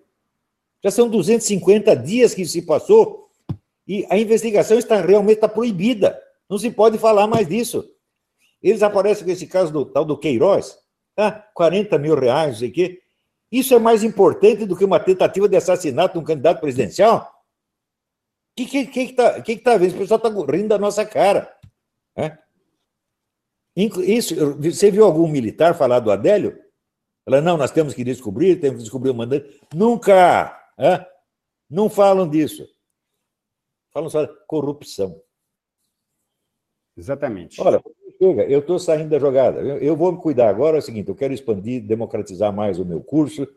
Já 0.84 0.90
são 0.90 1.08
250 1.08 1.96
dias 1.96 2.34
que 2.34 2.44
se 2.44 2.64
passou 2.64 3.30
e 3.88 4.06
a 4.10 4.18
investigação 4.18 4.80
está 4.80 5.00
realmente 5.00 5.36
está 5.36 5.48
proibida. 5.48 6.20
Não 6.50 6.58
se 6.58 6.72
pode 6.72 6.98
falar 6.98 7.28
mais 7.28 7.48
disso. 7.48 7.88
Eles 8.62 8.82
aparecem 8.82 9.24
com 9.24 9.32
esse 9.32 9.46
caso 9.46 9.72
do 9.72 9.86
tal 9.86 10.04
do 10.04 10.18
Queiroz, 10.18 10.78
tá? 11.16 11.32
40 11.54 11.98
mil 12.00 12.16
reais, 12.16 12.54
não 12.54 12.60
sei 12.60 12.70
o 12.70 12.72
quê. 12.72 13.02
Isso 13.52 13.76
é 13.76 13.80
mais 13.80 14.04
importante 14.04 14.66
do 14.66 14.76
que 14.76 14.86
uma 14.86 15.00
tentativa 15.00 15.48
de 15.48 15.56
assassinato 15.56 16.14
de 16.14 16.20
um 16.20 16.24
candidato 16.24 16.62
presidencial? 16.62 17.30
O 18.52 18.66
que 18.66 18.78
está 18.78 18.92
que, 18.92 19.08
que 19.08 19.14
tá, 19.14 19.42
que 19.42 19.56
que 19.56 19.62
tá 19.62 19.78
vendo? 19.78 19.96
O 19.96 19.98
pessoal 20.00 20.18
está 20.18 20.30
rindo 20.30 20.68
da 20.68 20.78
nossa 20.78 21.06
cara. 21.06 21.54
Né? 22.16 22.38
Isso, 23.76 24.36
você 24.58 24.92
viu 24.92 25.06
algum 25.06 25.28
militar 25.28 25.74
falar 25.76 26.00
do 26.00 26.12
Adélio? 26.12 26.60
Ela, 27.26 27.40
não, 27.40 27.58
nós 27.58 27.72
temos 27.72 27.94
que 27.94 28.04
descobrir, 28.04 28.60
temos 28.60 28.80
que 28.80 28.84
descobrir 28.84 29.12
o 29.12 29.16
mandante. 29.16 29.60
Nunca! 29.74 30.58
É? 30.78 31.06
Não 31.70 31.90
falam 31.90 32.28
disso. 32.28 32.68
Falam 33.92 34.10
só 34.10 34.26
de 34.26 34.34
corrupção. 34.48 35.22
Exatamente. 36.98 37.62
Olha, 37.62 37.82
chega, 38.18 38.44
eu 38.44 38.60
estou 38.60 38.78
saindo 38.80 39.10
da 39.10 39.20
jogada. 39.20 39.62
Eu, 39.62 39.96
vou 39.96 40.12
me 40.12 40.22
cuidar 40.22 40.50
agora. 40.50 40.78
É 40.78 40.80
o 40.80 40.82
seguinte: 40.82 41.10
eu 41.10 41.16
quero 41.16 41.34
expandir, 41.34 41.82
democratizar 41.86 42.52
mais 42.52 42.80
o 42.80 42.86
meu 42.86 43.02
curso. 43.02 43.48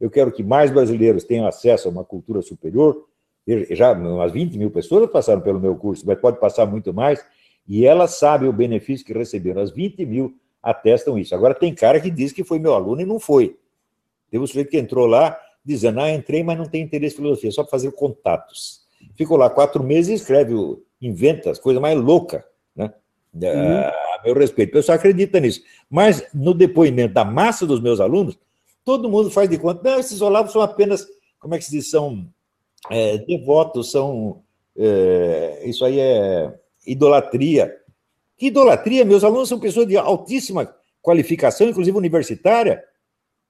Eu 0.00 0.10
quero 0.10 0.32
que 0.32 0.42
mais 0.42 0.70
brasileiros 0.70 1.24
tenham 1.24 1.46
acesso 1.46 1.86
a 1.86 1.90
uma 1.90 2.04
cultura 2.04 2.42
superior. 2.42 3.06
Já 3.70 3.92
umas 3.92 4.32
20 4.32 4.56
mil 4.58 4.70
pessoas 4.70 5.10
passaram 5.10 5.40
pelo 5.40 5.58
meu 5.58 5.74
curso, 5.74 6.06
mas 6.06 6.18
pode 6.18 6.38
passar 6.38 6.66
muito 6.66 6.92
mais. 6.92 7.24
E 7.66 7.86
elas 7.86 8.18
sabem 8.18 8.48
o 8.48 8.52
benefício 8.52 9.04
que 9.04 9.12
receberam. 9.12 9.62
As 9.62 9.70
20 9.70 10.04
mil 10.04 10.34
atestam 10.62 11.18
isso. 11.18 11.34
Agora, 11.34 11.54
tem 11.54 11.74
cara 11.74 12.00
que 12.00 12.10
diz 12.10 12.32
que 12.32 12.44
foi 12.44 12.58
meu 12.58 12.74
aluno 12.74 13.00
e 13.00 13.06
não 13.06 13.18
foi. 13.18 13.56
Teve 14.30 14.42
um 14.42 14.46
sujeito 14.46 14.70
que 14.70 14.78
entrou 14.78 15.06
lá 15.06 15.38
dizendo: 15.64 16.00
Ah, 16.00 16.10
entrei, 16.10 16.42
mas 16.42 16.58
não 16.58 16.66
tem 16.66 16.82
interesse 16.82 17.14
em 17.14 17.18
filosofia, 17.18 17.50
só 17.50 17.62
para 17.62 17.70
fazer 17.70 17.90
contatos. 17.92 18.80
Ficou 19.14 19.36
lá 19.36 19.48
quatro 19.48 19.82
meses 19.82 20.08
e 20.10 20.14
escreve, 20.14 20.54
inventa 21.00 21.50
as 21.50 21.58
coisas 21.58 21.80
mais 21.80 21.98
loucas, 21.98 22.42
né? 22.74 22.92
Uhum. 23.34 23.78
A 23.78 24.20
meu 24.24 24.34
respeito. 24.34 24.70
O 24.70 24.72
pessoal 24.72 24.96
acredita 24.96 25.40
nisso. 25.40 25.62
Mas 25.88 26.26
no 26.34 26.52
depoimento 26.52 27.14
da 27.14 27.24
massa 27.24 27.66
dos 27.66 27.80
meus 27.80 28.00
alunos, 28.00 28.38
todo 28.84 29.08
mundo 29.08 29.30
faz 29.30 29.48
de 29.48 29.58
conta, 29.58 29.88
não, 29.88 30.00
esses 30.00 30.20
olavos 30.20 30.52
são 30.52 30.60
apenas, 30.60 31.06
como 31.38 31.54
é 31.54 31.58
que 31.58 31.64
se 31.64 31.70
diz, 31.70 31.90
são 31.90 32.28
é, 32.88 33.18
devotos, 33.18 33.90
são. 33.90 34.42
É, 34.76 35.62
isso 35.64 35.84
aí 35.84 35.98
é 35.98 36.54
idolatria. 36.86 37.76
Que 38.36 38.46
idolatria? 38.46 39.04
Meus 39.04 39.24
alunos 39.24 39.48
são 39.48 39.60
pessoas 39.60 39.86
de 39.86 39.96
altíssima 39.96 40.74
qualificação, 41.02 41.68
inclusive 41.68 41.96
universitária. 41.96 42.82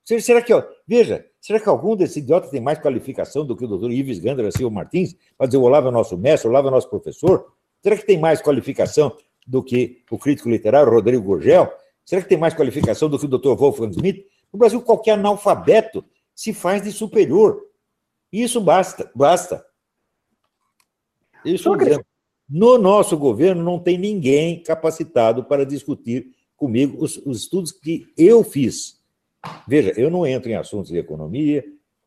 Será 0.04 0.42
que, 0.42 0.52
ó, 0.52 0.64
veja, 0.86 1.24
será 1.40 1.60
que 1.60 1.68
algum 1.68 1.94
desses 1.94 2.16
idiotas 2.16 2.50
tem 2.50 2.60
mais 2.60 2.80
qualificação 2.80 3.44
do 3.44 3.56
que 3.56 3.64
o 3.64 3.68
doutor 3.68 3.92
Ives 3.92 4.18
Gandra 4.18 4.50
Silva 4.50 4.74
Martins 4.74 5.14
para 5.38 5.46
dizer 5.46 5.58
o 5.58 5.62
Olavo 5.62 5.88
é 5.88 5.90
nosso 5.92 6.16
mestre, 6.18 6.48
o 6.48 6.50
Olavo 6.50 6.68
é 6.68 6.70
nosso 6.72 6.90
professor? 6.90 7.52
Será 7.82 7.96
que 7.96 8.04
tem 8.04 8.18
mais 8.18 8.42
qualificação 8.42 9.16
do 9.46 9.62
que 9.62 10.02
o 10.10 10.18
crítico 10.18 10.48
literário 10.48 10.90
Rodrigo 10.90 11.22
Gurgel? 11.22 11.70
Será 12.04 12.22
que 12.22 12.28
tem 12.28 12.38
mais 12.38 12.54
qualificação 12.54 13.08
do 13.08 13.18
que 13.18 13.26
o 13.26 13.28
doutor 13.28 13.56
Wolfgang 13.56 13.94
Smith? 13.94 14.26
No 14.52 14.58
Brasil, 14.58 14.80
qualquer 14.82 15.12
analfabeto 15.12 16.04
se 16.34 16.52
faz 16.52 16.82
de 16.82 16.90
superior. 16.90 17.62
Isso 18.32 18.60
basta, 18.60 19.10
basta. 19.14 19.64
Isso 21.44 21.70
no 22.48 22.78
nosso 22.78 23.16
governo 23.16 23.62
não 23.62 23.78
tem 23.78 23.96
ninguém 23.96 24.62
capacitado 24.62 25.44
para 25.44 25.64
discutir 25.64 26.32
comigo 26.56 27.02
os, 27.02 27.16
os 27.18 27.42
estudos 27.42 27.70
que 27.70 28.06
eu 28.18 28.42
fiz. 28.42 29.00
Veja, 29.66 29.92
eu 29.96 30.10
não 30.10 30.26
entro 30.26 30.50
em 30.50 30.56
assuntos 30.56 30.90
de 30.90 30.98
economia, 30.98 31.64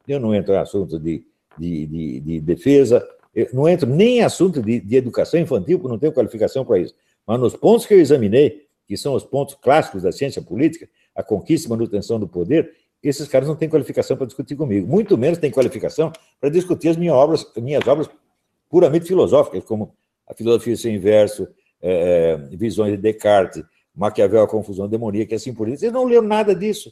eu 0.07 0.19
não 0.19 0.35
entro 0.35 0.53
em 0.53 0.57
assuntos 0.57 0.99
de, 1.01 1.25
de, 1.57 1.87
de, 1.87 2.19
de 2.19 2.41
defesa, 2.41 3.07
não 3.51 3.67
entro 3.67 3.89
nem 3.89 4.19
em 4.19 4.21
assunto 4.21 4.61
de, 4.61 4.79
de 4.79 4.95
educação 4.95 5.39
infantil, 5.39 5.79
porque 5.79 5.91
não 5.91 5.99
tenho 5.99 6.13
qualificação 6.13 6.63
para 6.63 6.79
isso. 6.79 6.93
Mas 7.25 7.39
nos 7.39 7.55
pontos 7.55 7.85
que 7.85 7.93
eu 7.93 7.99
examinei, 7.99 8.67
que 8.85 8.97
são 8.97 9.15
os 9.15 9.23
pontos 9.23 9.55
clássicos 9.55 10.03
da 10.03 10.11
ciência 10.11 10.41
política, 10.41 10.87
a 11.15 11.23
conquista 11.23 11.67
e 11.67 11.69
manutenção 11.69 12.19
do 12.19 12.27
poder, 12.27 12.75
esses 13.03 13.27
caras 13.27 13.47
não 13.47 13.55
têm 13.55 13.69
qualificação 13.69 14.15
para 14.15 14.25
discutir 14.25 14.55
comigo, 14.55 14.87
muito 14.87 15.17
menos 15.17 15.37
têm 15.37 15.51
qualificação 15.51 16.11
para 16.39 16.49
discutir 16.49 16.89
as 16.89 16.97
minhas 16.97 17.15
obras, 17.15 17.45
minhas 17.57 17.85
obras 17.87 18.09
puramente 18.69 19.05
filosóficas, 19.05 19.63
como 19.65 19.93
a 20.27 20.33
filosofia 20.33 20.75
sem 20.75 20.95
inverso, 20.95 21.47
é, 21.81 22.39
é, 22.51 22.55
visões 22.55 22.91
de 22.91 22.97
Descartes, 22.97 23.63
Maquiavel, 23.93 24.43
a 24.43 24.47
confusão 24.47 24.87
demoníaca 24.87 25.33
e 25.33 25.35
assim 25.35 25.53
por 25.53 25.67
diante. 25.67 25.83
Eles 25.83 25.93
não 25.93 26.05
leram 26.05 26.23
nada 26.23 26.55
disso. 26.55 26.91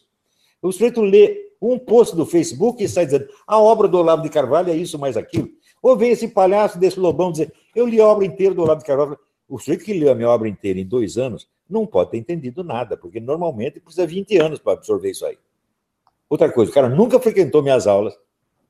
O 0.62 0.72
sujeito 0.72 1.02
lê 1.02 1.50
um 1.62 1.80
post 1.80 2.16
do 2.16 2.26
Facebook 2.26 2.84
e 2.84 2.90
sai 2.90 3.06
dizendo 3.06 3.28
a 3.48 3.60
obra 3.60 3.88
do 3.88 3.98
Olavo 3.98 4.22
de 4.22 4.30
Carvalho 4.30 4.70
é 4.70 4.76
isso 4.76 5.00
mais 5.00 5.18
aquilo. 5.18 5.50
Ou 5.82 5.98
vem 5.98 6.12
esse 6.12 6.28
palhaço 6.28 6.78
desse 6.78 7.00
lobão 7.00 7.32
dizer 7.32 7.52
eu 7.76 7.88
li 7.88 8.00
a 8.00 8.06
obra 8.06 8.26
inteira 8.26 8.54
do 8.54 8.62
Olavo 8.62 8.82
de 8.82 8.86
Carvalho. 8.86 9.18
O 9.48 9.58
sujeito 9.58 9.84
que 9.84 9.94
leu 9.94 10.12
a 10.12 10.16
minha 10.16 10.30
obra 10.30 10.48
inteira 10.48 10.80
em 10.80 10.86
dois 10.86 11.18
anos 11.18 11.48
não 11.70 11.86
pode 11.86 12.12
ter 12.12 12.18
entendido 12.18 12.64
nada, 12.64 12.96
porque 12.98 13.20
normalmente 13.20 13.80
precisa 13.80 14.06
20 14.06 14.38
anos 14.38 14.60
para 14.60 14.74
absorver 14.74 15.10
isso 15.10 15.26
aí. 15.26 15.38
Outra 16.32 16.50
coisa, 16.50 16.72
o 16.72 16.74
cara 16.74 16.88
nunca 16.88 17.20
frequentou 17.20 17.62
minhas 17.62 17.86
aulas, 17.86 18.18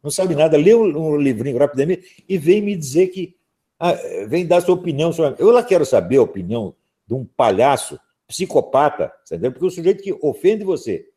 não 0.02 0.10
sabe 0.10 0.34
nada, 0.34 0.58
leu 0.58 0.82
um 0.82 1.16
livrinho 1.16 1.60
rapidamente 1.60 2.26
e 2.28 2.36
vem 2.36 2.60
me 2.60 2.76
dizer 2.76 3.10
que. 3.10 3.38
Ah, 3.80 3.94
vem 4.28 4.48
dar 4.48 4.62
sua 4.62 4.74
opinião 4.74 5.14
sobre. 5.14 5.40
Eu 5.40 5.52
lá 5.52 5.64
quero 5.64 5.86
saber 5.86 6.18
a 6.18 6.24
opinião 6.24 6.76
de 7.06 7.14
um 7.14 7.24
palhaço, 7.24 8.00
psicopata, 8.28 9.14
entendeu? 9.28 9.52
Porque 9.52 9.66
o 9.68 9.70
sujeito 9.70 10.02
que 10.02 10.12
ofende 10.24 10.64
você 10.64 11.08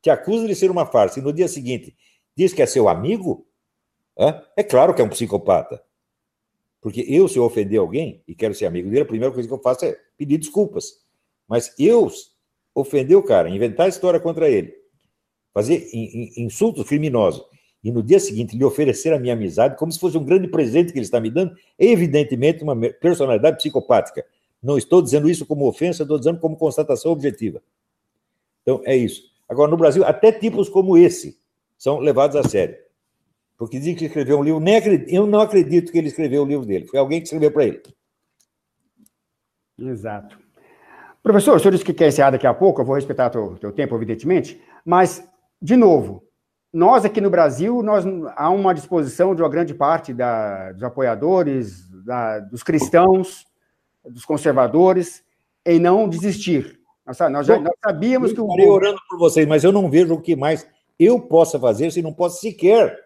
te 0.00 0.08
acusa 0.08 0.46
de 0.46 0.54
ser 0.54 0.70
uma 0.70 0.86
farsa 0.86 1.18
e 1.18 1.22
no 1.22 1.32
dia 1.32 1.48
seguinte 1.48 1.96
diz 2.36 2.52
que 2.52 2.62
é 2.62 2.66
seu 2.66 2.88
amigo, 2.88 3.44
é, 4.16 4.40
é 4.58 4.62
claro 4.62 4.94
que 4.94 5.02
é 5.02 5.04
um 5.04 5.08
psicopata. 5.08 5.82
Porque 6.80 7.04
eu, 7.08 7.26
se 7.26 7.38
eu 7.38 7.42
ofender 7.42 7.80
alguém 7.80 8.22
e 8.28 8.36
quero 8.36 8.54
ser 8.54 8.66
amigo 8.66 8.88
dele, 8.88 9.02
a 9.02 9.04
primeira 9.04 9.34
coisa 9.34 9.48
que 9.48 9.54
eu 9.54 9.60
faço 9.60 9.84
é 9.84 9.98
pedir 10.16 10.38
desculpas. 10.38 11.04
Mas 11.48 11.74
eu 11.76 12.08
ofender 12.72 13.16
o 13.16 13.22
cara, 13.22 13.50
inventar 13.50 13.88
história 13.88 14.20
contra 14.20 14.48
ele, 14.48 14.77
fazer 15.52 15.88
insultos 16.36 16.86
criminosos, 16.86 17.44
e 17.82 17.92
no 17.92 18.02
dia 18.02 18.18
seguinte 18.18 18.56
lhe 18.56 18.64
oferecer 18.64 19.12
a 19.12 19.18
minha 19.18 19.34
amizade 19.34 19.76
como 19.76 19.90
se 19.92 19.98
fosse 19.98 20.18
um 20.18 20.24
grande 20.24 20.48
presente 20.48 20.92
que 20.92 20.98
ele 20.98 21.04
está 21.04 21.20
me 21.20 21.30
dando, 21.30 21.54
é 21.78 21.86
evidentemente 21.86 22.62
uma 22.62 22.76
personalidade 22.76 23.56
psicopática. 23.58 24.24
Não 24.62 24.76
estou 24.76 25.00
dizendo 25.00 25.30
isso 25.30 25.46
como 25.46 25.68
ofensa, 25.68 26.02
estou 26.02 26.18
dizendo 26.18 26.40
como 26.40 26.56
constatação 26.56 27.12
objetiva. 27.12 27.62
Então, 28.62 28.82
é 28.84 28.96
isso. 28.96 29.22
Agora, 29.48 29.70
no 29.70 29.76
Brasil, 29.76 30.04
até 30.04 30.32
tipos 30.32 30.68
como 30.68 30.98
esse 30.98 31.38
são 31.78 32.00
levados 32.00 32.36
a 32.36 32.42
sério. 32.42 32.76
Porque 33.56 33.78
dizem 33.78 33.94
que 33.94 34.04
escreveu 34.04 34.38
um 34.38 34.42
livro, 34.42 34.60
nem 34.60 34.76
acredito, 34.76 35.08
eu 35.10 35.26
não 35.26 35.40
acredito 35.40 35.90
que 35.90 35.98
ele 35.98 36.08
escreveu 36.08 36.42
o 36.42 36.46
livro 36.46 36.66
dele, 36.66 36.86
foi 36.86 36.98
alguém 36.98 37.20
que 37.20 37.24
escreveu 37.24 37.50
para 37.50 37.64
ele. 37.64 37.82
Exato. 39.78 40.38
Professor, 41.22 41.56
o 41.56 41.60
senhor 41.60 41.72
disse 41.72 41.84
que 41.84 41.94
quer 41.94 42.08
encerrar 42.08 42.30
daqui 42.30 42.46
a 42.46 42.54
pouco, 42.54 42.80
eu 42.80 42.84
vou 42.84 42.94
respeitar 42.94 43.36
o 43.36 43.56
teu 43.56 43.72
tempo, 43.72 43.94
evidentemente, 43.94 44.60
mas, 44.84 45.26
de 45.60 45.76
novo, 45.76 46.28
nós 46.72 47.04
aqui 47.04 47.20
no 47.20 47.30
Brasil, 47.30 47.82
nós, 47.82 48.04
há 48.36 48.50
uma 48.50 48.74
disposição 48.74 49.34
de 49.34 49.42
uma 49.42 49.48
grande 49.48 49.74
parte 49.74 50.12
da, 50.12 50.72
dos 50.72 50.82
apoiadores, 50.82 51.88
da, 52.04 52.40
dos 52.40 52.62
cristãos, 52.62 53.46
dos 54.04 54.24
conservadores, 54.24 55.24
em 55.64 55.78
não 55.78 56.08
desistir. 56.08 56.78
Nós, 57.06 57.18
nós 57.18 57.46
já 57.46 57.58
nós 57.58 57.74
sabíamos 57.84 58.30
eu 58.30 58.36
que 58.36 58.40
o. 58.40 58.44
Estarei 58.44 58.68
orando 58.68 59.00
por 59.08 59.18
vocês, 59.18 59.46
mas 59.46 59.64
eu 59.64 59.72
não 59.72 59.90
vejo 59.90 60.14
o 60.14 60.20
que 60.20 60.36
mais 60.36 60.68
eu 60.98 61.20
possa 61.20 61.58
fazer 61.58 61.90
se 61.90 62.02
não 62.02 62.12
posso 62.12 62.40
sequer, 62.40 62.98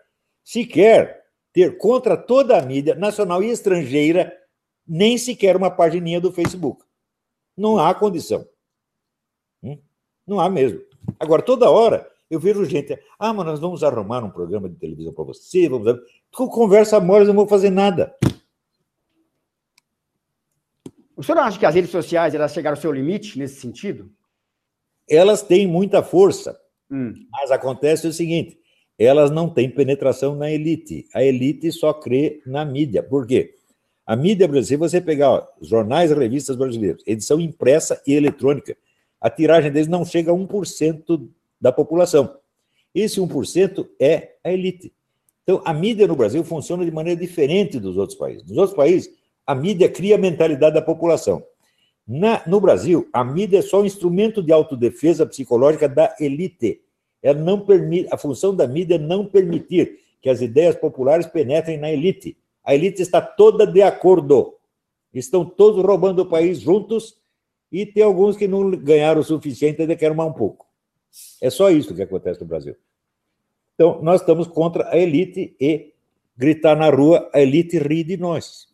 sequer 0.42 1.22
ter 1.52 1.76
contra 1.78 2.16
toda 2.16 2.58
a 2.58 2.62
mídia 2.62 2.94
nacional 2.94 3.42
e 3.42 3.50
estrangeira, 3.50 4.32
nem 4.86 5.16
sequer 5.18 5.56
uma 5.56 5.70
pagininha 5.70 6.20
do 6.20 6.32
Facebook. 6.32 6.84
Não 7.56 7.78
há 7.78 7.94
condição. 7.94 8.46
Hum? 9.62 9.78
Não 10.26 10.40
há 10.40 10.48
mesmo. 10.48 10.80
Agora, 11.20 11.42
toda 11.42 11.70
hora 11.70 12.10
eu 12.32 12.40
vejo 12.40 12.64
gente, 12.64 12.98
ah, 13.18 13.30
mas 13.30 13.44
nós 13.44 13.60
vamos 13.60 13.84
arrumar 13.84 14.24
um 14.24 14.30
programa 14.30 14.66
de 14.66 14.76
televisão 14.76 15.12
para 15.12 15.24
você, 15.24 15.68
vamos. 15.68 16.00
Conversa 16.30 16.98
mole, 16.98 17.26
não 17.26 17.34
vou 17.34 17.46
fazer 17.46 17.68
nada. 17.68 18.16
O 21.14 21.22
senhor 21.22 21.40
acha 21.40 21.58
que 21.58 21.66
as 21.66 21.74
redes 21.74 21.90
sociais 21.90 22.34
elas 22.34 22.54
chegaram 22.54 22.74
ao 22.74 22.80
seu 22.80 22.90
limite 22.90 23.38
nesse 23.38 23.60
sentido? 23.60 24.10
Elas 25.06 25.42
têm 25.42 25.66
muita 25.66 26.02
força, 26.02 26.58
hum. 26.90 27.12
mas 27.30 27.50
acontece 27.50 28.06
o 28.06 28.12
seguinte: 28.14 28.58
elas 28.98 29.30
não 29.30 29.46
têm 29.50 29.68
penetração 29.68 30.34
na 30.34 30.50
elite. 30.50 31.06
A 31.14 31.22
elite 31.22 31.70
só 31.70 31.92
crê 31.92 32.40
na 32.46 32.64
mídia. 32.64 33.02
Por 33.02 33.26
quê? 33.26 33.56
A 34.06 34.16
mídia 34.16 34.48
brasileira, 34.48 34.88
você 34.88 35.02
pegar 35.02 35.32
ó, 35.32 35.46
jornais 35.60 36.10
e 36.10 36.14
revistas 36.14 36.56
brasileiros, 36.56 37.02
edição 37.06 37.38
impressa 37.38 38.00
e 38.06 38.14
eletrônica, 38.14 38.74
a 39.20 39.28
tiragem 39.28 39.70
deles 39.70 39.86
não 39.86 40.02
chega 40.02 40.32
a 40.32 40.34
1% 40.34 41.28
da 41.62 41.70
população. 41.70 42.36
Esse 42.92 43.20
1% 43.20 43.88
é 44.00 44.32
a 44.42 44.52
elite. 44.52 44.92
Então, 45.44 45.62
a 45.64 45.72
mídia 45.72 46.08
no 46.08 46.16
Brasil 46.16 46.42
funciona 46.42 46.84
de 46.84 46.90
maneira 46.90 47.18
diferente 47.18 47.78
dos 47.78 47.96
outros 47.96 48.18
países. 48.18 48.42
Nos 48.42 48.58
outros 48.58 48.76
países, 48.76 49.10
a 49.46 49.54
mídia 49.54 49.88
cria 49.88 50.16
a 50.16 50.18
mentalidade 50.18 50.74
da 50.74 50.82
população. 50.82 51.42
Na, 52.06 52.42
no 52.48 52.60
Brasil, 52.60 53.08
a 53.12 53.22
mídia 53.22 53.58
é 53.58 53.62
só 53.62 53.80
um 53.80 53.86
instrumento 53.86 54.42
de 54.42 54.52
autodefesa 54.52 55.24
psicológica 55.24 55.88
da 55.88 56.14
elite. 56.18 56.80
Ela 57.22 57.38
não 57.38 57.60
permite, 57.60 58.08
a 58.12 58.18
função 58.18 58.54
da 58.54 58.66
mídia 58.66 58.96
é 58.96 58.98
não 58.98 59.24
permitir 59.24 60.00
que 60.20 60.28
as 60.28 60.40
ideias 60.40 60.74
populares 60.74 61.26
penetrem 61.26 61.78
na 61.78 61.90
elite. 61.90 62.36
A 62.64 62.74
elite 62.74 63.02
está 63.02 63.20
toda 63.20 63.66
de 63.66 63.82
acordo. 63.82 64.54
Estão 65.14 65.44
todos 65.44 65.84
roubando 65.84 66.22
o 66.22 66.26
país 66.26 66.60
juntos 66.60 67.16
e 67.70 67.86
tem 67.86 68.02
alguns 68.02 68.36
que 68.36 68.48
não 68.48 68.70
ganharam 68.70 69.20
o 69.20 69.24
suficiente 69.24 69.80
ainda 69.80 69.96
querem 69.96 70.16
mais 70.16 70.30
um 70.30 70.34
pouco. 70.34 70.71
É 71.40 71.50
só 71.50 71.70
isso 71.70 71.94
que 71.94 72.02
acontece 72.02 72.40
no 72.40 72.46
Brasil. 72.46 72.76
Então, 73.74 74.02
nós 74.02 74.20
estamos 74.20 74.46
contra 74.46 74.88
a 74.88 74.96
elite 74.96 75.56
e 75.60 75.92
gritar 76.36 76.76
na 76.76 76.90
rua, 76.90 77.30
a 77.34 77.40
elite 77.40 77.78
ri 77.78 78.04
de 78.04 78.16
nós. 78.16 78.68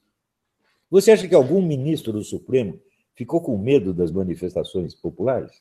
Você 0.90 1.10
acha 1.10 1.28
que 1.28 1.34
algum 1.34 1.60
ministro 1.60 2.12
do 2.12 2.22
Supremo 2.22 2.80
ficou 3.14 3.40
com 3.40 3.58
medo 3.58 3.92
das 3.92 4.10
manifestações 4.10 4.94
populares? 4.94 5.52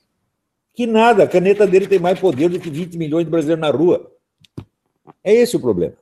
Que 0.73 0.86
nada, 0.86 1.23
a 1.23 1.28
caneta 1.28 1.65
dele 1.65 1.88
tem 1.88 1.99
mais 1.99 2.19
poder 2.19 2.49
do 2.49 2.59
que 2.59 2.69
20 2.69 2.97
milhões 2.97 3.25
de 3.25 3.32
brasileiros 3.32 3.61
na 3.61 3.71
rua. 3.71 4.11
É 5.23 5.34
esse 5.34 5.55
o 5.55 5.59
problema. 5.59 5.95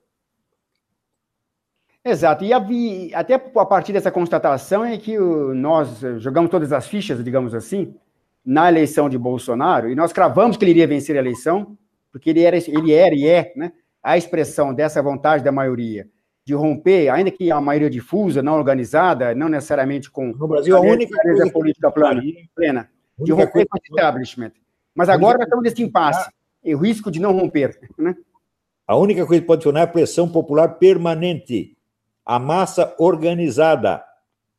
Exato. 2.04 2.44
E 2.44 3.14
até 3.14 3.34
a 3.34 3.66
partir 3.66 3.94
dessa 3.94 4.12
constatação 4.12 4.86
é 4.86 4.98
que 4.98 5.18
nós 5.18 6.02
jogamos 6.20 6.52
todas 6.52 6.72
as 6.72 6.88
fichas, 6.88 7.24
digamos 7.24 7.56
assim, 7.56 7.96
na 8.46 8.70
eleição 8.70 9.10
de 9.10 9.18
Bolsonaro, 9.18 9.90
e 9.90 9.96
nós 9.96 10.14
cravamos 10.14 10.56
que 10.56 10.64
ele 10.64 10.72
iria 10.72 10.88
vencer 10.88 11.16
a 11.16 11.20
eleição, 11.20 11.78
porque 12.12 12.30
ele 12.30 12.42
era, 12.44 12.56
ele 12.56 12.94
era 12.94 13.16
e 13.16 13.28
é 13.28 13.52
né, 13.56 13.72
a 14.04 14.18
expressão 14.18 14.74
dessa 14.74 15.02
vontade 15.02 15.44
da 15.44 15.52
maioria 15.52 16.08
de 16.46 16.54
romper, 16.54 17.10
ainda 17.10 17.32
que 17.32 17.52
a 17.52 17.60
maioria 17.60 17.90
difusa, 17.90 18.44
não 18.44 18.54
organizada, 18.54 19.34
não 19.34 19.50
necessariamente 19.50 20.12
com 20.12 20.28
no 20.28 20.48
Brasil, 20.48 20.76
a, 20.76 20.78
a 20.78 20.82
única 20.82 21.20
coisa 21.20 21.52
política 21.52 21.90
plana, 21.90 22.22
plena, 22.56 22.90
de 23.18 23.32
romper 23.32 23.66
com 23.68 23.78
o 23.78 23.82
establishment. 23.84 24.52
Mas 24.94 25.10
agora 25.10 25.40
nós 25.40 25.46
estamos 25.48 25.64
nesse 25.64 25.82
impasse, 25.82 26.30
e 26.64 26.76
o 26.76 26.78
risco 26.78 27.10
de 27.10 27.20
não 27.20 27.32
romper. 27.32 27.78
Né? 27.98 28.16
A 28.88 28.96
única 28.96 29.26
coisa 29.26 29.42
que 29.42 29.48
pode 29.48 29.64
funcionar 29.64 29.82
é 29.82 29.84
a 29.84 29.88
pressão 29.88 30.30
popular 30.30 30.78
permanente, 30.78 31.76
a 32.24 32.38
massa 32.38 32.96
organizada. 33.00 34.04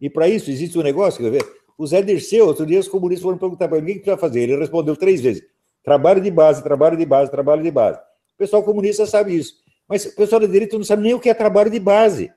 E 0.00 0.10
para 0.10 0.28
isso 0.28 0.50
existe 0.50 0.76
um 0.76 0.82
negócio, 0.82 1.22
quer 1.22 1.30
ver? 1.30 1.55
O 1.78 1.86
Zé 1.86 2.00
Dirceu, 2.02 2.46
outro 2.46 2.64
dia 2.64 2.80
os 2.80 2.88
comunistas 2.88 3.22
foram 3.22 3.38
perguntar 3.38 3.68
para 3.68 3.78
ele 3.78 3.86
o 3.86 3.94
que 3.94 4.00
precisa 4.00 4.16
fazer. 4.16 4.40
Ele 4.40 4.56
respondeu 4.56 4.96
três 4.96 5.20
vezes: 5.20 5.42
trabalho 5.82 6.20
de 6.20 6.30
base, 6.30 6.62
trabalho 6.62 6.96
de 6.96 7.04
base, 7.04 7.30
trabalho 7.30 7.62
de 7.62 7.70
base. 7.70 7.98
O 7.98 8.38
pessoal 8.38 8.62
comunista 8.62 9.06
sabe 9.06 9.36
isso. 9.36 9.54
Mas 9.88 10.04
o 10.04 10.16
pessoal 10.16 10.40
da 10.40 10.46
direita 10.46 10.76
não 10.76 10.84
sabe 10.84 11.02
nem 11.02 11.14
o 11.14 11.20
que 11.20 11.28
é 11.28 11.34
trabalho 11.34 11.70
de 11.70 11.78
base. 11.78 12.32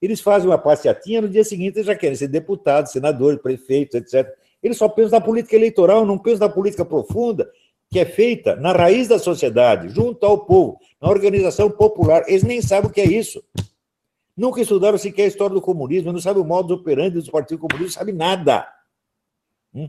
Eles 0.00 0.20
fazem 0.20 0.48
uma 0.48 0.58
passeatinha, 0.58 1.22
no 1.22 1.28
dia 1.28 1.42
seguinte 1.42 1.76
eles 1.76 1.86
já 1.86 1.94
querem 1.94 2.14
ser 2.14 2.28
deputados, 2.28 2.92
senadores, 2.92 3.40
prefeitos, 3.40 3.94
etc. 3.94 4.30
Eles 4.62 4.76
só 4.76 4.88
pensam 4.88 5.18
na 5.18 5.24
política 5.24 5.56
eleitoral, 5.56 6.04
não 6.04 6.18
pensam 6.18 6.46
na 6.46 6.52
política 6.52 6.84
profunda, 6.84 7.50
que 7.90 7.98
é 7.98 8.04
feita 8.04 8.56
na 8.56 8.72
raiz 8.72 9.08
da 9.08 9.18
sociedade, 9.18 9.88
junto 9.88 10.24
ao 10.26 10.44
povo, 10.44 10.78
na 11.00 11.08
organização 11.08 11.70
popular. 11.70 12.24
Eles 12.26 12.42
nem 12.42 12.60
sabem 12.60 12.90
o 12.90 12.92
que 12.92 13.00
é 13.00 13.06
isso. 13.06 13.42
Nunca 14.36 14.60
estudaram 14.60 14.98
sequer 14.98 15.24
a 15.24 15.28
história 15.28 15.54
do 15.54 15.62
comunismo, 15.62 16.12
não 16.12 16.20
sabem 16.20 16.42
o 16.42 16.46
modo 16.46 16.74
operandi 16.74 17.14
dos 17.14 17.30
partidos 17.30 17.60
comunistas, 17.60 17.94
não 17.94 18.00
sabem 18.00 18.14
nada. 18.14 18.68
Hum? 19.74 19.88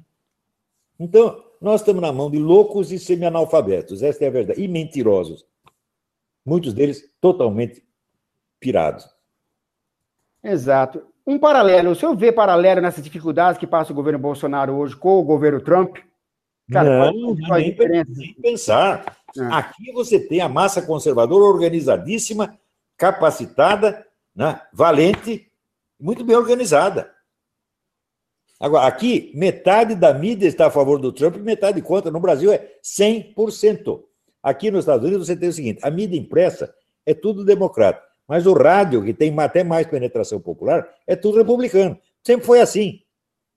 Então, 0.98 1.43
nós 1.60 1.82
estamos 1.82 2.02
na 2.02 2.14
mão 2.14 2.32
de 2.32 2.39
loucos 2.39 2.91
e 2.91 2.98
semi-analfabetos, 2.98 4.02
esta 4.02 4.24
é 4.24 4.28
a 4.28 4.32
verdade, 4.32 4.62
e 4.62 4.68
mentirosos. 4.68 5.45
Muitos 6.45 6.74
deles 6.74 7.12
totalmente 7.20 7.84
pirados. 8.60 9.10
Exato. 10.41 11.06
Um 11.26 11.38
paralelo, 11.38 11.91
o 11.91 11.95
senhor 11.95 12.16
vê 12.16 12.32
paralelo 12.32 12.80
nessas 12.80 13.04
dificuldades 13.04 13.60
que 13.60 13.68
passa 13.68 13.91
o 13.91 13.95
governo 13.95 14.18
Bolsonaro 14.18 14.76
hoje 14.76 14.95
com 14.95 15.20
o 15.20 15.24
governo 15.24 15.60
Trump? 15.60 15.98
Cara, 16.72 17.12
não, 17.12 17.36
qual, 17.36 17.60
nem, 17.60 17.76
nem 18.08 18.34
pensar. 18.41 19.18
É. 19.38 19.41
Aqui 19.52 19.91
você 19.91 20.18
tem 20.20 20.39
a 20.39 20.48
massa 20.48 20.82
conservadora 20.82 21.43
organizadíssima, 21.43 22.58
capacitada, 22.95 24.07
né? 24.38 24.62
valente, 24.72 25.52
muito 26.00 26.24
bem 26.24 26.36
organizada. 26.36 27.12
Agora, 28.60 28.88
aqui, 28.88 29.32
metade 29.36 29.96
da 29.96 30.14
mídia 30.14 30.48
está 30.48 30.68
a 30.68 30.72
favor 30.72 31.00
do 31.00 31.12
Trump 31.12 31.36
e 31.36 31.40
metade 31.40 31.82
contra. 31.82 32.12
No 32.12 32.20
Brasil 32.20 32.52
é 32.52 32.72
100%. 32.84 34.04
Aqui 34.42 34.70
nos 34.72 34.82
Estados 34.82 35.06
Unidos 35.06 35.28
você 35.28 35.36
tem 35.36 35.50
o 35.50 35.54
seguinte: 35.54 35.80
a 35.84 35.90
mídia 35.90 36.18
impressa 36.18 36.74
é 37.06 37.14
tudo 37.14 37.44
democrata, 37.44 38.02
mas 38.28 38.46
o 38.46 38.54
rádio, 38.54 39.04
que 39.04 39.14
tem 39.14 39.38
até 39.40 39.64
mais 39.64 39.88
penetração 39.88 40.40
popular, 40.40 40.88
é 41.06 41.16
tudo 41.16 41.38
republicano. 41.38 42.00
Sempre 42.24 42.46
foi 42.46 42.62
assim. 42.62 43.02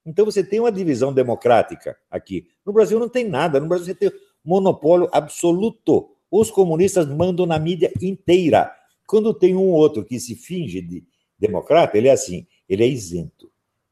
Então 0.04 0.24
você 0.24 0.42
tem 0.42 0.60
uma 0.60 0.72
divisão 0.72 1.12
democrática 1.12 1.96
aqui. 2.10 2.48
No 2.64 2.72
Brasil 2.72 2.98
não 2.98 3.08
tem 3.08 3.28
nada. 3.28 3.60
No 3.60 3.68
Brasil 3.68 3.86
você 3.86 3.94
tem 3.94 4.12
monopólio 4.42 5.08
absoluto. 5.12 6.10
Os 6.30 6.50
comunistas 6.50 7.06
mandam 7.06 7.44
na 7.44 7.58
mídia 7.58 7.92
inteira. 8.00 8.74
Quando 9.10 9.34
tem 9.34 9.56
um 9.56 9.70
outro 9.70 10.04
que 10.04 10.20
se 10.20 10.36
finge 10.36 10.80
de 10.80 11.04
democrata, 11.36 11.98
ele 11.98 12.06
é 12.06 12.12
assim, 12.12 12.46
ele 12.68 12.84
é 12.84 12.86
isento. 12.86 13.50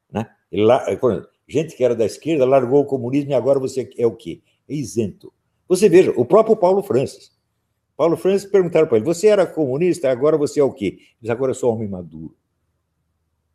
Né? 0.08 0.30
Ele, 0.48 0.62
gente 1.48 1.74
que 1.74 1.82
era 1.82 1.96
da 1.96 2.06
esquerda 2.06 2.46
largou 2.46 2.82
o 2.82 2.84
comunismo 2.84 3.32
e 3.32 3.34
agora 3.34 3.58
você 3.58 3.90
é 3.98 4.06
o 4.06 4.14
quê? 4.14 4.40
É 4.68 4.74
isento. 4.74 5.32
Você 5.66 5.88
veja, 5.88 6.12
o 6.12 6.24
próprio 6.24 6.54
Paulo 6.54 6.84
Francis. 6.84 7.32
Paulo 7.96 8.16
Francis 8.16 8.48
perguntaram 8.48 8.86
para 8.86 8.98
ele: 8.98 9.04
você 9.04 9.26
era 9.26 9.44
comunista, 9.44 10.08
agora 10.08 10.38
você 10.38 10.60
é 10.60 10.62
o 10.62 10.72
quê? 10.72 11.00
Diz: 11.20 11.30
agora 11.30 11.50
eu 11.50 11.56
sou 11.56 11.74
homem 11.74 11.88
maduro. 11.88 12.36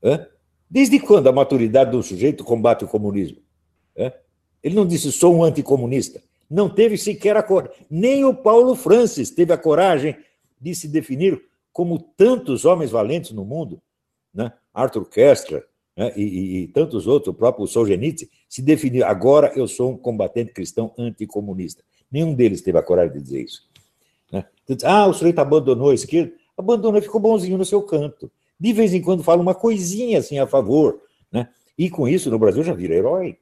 Hã? 0.04 0.28
Desde 0.70 1.00
quando 1.00 1.28
a 1.28 1.32
maturidade 1.32 1.92
do 1.92 2.04
sujeito 2.04 2.44
combate 2.44 2.84
o 2.84 2.90
comunismo? 2.90 3.42
Hã? 3.98 4.12
Ele 4.62 4.76
não 4.76 4.86
disse: 4.86 5.10
sou 5.14 5.34
um 5.34 5.46
anticomunista. 5.46 6.22
Não 6.50 6.70
teve 6.70 6.98
sequer 6.98 7.38
a 7.38 7.42
coragem. 7.42 7.74
Nem 7.90 8.26
o 8.26 8.36
Paulo 8.36 8.76
Francis 8.76 9.30
teve 9.32 9.54
a 9.54 9.58
coragem 9.58 10.18
de 10.60 10.76
se 10.76 10.90
definir 10.90 11.53
como 11.74 12.00
tantos 12.00 12.64
homens 12.64 12.92
valentes 12.92 13.32
no 13.32 13.44
mundo, 13.44 13.82
né? 14.34 14.54
Arthur 14.72 15.06
Kester 15.10 15.68
né? 15.98 16.14
e, 16.16 16.22
e, 16.22 16.58
e, 16.64 16.68
tantos 16.68 17.08
outros, 17.08 17.34
o 17.34 17.38
próprio 17.38 17.68
Solzhenitsyn, 17.68 18.30
se 18.48 18.62
definiu, 18.62 19.06
agora 19.06 19.52
eu 19.56 19.68
sou 19.68 19.92
um 19.92 19.98
combatente 19.98 20.54
cristão 20.54 20.94
anticomunista. 20.98 21.84
Nenhum 22.12 22.34
deles 22.34 22.62
teve 22.62 22.78
a 22.78 22.84
coragem 22.84 23.14
de 23.14 23.22
dizer 23.22 23.44
isso. 23.44 23.68
Né? 24.32 24.46
Então, 24.70 24.90
ah, 24.90 25.08
o 25.08 25.14
sujeito 25.14 25.40
abandonou 25.40 25.90
a 25.90 25.96
esquerda. 25.96 26.32
Abandonou 26.56 27.02
ficou 27.02 27.20
bonzinho 27.20 27.58
no 27.58 27.66
seu 27.66 27.82
canto. 27.82 28.32
De 28.60 28.72
vez 28.72 28.94
em 28.94 29.02
quando 29.02 29.24
fala 29.24 29.42
uma 29.42 29.56
coisinha 29.56 30.20
assim 30.20 30.38
a 30.38 30.46
favor. 30.46 31.02
Né? 31.32 31.50
E 31.76 31.90
com 31.90 32.08
isso, 32.08 32.30
no 32.30 32.38
Brasil, 32.38 32.64
já 32.64 32.74
vira 32.74 32.94
herói. 32.94 33.38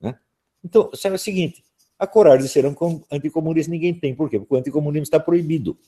Né? 0.00 0.18
Então, 0.64 0.90
sabe 0.94 1.14
o 1.14 1.18
seguinte, 1.18 1.62
a 1.96 2.06
coragem 2.06 2.42
de 2.42 2.48
ser 2.48 2.66
um 2.66 2.74
anticomunista 3.10 3.70
ninguém 3.70 3.94
tem. 3.94 4.14
Por 4.14 4.28
quê? 4.28 4.38
Porque 4.38 4.54
o 4.54 4.58
anticomunismo 4.58 5.04
está 5.04 5.20
proibido. 5.20 5.78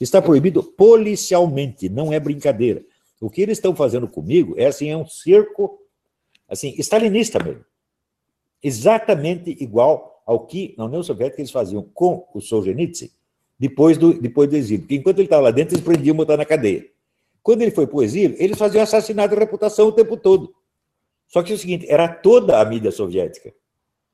Está 0.00 0.20
proibido 0.20 0.62
policialmente, 0.62 1.88
não 1.88 2.12
é 2.12 2.18
brincadeira. 2.18 2.84
O 3.20 3.30
que 3.30 3.40
eles 3.40 3.58
estão 3.58 3.74
fazendo 3.74 4.08
comigo 4.08 4.54
é 4.56 4.66
assim, 4.66 4.90
é 4.90 4.96
um 4.96 5.06
cerco 5.06 5.78
assim, 6.48 6.74
stalinista 6.78 7.42
mesmo. 7.42 7.64
Exatamente 8.62 9.56
igual 9.60 10.22
ao 10.26 10.46
que 10.46 10.74
na 10.76 10.86
União 10.86 11.02
Soviética 11.02 11.40
eles 11.40 11.50
faziam 11.50 11.82
com 11.94 12.26
o 12.34 12.40
Solzhenitsyn 12.40 13.10
depois 13.58 13.96
do, 13.96 14.14
depois 14.14 14.48
do 14.48 14.56
exílio. 14.56 14.82
Porque 14.82 14.96
enquanto 14.96 15.18
ele 15.18 15.26
estava 15.26 15.42
lá 15.42 15.50
dentro, 15.50 15.74
eles 15.74 15.84
prendiam 15.84 16.14
e 16.14 16.16
botavam 16.16 16.38
na 16.38 16.44
cadeia. 16.44 16.86
Quando 17.42 17.62
ele 17.62 17.70
foi 17.70 17.86
para 17.86 17.96
o 17.96 18.02
exílio, 18.02 18.36
eles 18.38 18.58
faziam 18.58 18.82
assassinato 18.82 19.34
de 19.34 19.40
reputação 19.40 19.88
o 19.88 19.92
tempo 19.92 20.16
todo. 20.16 20.54
Só 21.28 21.42
que 21.42 21.52
é 21.52 21.54
o 21.54 21.58
seguinte, 21.58 21.86
era 21.88 22.08
toda 22.08 22.60
a 22.60 22.64
mídia 22.64 22.90
soviética. 22.90 23.52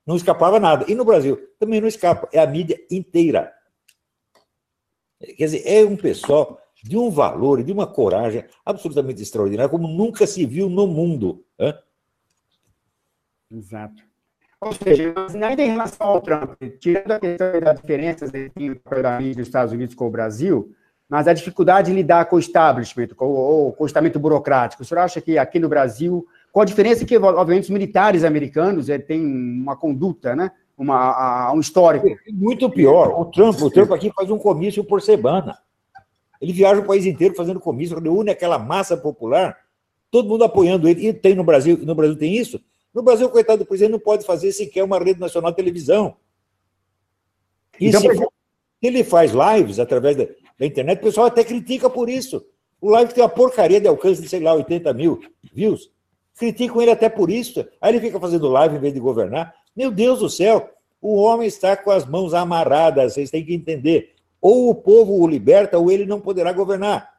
Não 0.07 0.17
escapava 0.17 0.59
nada. 0.59 0.85
E 0.89 0.95
no 0.95 1.05
Brasil 1.05 1.39
também 1.59 1.81
não 1.81 1.89
escapa, 1.89 2.29
é 2.33 2.39
a 2.39 2.47
mídia 2.47 2.81
inteira. 2.91 3.53
Quer 5.21 5.45
dizer, 5.45 5.63
é 5.67 5.85
um 5.85 5.97
pessoal 5.97 6.61
de 6.83 6.97
um 6.97 7.11
valor 7.11 7.61
e 7.61 7.65
de 7.65 7.73
uma 7.73 7.87
coragem 7.87 8.45
absolutamente 8.65 9.23
extraordinária, 9.23 9.69
como 9.69 9.87
nunca 9.87 10.27
se 10.27 10.47
viu 10.47 10.69
no 10.71 10.87
mundo. 10.87 11.45
Hein? 11.59 11.75
Exato. 13.53 14.03
Ou 14.61 14.73
seja, 14.73 15.15
ainda 15.43 15.63
em 15.63 15.71
relação 15.71 16.07
ao 16.07 16.21
Trump, 16.21 16.61
tirando 16.79 17.13
a 17.13 17.21
questão 17.21 17.61
das 17.61 17.81
diferenças 17.81 18.35
entre 18.35 18.71
o 18.71 18.81
papel 18.81 19.03
da 19.03 19.19
mídia 19.19 19.37
dos 19.37 19.47
Estados 19.47 19.73
Unidos 19.73 19.95
com 19.95 20.07
o 20.07 20.11
Brasil, 20.11 20.75
mas 21.09 21.27
a 21.27 21.33
dificuldade 21.33 21.91
de 21.91 21.97
lidar 21.97 22.27
com 22.27 22.37
o 22.37 22.39
establishment, 22.39 23.09
com 23.17 23.27
o, 23.27 23.73
com 23.73 23.85
o 23.85 23.87
estamento 23.87 24.19
burocrático, 24.19 24.83
o 24.83 24.87
senhor 24.87 25.01
acha 25.01 25.21
que 25.21 25.37
aqui 25.39 25.59
no 25.59 25.69
Brasil, 25.69 26.27
com 26.53 26.61
a 26.61 26.65
diferença 26.65 27.05
que, 27.05 27.17
obviamente, 27.17 27.65
os 27.65 27.71
militares 27.71 28.23
americanos 28.23 28.89
é, 28.89 28.99
têm 28.99 29.25
uma 29.25 29.77
conduta, 29.77 30.37
né? 30.37 30.53
Uma, 30.81 31.53
um 31.53 31.61
histórico. 31.61 32.07
Muito 32.33 32.71
pior. 32.71 33.21
O 33.21 33.27
Trump, 33.27 33.61
o 33.61 33.71
Trump 33.71 33.93
aqui 33.93 34.11
faz 34.17 34.31
um 34.31 34.39
comício 34.39 34.83
por 34.83 35.03
semana. 35.03 35.59
Ele 36.41 36.55
viaja 36.55 36.81
o 36.81 36.87
país 36.87 37.05
inteiro 37.05 37.35
fazendo 37.35 37.61
comício, 37.61 38.01
reúne 38.01 38.31
aquela 38.31 38.59
massa 38.59 38.97
popular, 38.97 39.59
todo 40.11 40.27
mundo 40.27 40.43
apoiando 40.43 40.89
ele. 40.89 41.09
E 41.09 41.13
tem 41.13 41.35
no 41.35 41.45
Brasil, 41.45 41.77
no 41.83 41.95
Brasil 41.95 42.17
tem 42.17 42.35
isso. 42.35 42.59
No 42.95 43.03
Brasil, 43.03 43.29
coitado 43.29 43.59
do 43.59 43.67
presidente 43.67 43.93
não 43.93 44.01
pode 44.01 44.25
fazer 44.25 44.53
sequer 44.53 44.83
uma 44.83 44.99
rede 44.99 45.21
nacional 45.21 45.51
de 45.51 45.59
televisão. 45.59 46.17
E 47.79 47.89
então, 47.89 48.01
se, 48.01 48.27
ele 48.81 49.05
faz 49.05 49.33
lives 49.33 49.79
através 49.79 50.17
da, 50.17 50.25
da, 50.59 50.65
internet, 50.65 50.99
o 50.99 51.03
pessoal 51.03 51.27
até 51.27 51.45
critica 51.45 51.91
por 51.91 52.09
isso. 52.09 52.43
O 52.81 52.89
live 52.89 53.13
tem 53.13 53.23
uma 53.23 53.29
porcaria 53.29 53.79
de 53.79 53.87
alcance 53.87 54.23
de, 54.23 54.31
sei 54.31 54.41
lá, 54.41 54.55
80 54.55 54.95
mil 54.95 55.21
views. 55.53 55.91
Criticam 56.39 56.81
ele 56.81 56.91
até 56.91 57.11
por 57.11 57.31
isso. 57.31 57.69
Aí 57.83 57.93
ele 57.93 58.01
fica 58.01 58.19
fazendo 58.19 58.49
live 58.49 58.77
em 58.77 58.81
vez 58.81 58.95
de 58.95 59.01
governar. 59.01 59.55
Meu 59.81 59.91
Deus 59.91 60.19
do 60.19 60.29
céu, 60.29 60.75
o 61.01 61.15
homem 61.15 61.49
está 61.49 61.75
com 61.75 61.91
as 61.91 62.05
mãos 62.05 62.35
amarradas, 62.35 63.15
vocês 63.15 63.31
têm 63.31 63.43
que 63.43 63.55
entender. 63.55 64.13
Ou 64.39 64.69
o 64.69 64.75
povo 64.75 65.19
o 65.19 65.27
liberta, 65.27 65.79
ou 65.79 65.91
ele 65.91 66.05
não 66.05 66.21
poderá 66.21 66.53
governar. 66.53 67.11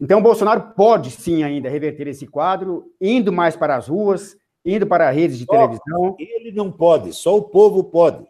Então, 0.00 0.22
Bolsonaro 0.22 0.72
pode 0.76 1.10
sim 1.10 1.42
ainda 1.42 1.68
reverter 1.68 2.06
esse 2.06 2.28
quadro, 2.28 2.92
indo 3.00 3.32
mais 3.32 3.56
para 3.56 3.74
as 3.74 3.88
ruas, 3.88 4.36
indo 4.64 4.86
para 4.86 5.10
redes 5.10 5.36
de 5.36 5.46
só 5.46 5.50
televisão. 5.50 6.14
Ele 6.16 6.52
não 6.52 6.70
pode, 6.70 7.12
só 7.12 7.36
o 7.36 7.42
povo 7.42 7.82
pode. 7.82 8.24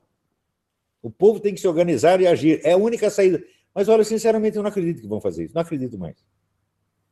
O 1.03 1.11
povo 1.11 1.38
tem 1.38 1.53
que 1.53 1.61
se 1.61 1.68
organizar 1.68 2.18
e 2.22 2.26
agir. 2.26 2.62
É 2.64 2.72
a 2.72 2.78
única 2.78 3.11
saída. 3.11 3.44
Mas, 3.74 3.90
olha, 3.90 4.05
sinceramente, 4.05 4.57
eu 4.57 4.62
não 4.62 4.70
acredito 4.70 5.03
que 5.03 5.07
vão 5.07 5.20
fazer 5.20 5.44
isso. 5.44 5.55
Não 5.55 5.61
acredito 5.61 5.99
mais. 5.99 6.16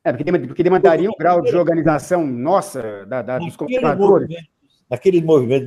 É, 0.02 0.14
porque, 0.14 0.38
porque 0.46 0.62
demandaria 0.62 1.10
um 1.10 1.14
grau 1.18 1.42
de 1.42 1.54
organização 1.54 2.26
nossa, 2.26 3.04
da, 3.04 3.20
da, 3.20 3.38
dos 3.38 3.54
computadores. 3.54 4.34
Naquele 4.88 5.22
movimento 5.22 5.66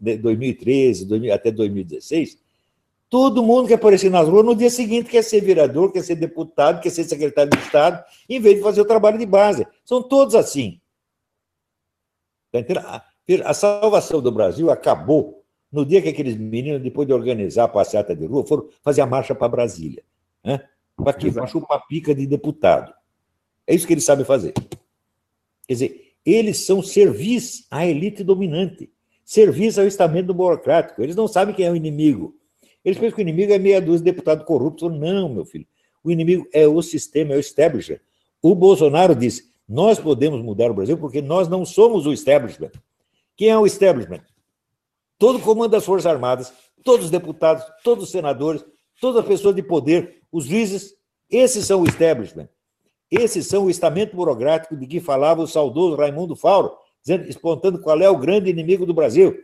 de 0.00 0.18
2013 0.18 1.30
até 1.30 1.50
2016, 1.50 2.38
Todo 3.08 3.42
mundo 3.42 3.68
quer 3.68 3.74
aparecer 3.74 4.10
nas 4.10 4.28
ruas, 4.28 4.44
no 4.44 4.54
dia 4.54 4.68
seguinte 4.68 5.08
quer 5.08 5.22
ser 5.22 5.40
vereador, 5.40 5.92
quer 5.92 6.02
ser 6.02 6.16
deputado, 6.16 6.80
quer 6.80 6.90
ser 6.90 7.04
secretário 7.04 7.50
de 7.50 7.58
Estado, 7.58 8.04
em 8.28 8.40
vez 8.40 8.56
de 8.56 8.62
fazer 8.62 8.80
o 8.80 8.84
trabalho 8.84 9.16
de 9.16 9.26
base. 9.26 9.66
São 9.84 10.02
todos 10.02 10.34
assim. 10.34 10.80
Tá 12.50 13.04
a 13.44 13.54
salvação 13.54 14.20
do 14.20 14.32
Brasil 14.32 14.70
acabou 14.70 15.44
no 15.70 15.84
dia 15.84 16.00
que 16.02 16.08
aqueles 16.08 16.36
meninos, 16.36 16.82
depois 16.82 17.06
de 17.06 17.12
organizar 17.12 17.64
a 17.64 17.68
passeata 17.68 18.14
de 18.14 18.26
rua, 18.26 18.46
foram 18.46 18.68
fazer 18.82 19.02
a 19.02 19.06
marcha 19.06 19.34
para 19.34 19.48
Brasília. 19.48 20.02
Né? 20.42 20.60
Para 20.96 21.12
quê? 21.12 21.30
Para 21.30 21.46
chupar 21.46 21.86
pica 21.86 22.14
de 22.14 22.26
deputado. 22.26 22.92
É 23.66 23.74
isso 23.74 23.86
que 23.86 23.92
eles 23.92 24.04
sabem 24.04 24.24
fazer. 24.24 24.52
Quer 24.52 25.72
dizer, 25.74 26.05
eles 26.26 26.66
são 26.66 26.82
serviço 26.82 27.64
à 27.70 27.86
elite 27.86 28.24
dominante, 28.24 28.90
serviço 29.24 29.80
ao 29.80 29.86
estamento 29.86 30.34
burocrático. 30.34 31.00
Eles 31.00 31.14
não 31.14 31.28
sabem 31.28 31.54
quem 31.54 31.64
é 31.64 31.70
o 31.70 31.76
inimigo. 31.76 32.34
Eles 32.84 32.98
pensam 32.98 33.14
que 33.14 33.22
o 33.22 33.28
inimigo 33.28 33.52
é 33.52 33.58
meia 33.58 33.80
dúzia 33.80 33.98
de 33.98 34.10
deputados 34.10 34.44
corruptos. 34.44 34.92
Não, 34.92 35.28
meu 35.28 35.44
filho. 35.44 35.66
O 36.02 36.10
inimigo 36.10 36.46
é 36.52 36.66
o 36.66 36.82
sistema, 36.82 37.34
é 37.34 37.36
o 37.36 37.40
establishment. 37.40 38.00
O 38.42 38.54
Bolsonaro 38.54 39.14
disse: 39.14 39.50
nós 39.68 39.98
podemos 39.98 40.42
mudar 40.42 40.70
o 40.70 40.74
Brasil 40.74 40.98
porque 40.98 41.22
nós 41.22 41.48
não 41.48 41.64
somos 41.64 42.06
o 42.06 42.12
establishment. 42.12 42.72
Quem 43.36 43.48
é 43.48 43.58
o 43.58 43.66
establishment? 43.66 44.22
Todo 45.18 45.38
o 45.38 45.42
comando 45.42 45.72
das 45.72 45.84
Forças 45.84 46.06
Armadas, 46.06 46.52
todos 46.84 47.06
os 47.06 47.10
deputados, 47.10 47.64
todos 47.82 48.04
os 48.04 48.10
senadores, 48.10 48.64
todas 49.00 49.22
as 49.22 49.26
pessoas 49.26 49.54
de 49.54 49.62
poder, 49.62 50.22
os 50.30 50.46
juízes, 50.46 50.94
esses 51.30 51.66
são 51.66 51.82
o 51.82 51.86
establishment. 51.86 52.48
Esses 53.10 53.46
são 53.46 53.66
o 53.66 53.70
estamento 53.70 54.16
burocrático 54.16 54.76
de 54.76 54.86
que 54.86 55.00
falava 55.00 55.42
o 55.42 55.46
saudoso 55.46 55.96
Raimundo 55.96 56.34
Fauro, 56.34 56.76
dizendo, 57.00 57.28
espontando 57.28 57.80
qual 57.80 58.00
é 58.00 58.10
o 58.10 58.18
grande 58.18 58.50
inimigo 58.50 58.84
do 58.84 58.92
Brasil. 58.92 59.36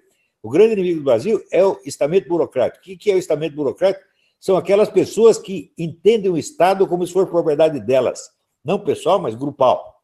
O 0.42 0.50
grande 0.50 0.72
inimigo 0.72 0.98
do 0.98 1.04
Brasil 1.04 1.40
é 1.52 1.64
o 1.64 1.78
estamento 1.84 2.28
burocrático. 2.28 2.80
O 2.84 2.98
que 2.98 3.10
é 3.10 3.14
o 3.14 3.18
estamento 3.18 3.54
burocrático? 3.54 4.04
São 4.40 4.56
aquelas 4.56 4.90
pessoas 4.90 5.38
que 5.38 5.72
entendem 5.78 6.30
o 6.30 6.36
Estado 6.36 6.86
como 6.88 7.06
se 7.06 7.12
fosse 7.12 7.30
propriedade 7.30 7.78
delas. 7.78 8.28
Não 8.64 8.78
pessoal, 8.78 9.20
mas 9.20 9.36
grupal. 9.36 10.02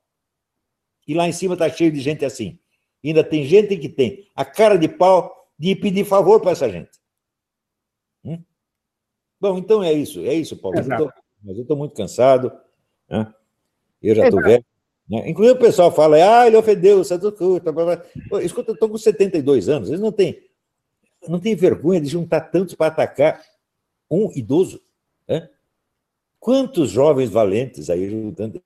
E 1.09 1.15
lá 1.15 1.27
em 1.27 1.33
cima 1.33 1.55
está 1.55 1.69
cheio 1.69 1.91
de 1.91 2.01
gente 2.01 2.25
assim. 2.25 2.59
E 3.03 3.09
ainda 3.09 3.25
tem 3.25 3.45
gente 3.45 3.77
que 3.77 3.89
tem 3.89 4.29
a 4.37 4.45
cara 4.45 4.79
de 4.79 4.89
pau 4.89 5.35
de 5.59 5.75
pedir 5.75 6.05
favor 6.05 6.41
para 6.41 6.53
essa 6.53 6.71
gente. 6.71 6.91
Hum? 8.25 8.43
Bom, 9.41 9.59
então 9.59 9.83
é 9.83 9.93
isso. 9.93 10.21
É 10.21 10.35
isso, 10.35 10.57
Paulo. 10.57 10.79
Exato. 10.79 11.13
Mas 11.43 11.57
eu 11.57 11.63
estou 11.63 11.77
muito 11.77 11.95
cansado. 11.95 12.53
Né? 13.09 13.33
Eu 14.03 14.15
já 14.15 14.25
estou 14.25 14.43
velho. 14.43 14.65
Né? 15.09 15.29
Inclusive 15.31 15.57
o 15.57 15.61
pessoal 15.61 15.91
fala, 15.91 16.17
ah, 16.17 16.47
ele 16.47 16.57
ofendeu 16.57 17.01
o 17.01 17.05
Santos 17.05 17.35
Cruz. 17.35 17.63
Blá, 17.63 17.73
blá, 17.73 17.97
blá. 18.31 18.43
Escuta, 18.43 18.71
eu 18.71 18.75
estou 18.75 18.89
com 18.89 18.99
72 18.99 19.69
anos, 19.69 19.89
eles 19.89 20.01
não 20.01 20.13
têm, 20.13 20.43
não 21.27 21.41
têm 21.41 21.55
vergonha 21.55 22.01
de 22.01 22.09
juntar 22.09 22.43
tantos 22.43 22.75
para 22.75 22.89
atacar 22.89 23.43
um 24.11 24.31
idoso. 24.35 24.81
Né? 25.27 25.49
Quantos 26.39 26.91
jovens 26.91 27.31
valentes 27.31 27.91
aí 27.91 28.09
juntando? 28.09 28.63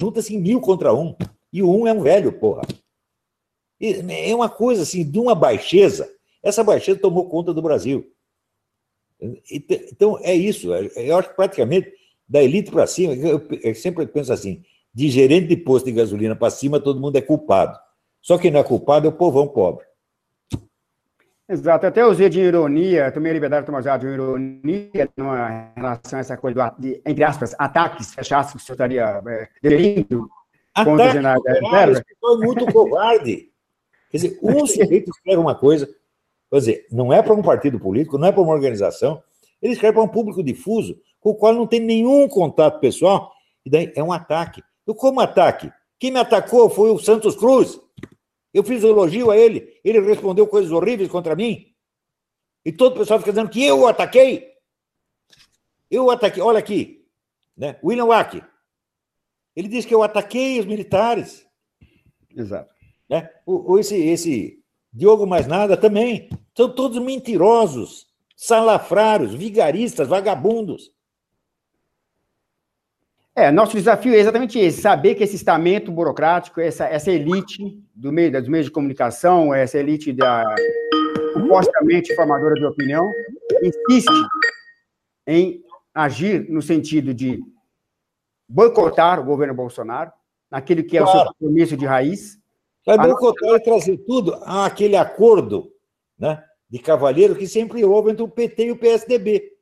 Junta-se 0.00 0.36
mil 0.38 0.60
contra 0.60 0.94
um, 0.94 1.16
e 1.52 1.62
um 1.62 1.86
é 1.86 1.92
um 1.92 2.02
velho, 2.02 2.32
porra. 2.32 2.62
E 3.80 3.94
é 4.30 4.34
uma 4.34 4.48
coisa 4.48 4.82
assim, 4.82 5.08
de 5.08 5.18
uma 5.18 5.34
baixeza. 5.34 6.12
Essa 6.42 6.62
baixeza 6.62 7.00
tomou 7.00 7.28
conta 7.28 7.52
do 7.52 7.62
Brasil. 7.62 8.12
Então, 9.50 10.18
é 10.22 10.34
isso. 10.34 10.72
Eu 10.72 11.16
acho 11.16 11.30
que 11.30 11.36
praticamente 11.36 11.92
da 12.28 12.42
elite 12.42 12.70
para 12.70 12.86
cima, 12.86 13.14
eu 13.14 13.74
sempre 13.74 14.06
penso 14.06 14.32
assim: 14.32 14.62
de 14.92 15.08
gerente 15.08 15.46
de 15.46 15.56
posto 15.56 15.86
de 15.86 15.92
gasolina 15.92 16.36
para 16.36 16.50
cima, 16.50 16.80
todo 16.80 17.00
mundo 17.00 17.16
é 17.16 17.20
culpado. 17.20 17.78
Só 18.20 18.36
quem 18.36 18.50
não 18.50 18.60
é 18.60 18.64
culpado 18.64 19.06
é 19.06 19.10
o 19.10 19.12
povão 19.12 19.48
pobre. 19.48 19.86
Exato, 21.50 21.86
até 21.86 22.04
usei 22.04 22.28
de 22.28 22.40
ironia, 22.40 23.10
tomei 23.10 23.30
a 23.30 23.34
liberdade 23.34 23.62
de 23.62 23.66
tomar 23.66 23.78
usar 23.78 23.96
de 23.96 24.06
ironia 24.06 24.90
em 24.94 25.80
relação 25.80 26.18
a 26.18 26.20
essa 26.20 26.36
coisa 26.36 26.74
de, 26.78 27.00
entre 27.06 27.24
aspas, 27.24 27.54
ataques, 27.58 28.12
fecha 28.12 28.36
aspas, 28.36 28.52
que 28.52 28.58
o 28.58 28.66
senhor 28.66 28.74
estaria 28.74 29.22
é, 29.26 29.48
delirindo 29.62 30.28
contra 30.74 31.06
o 31.06 31.10
general 31.10 31.40
Guerra. 31.40 32.02
É 32.02 32.36
muito 32.44 32.66
covarde. 32.70 33.50
Quer 34.10 34.16
dizer, 34.18 34.38
um 34.44 34.66
sujeito 34.66 35.10
escreve 35.10 35.38
uma 35.38 35.54
coisa, 35.54 35.88
quer 36.50 36.58
dizer, 36.58 36.86
não 36.92 37.10
é 37.10 37.22
para 37.22 37.32
um 37.32 37.40
partido 37.40 37.80
político, 37.80 38.18
não 38.18 38.28
é 38.28 38.32
para 38.32 38.42
uma 38.42 38.52
organização, 38.52 39.22
ele 39.62 39.72
escreve 39.72 39.94
para 39.94 40.02
um 40.02 40.08
público 40.08 40.42
difuso, 40.42 41.00
com 41.28 41.32
o 41.32 41.34
qual 41.34 41.54
não 41.54 41.66
tem 41.66 41.80
nenhum 41.80 42.26
contato 42.28 42.80
pessoal, 42.80 43.32
e 43.64 43.70
daí 43.70 43.92
é 43.94 44.02
um 44.02 44.12
ataque. 44.12 44.62
Eu 44.86 44.94
como 44.94 45.20
ataque? 45.20 45.70
Quem 45.98 46.10
me 46.10 46.18
atacou 46.18 46.70
foi 46.70 46.90
o 46.90 46.98
Santos 46.98 47.36
Cruz. 47.36 47.78
Eu 48.54 48.64
fiz 48.64 48.82
um 48.82 48.88
elogio 48.88 49.30
a 49.30 49.36
ele, 49.36 49.78
ele 49.84 50.00
respondeu 50.00 50.46
coisas 50.46 50.72
horríveis 50.72 51.10
contra 51.10 51.36
mim. 51.36 51.66
E 52.64 52.72
todo 52.72 52.94
o 52.94 52.98
pessoal 52.98 53.18
fica 53.18 53.32
dizendo 53.32 53.50
que 53.50 53.62
eu 53.62 53.80
o 53.80 53.86
ataquei. 53.86 54.48
Eu 55.90 56.06
o 56.06 56.10
ataquei. 56.10 56.42
Olha 56.42 56.58
aqui, 56.58 57.04
né? 57.56 57.78
William 57.84 58.06
Wack. 58.06 58.42
Ele 59.54 59.68
diz 59.68 59.84
que 59.84 59.94
eu 59.94 60.02
ataquei 60.02 60.58
os 60.58 60.66
militares. 60.66 61.46
Exato. 62.34 62.72
Né? 63.08 63.28
O, 63.44 63.72
o, 63.72 63.78
esse, 63.78 63.96
esse 63.96 64.62
Diogo 64.92 65.26
Mais 65.26 65.46
Nada 65.46 65.76
também. 65.76 66.28
São 66.56 66.74
todos 66.74 66.98
mentirosos, 66.98 68.06
salafrários, 68.36 69.34
vigaristas, 69.34 70.08
vagabundos. 70.08 70.90
É, 73.38 73.52
nosso 73.52 73.76
desafio 73.76 74.14
é 74.14 74.18
exatamente 74.18 74.58
esse: 74.58 74.80
saber 74.80 75.14
que 75.14 75.22
esse 75.22 75.36
estamento 75.36 75.92
burocrático, 75.92 76.60
essa, 76.60 76.86
essa 76.86 77.08
elite 77.08 77.80
do 77.94 78.10
meio, 78.10 78.32
dos 78.32 78.48
meios 78.48 78.66
de 78.66 78.72
comunicação, 78.72 79.54
essa 79.54 79.78
elite 79.78 80.12
da 80.12 80.44
supostamente 81.32 82.16
formadora 82.16 82.54
de 82.54 82.66
opinião, 82.66 83.08
insiste 83.62 84.10
em 85.24 85.62
agir 85.94 86.50
no 86.50 86.60
sentido 86.60 87.14
de 87.14 87.40
boicotar 88.48 89.20
o 89.20 89.24
governo 89.24 89.54
Bolsonaro, 89.54 90.10
naquilo 90.50 90.82
que 90.82 90.98
é 90.98 91.00
claro. 91.00 91.16
o 91.16 91.22
seu 91.22 91.32
compromisso 91.32 91.76
de 91.76 91.86
raiz. 91.86 92.40
Vai 92.84 92.98
boicotar 92.98 93.50
e 93.50 93.62
trazer 93.62 93.98
tudo 93.98 94.34
àquele 94.42 94.96
acordo 94.96 95.70
né, 96.18 96.42
de 96.68 96.80
cavalheiro 96.80 97.36
que 97.36 97.46
sempre 97.46 97.84
houve 97.84 98.10
entre 98.10 98.24
o 98.24 98.28
PT 98.28 98.64
e 98.64 98.72
o 98.72 98.76
PSDB. 98.76 99.57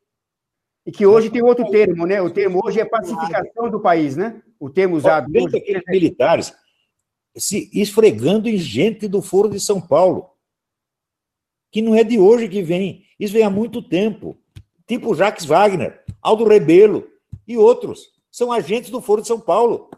E 0.86 0.92
que 0.92 1.04
hoje 1.04 1.28
tem 1.28 1.42
outro 1.42 1.68
termo, 1.68 2.06
né? 2.06 2.22
O 2.22 2.30
termo 2.30 2.60
hoje 2.64 2.78
é 2.80 2.84
pacificação 2.84 3.68
do 3.68 3.80
país, 3.80 4.16
né? 4.16 4.40
O 4.58 4.70
termo 4.70 4.96
usado 4.96 5.28
hoje. 5.30 5.56
Aqueles 5.56 5.82
militares 5.88 6.54
se 7.36 7.70
esfregando 7.74 8.48
em 8.48 8.56
gente 8.56 9.06
do 9.06 9.20
Foro 9.20 9.50
de 9.50 9.60
São 9.60 9.80
Paulo, 9.80 10.30
que 11.70 11.82
não 11.82 11.94
é 11.94 12.02
de 12.02 12.18
hoje 12.18 12.48
que 12.48 12.62
vem, 12.62 13.04
isso 13.18 13.34
vem 13.34 13.42
há 13.42 13.50
muito 13.50 13.82
tempo. 13.82 14.38
Tipo 14.86 15.14
Jacques 15.14 15.44
Wagner, 15.44 16.02
Aldo 16.22 16.44
Rebelo 16.44 17.06
e 17.46 17.58
outros. 17.58 18.08
São 18.30 18.52
agentes 18.52 18.90
do 18.90 19.00
Foro 19.00 19.20
de 19.20 19.28
São 19.28 19.40
Paulo. 19.40 19.90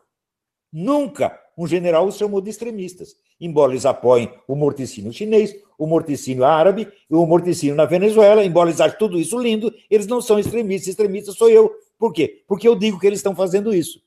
Nunca 0.72 1.39
um 1.57 1.66
general 1.66 2.07
os 2.07 2.16
chamou 2.16 2.41
de 2.41 2.51
extremistas, 2.51 3.14
embora 3.41 3.72
eles 3.72 3.86
apoiem 3.86 4.32
o 4.47 4.55
morticínio 4.55 5.12
chinês, 5.12 5.55
o 5.78 5.86
morticínio 5.86 6.45
árabe 6.45 6.89
e 7.09 7.14
o 7.14 7.24
morticínio 7.24 7.74
na 7.74 7.84
Venezuela, 7.84 8.45
embora 8.45 8.68
eles 8.68 8.80
achem 8.80 8.99
tudo 8.99 9.18
isso 9.18 9.39
lindo, 9.39 9.72
eles 9.89 10.07
não 10.07 10.20
são 10.20 10.39
extremistas, 10.39 10.89
extremistas 10.89 11.36
sou 11.36 11.49
eu. 11.49 11.72
Por 11.99 12.12
quê? 12.12 12.43
Porque 12.47 12.66
eu 12.66 12.74
digo 12.74 12.99
que 12.99 13.07
eles 13.07 13.18
estão 13.18 13.34
fazendo 13.34 13.74
isso. 13.74 14.03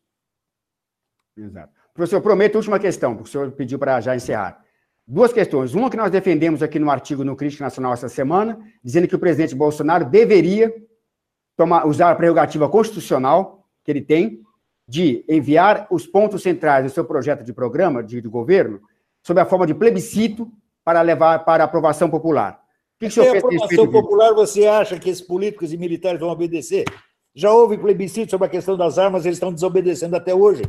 Exato. 1.38 1.74
Professor, 1.94 2.22
prometo 2.22 2.56
a 2.56 2.58
última 2.60 2.80
questão, 2.80 3.16
porque 3.16 3.30
o 3.30 3.32
senhor 3.32 3.52
pediu 3.52 3.80
para 3.80 4.00
já 4.02 4.16
encerrar. 4.16 4.64
Duas 5.08 5.34
questões. 5.34 5.74
Uma 5.74 5.90
que 5.90 5.98
nós 5.98 6.12
defendemos 6.12 6.62
aqui 6.64 6.80
no 6.80 6.90
artigo 6.90 7.24
no 7.24 7.36
Crítica 7.36 7.64
Nacional 7.64 7.94
essa 7.94 8.08
semana, 8.08 8.60
dizendo 8.84 9.08
que 9.08 9.16
o 9.16 9.20
presidente 9.20 9.56
Bolsonaro 9.56 10.06
deveria 10.06 10.74
tomar, 11.58 11.86
usar 11.86 12.12
a 12.12 12.16
prerrogativa 12.16 12.70
constitucional 12.70 13.68
que 13.84 13.92
ele 13.92 14.02
tem 14.02 14.42
de 14.88 15.24
enviar 15.28 15.88
os 15.90 16.06
pontos 16.06 16.44
centrais 16.44 16.86
do 16.86 16.90
seu 16.90 17.04
projeto 17.06 17.44
de 17.44 17.54
programa 17.54 18.04
de, 18.04 18.22
de 18.22 18.28
governo 18.28 18.82
sob 19.24 19.40
a 19.40 19.46
forma 19.46 19.68
de 19.68 19.74
plebiscito 19.74 20.52
para 20.84 21.02
levar 21.02 21.46
para 21.46 21.64
aprovação 21.64 22.10
popular. 22.10 22.62
O 22.96 23.00
que, 23.00 23.08
que 23.10 23.20
o 23.20 23.24
senhor 23.24 23.38
aprovação 23.38 23.92
popular, 23.92 24.34
você 24.34 24.68
acha 24.68 25.00
que 25.00 25.10
esses 25.10 25.22
políticos 25.22 25.74
e 25.74 25.78
militares 25.78 26.20
vão 26.20 26.30
obedecer? 26.30 26.86
Já 27.34 27.52
houve 27.52 27.78
plebiscito 27.78 28.32
sobre 28.32 28.48
a 28.48 28.50
questão 28.50 28.76
das 28.76 28.98
armas, 28.98 29.26
eles 29.26 29.38
estão 29.38 29.54
desobedecendo 29.54 30.16
até 30.16 30.36
hoje. 30.36 30.64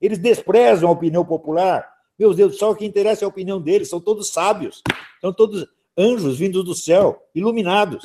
Eles 0.00 0.18
desprezam 0.18 0.88
a 0.88 0.92
opinião 0.92 1.24
popular. 1.24 1.88
Meu 2.18 2.32
Deus, 2.32 2.56
só 2.56 2.70
o 2.70 2.76
que 2.76 2.86
interessa 2.86 3.24
é 3.24 3.26
a 3.26 3.28
opinião 3.28 3.60
deles, 3.60 3.88
são 3.88 4.00
todos 4.00 4.30
sábios, 4.30 4.82
são 5.20 5.32
todos 5.32 5.66
anjos 5.96 6.38
vindos 6.38 6.64
do 6.64 6.74
céu, 6.74 7.22
iluminados. 7.34 8.04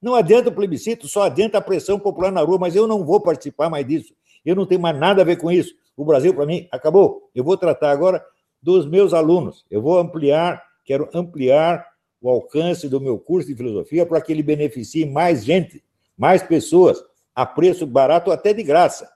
Não 0.00 0.14
adianta 0.14 0.48
o 0.48 0.54
plebiscito, 0.54 1.08
só 1.08 1.22
adianta 1.22 1.58
a 1.58 1.60
pressão 1.60 1.98
popular 1.98 2.30
na 2.30 2.40
rua, 2.42 2.58
mas 2.58 2.76
eu 2.76 2.86
não 2.86 3.04
vou 3.04 3.20
participar 3.20 3.68
mais 3.68 3.86
disso. 3.86 4.14
Eu 4.44 4.54
não 4.54 4.64
tenho 4.64 4.80
mais 4.80 4.98
nada 4.98 5.22
a 5.22 5.24
ver 5.24 5.36
com 5.36 5.50
isso. 5.50 5.74
O 5.96 6.04
Brasil, 6.04 6.32
para 6.34 6.46
mim, 6.46 6.68
acabou. 6.70 7.30
Eu 7.34 7.42
vou 7.42 7.56
tratar 7.56 7.90
agora 7.90 8.24
dos 8.62 8.86
meus 8.86 9.14
alunos. 9.14 9.64
Eu 9.70 9.82
vou 9.82 9.98
ampliar, 9.98 10.62
quero 10.84 11.08
ampliar 11.14 11.86
o 12.20 12.28
alcance 12.28 12.88
do 12.88 13.00
meu 13.00 13.18
curso 13.18 13.48
de 13.48 13.54
filosofia 13.54 14.04
para 14.04 14.20
que 14.20 14.32
ele 14.32 14.42
beneficie 14.42 15.06
mais 15.06 15.44
gente, 15.44 15.82
mais 16.16 16.42
pessoas, 16.42 17.02
a 17.34 17.44
preço 17.44 17.86
barato 17.86 18.30
até 18.30 18.52
de 18.52 18.62
graça. 18.62 19.08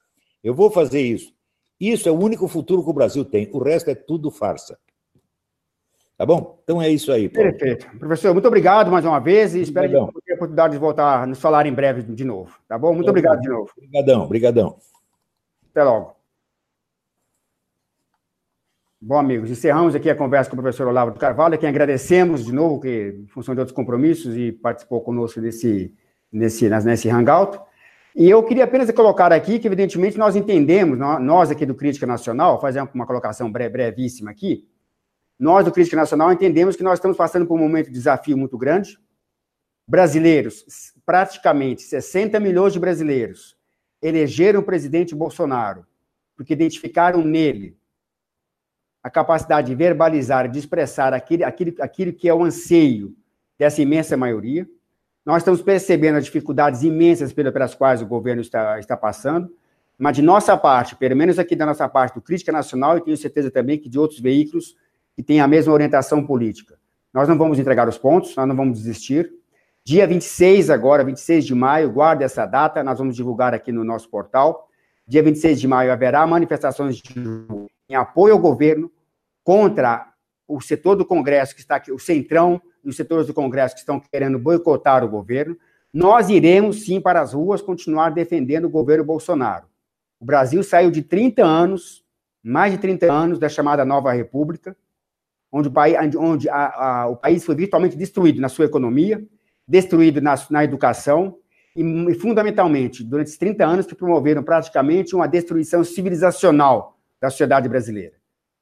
Eu 0.43 0.55
vou 0.55 0.71
fazer 0.71 1.01
isso. 1.01 1.33
Isso 1.81 2.09
é 2.09 2.13
o 2.13 2.19
único 2.19 2.47
futuro 2.47 2.85
que 2.85 2.91
o 2.91 2.95
Brasil 2.95 3.25
tem. 3.25 3.49
O 3.53 3.59
resto 3.59 3.89
é 3.91 3.95
tudo 3.95 4.31
farsa. 4.31 4.79
Tá 6.21 6.27
bom? 6.27 6.61
Então 6.63 6.83
é 6.83 6.91
isso 6.91 7.11
aí. 7.11 7.31
Paulo. 7.31 7.51
Perfeito. 7.51 7.89
Professor, 7.99 8.35
muito 8.35 8.47
obrigado 8.47 8.91
mais 8.91 9.07
uma 9.07 9.19
vez 9.19 9.55
e 9.55 9.63
espero 9.63 9.89
que 9.89 9.95
tenha 9.95 10.05
a 10.05 10.37
oportunidade 10.37 10.75
de 10.75 10.79
voltar 10.79 11.23
a 11.23 11.27
nos 11.27 11.41
falar 11.41 11.65
em 11.65 11.73
breve 11.73 12.03
de 12.03 12.25
novo. 12.25 12.55
Tá 12.69 12.79
bom? 12.79 12.93
Muito 12.93 13.09
obrigado 13.09 13.41
de 13.41 13.49
novo. 13.49 13.71
Obrigadão, 13.75 14.25
obrigadão. 14.25 14.77
Até 15.71 15.83
logo. 15.83 16.20
Bom, 19.03 19.17
amigos, 19.17 19.51
encerramos 19.51 19.95
aqui 19.95 20.11
a 20.11 20.15
conversa 20.15 20.51
com 20.51 20.57
o 20.57 20.61
professor 20.61 20.87
Olavo 20.87 21.11
do 21.11 21.19
Carvalho, 21.19 21.55
a 21.55 21.57
quem 21.57 21.71
agradecemos 21.71 22.45
de 22.45 22.53
novo, 22.53 22.79
que, 22.79 23.17
em 23.19 23.27
função 23.29 23.55
de 23.55 23.61
outros 23.61 23.75
compromissos, 23.75 24.37
e 24.37 24.53
participou 24.53 25.01
conosco 25.01 25.41
nesse, 25.41 25.95
nesse, 26.31 27.09
hangout. 27.09 27.59
E 28.15 28.29
eu 28.29 28.43
queria 28.43 28.65
apenas 28.65 28.91
colocar 28.91 29.33
aqui 29.33 29.59
que, 29.59 29.67
evidentemente, 29.67 30.19
nós 30.19 30.37
entendemos, 30.37 30.99
nós 30.99 31.51
aqui 31.51 31.65
do 31.65 31.75
Crítica 31.75 32.07
Nacional, 32.07 32.61
fazer 32.61 32.87
uma 32.93 33.07
colocação 33.07 33.51
brevíssima 33.51 34.31
aqui, 34.31 34.69
nós 35.39 35.65
do 35.65 35.73
Crítica 35.73 35.97
Nacional 35.97 36.31
entendemos 36.31 36.77
que 36.77 36.83
nós 36.83 36.99
estamos 36.99 37.17
passando 37.17 37.47
por 37.47 37.55
um 37.55 37.63
momento 37.63 37.87
de 37.87 37.95
desafio 37.95 38.37
muito 38.37 38.59
grande. 38.59 38.99
Brasileiros, 39.89 40.63
praticamente 41.07 41.81
60 41.85 42.39
milhões 42.39 42.75
de 42.75 42.79
brasileiros, 42.79 43.57
elegeram 44.03 44.61
o 44.61 44.63
presidente 44.63 45.15
Bolsonaro 45.15 45.87
porque 46.37 46.53
identificaram 46.53 47.23
nele 47.23 47.80
a 49.03 49.11
capacidade 49.11 49.69
de 49.69 49.75
verbalizar, 49.75 50.49
de 50.49 50.59
expressar 50.59 51.13
aquilo, 51.13 51.45
aquilo, 51.45 51.75
aquilo 51.81 52.13
que 52.13 52.29
é 52.29 52.35
o 52.35 52.45
anseio 52.45 53.15
dessa 53.59 53.81
imensa 53.81 54.17
maioria. 54.17 54.69
Nós 55.25 55.39
estamos 55.39 55.63
percebendo 55.63 56.17
as 56.17 56.25
dificuldades 56.25 56.83
imensas 56.83 57.33
pelas 57.33 57.75
quais 57.75 58.03
o 58.03 58.07
governo 58.07 58.41
está, 58.41 58.79
está 58.79 58.97
passando, 58.97 59.55
mas 59.99 60.17
de 60.17 60.23
nossa 60.23 60.57
parte, 60.57 60.97
pelo 60.97 61.17
menos 61.17 61.39
aqui 61.39 61.55
da 61.55 61.67
nossa 61.67 61.89
parte 61.89 62.15
do 62.15 62.23
Crítica 62.23 62.51
Nacional, 62.51 62.97
e 62.97 63.01
tenho 63.03 63.17
certeza 63.17 63.51
também 63.51 63.79
que 63.79 63.89
de 63.89 63.99
outros 63.99 64.21
veículos 64.21 64.77
que 65.15 65.23
têm 65.23 65.41
a 65.41 65.47
mesma 65.47 65.73
orientação 65.73 66.25
política. 66.25 66.79
Nós 67.13 67.29
não 67.29 67.37
vamos 67.37 67.59
entregar 67.59 67.89
os 67.89 67.99
pontos, 67.99 68.35
nós 68.37 68.47
não 68.47 68.57
vamos 68.57 68.79
desistir, 68.79 69.31
Dia 69.85 70.07
26, 70.07 70.71
agora, 70.71 71.03
26 71.03 71.45
de 71.47 71.55
maio, 71.55 71.91
guarde 71.91 72.23
essa 72.23 72.45
data, 72.45 72.85
nós 72.85 72.99
vamos 72.99 73.17
divulgar 73.17 73.55
aqui 73.55 73.73
no 73.73 73.83
nosso 73.83 74.09
portal. 74.11 74.69
Dia 75.07 75.23
26 75.23 75.61
de 75.61 75.67
maio 75.67 75.91
haverá 75.91 76.27
manifestações 76.27 76.97
de, 76.97 77.03
em 77.91 77.97
apoio 77.97 78.35
ao 78.35 78.39
governo 78.39 78.91
contra 79.43 80.09
o 80.47 80.61
setor 80.61 80.95
do 80.95 81.05
Congresso 81.05 81.55
que 81.55 81.61
está 81.61 81.77
aqui, 81.77 81.91
o 81.91 81.99
Centrão 81.99 82.63
e 82.85 82.89
os 82.89 82.97
setores 82.97 83.27
do 83.27 83.35
Congresso 83.35 83.75
que 83.75 83.81
estão 83.81 84.01
querendo 84.01 84.39
boicotar 84.39 85.05
o 85.05 85.09
governo. 85.09 85.57
Nós 85.93 86.31
iremos 86.31 86.85
sim 86.85 87.01
para 87.01 87.21
as 87.21 87.35
ruas 87.35 87.61
continuar 87.61 88.11
defendendo 88.11 88.67
o 88.67 88.71
governo 88.71 89.05
Bolsonaro. 89.05 89.67
O 90.21 90.25
Brasil 90.25 90.63
saiu 90.63 90.91
de 90.91 91.03
30 91.03 91.45
anos, 91.45 92.05
mais 92.43 92.73
de 92.73 92.79
30 92.79 93.13
anos 93.13 93.39
da 93.41 93.49
chamada 93.49 93.85
Nova 93.85 94.13
República, 94.13 94.77
onde 95.51 95.67
o 95.67 95.73
país, 95.73 95.97
onde 96.17 96.49
a, 96.49 97.01
a, 97.03 97.07
o 97.09 97.17
país 97.17 97.45
foi 97.45 97.57
virtualmente 97.57 97.97
destruído 97.97 98.41
na 98.41 98.49
sua 98.49 98.67
economia, 98.67 99.25
destruído 99.67 100.21
na, 100.21 100.37
na 100.49 100.63
educação 100.63 101.37
e, 101.75 101.83
e, 101.83 102.15
fundamentalmente, 102.15 103.03
durante 103.03 103.29
esses 103.29 103.39
30 103.39 103.65
anos 103.65 103.87
que 103.87 103.97
promoveram 103.97 104.45
praticamente 104.45 105.15
uma 105.17 105.27
destruição 105.27 105.83
civilizacional 105.83 107.00
da 107.21 107.31
sociedade 107.31 107.69
brasileira. 107.69 108.15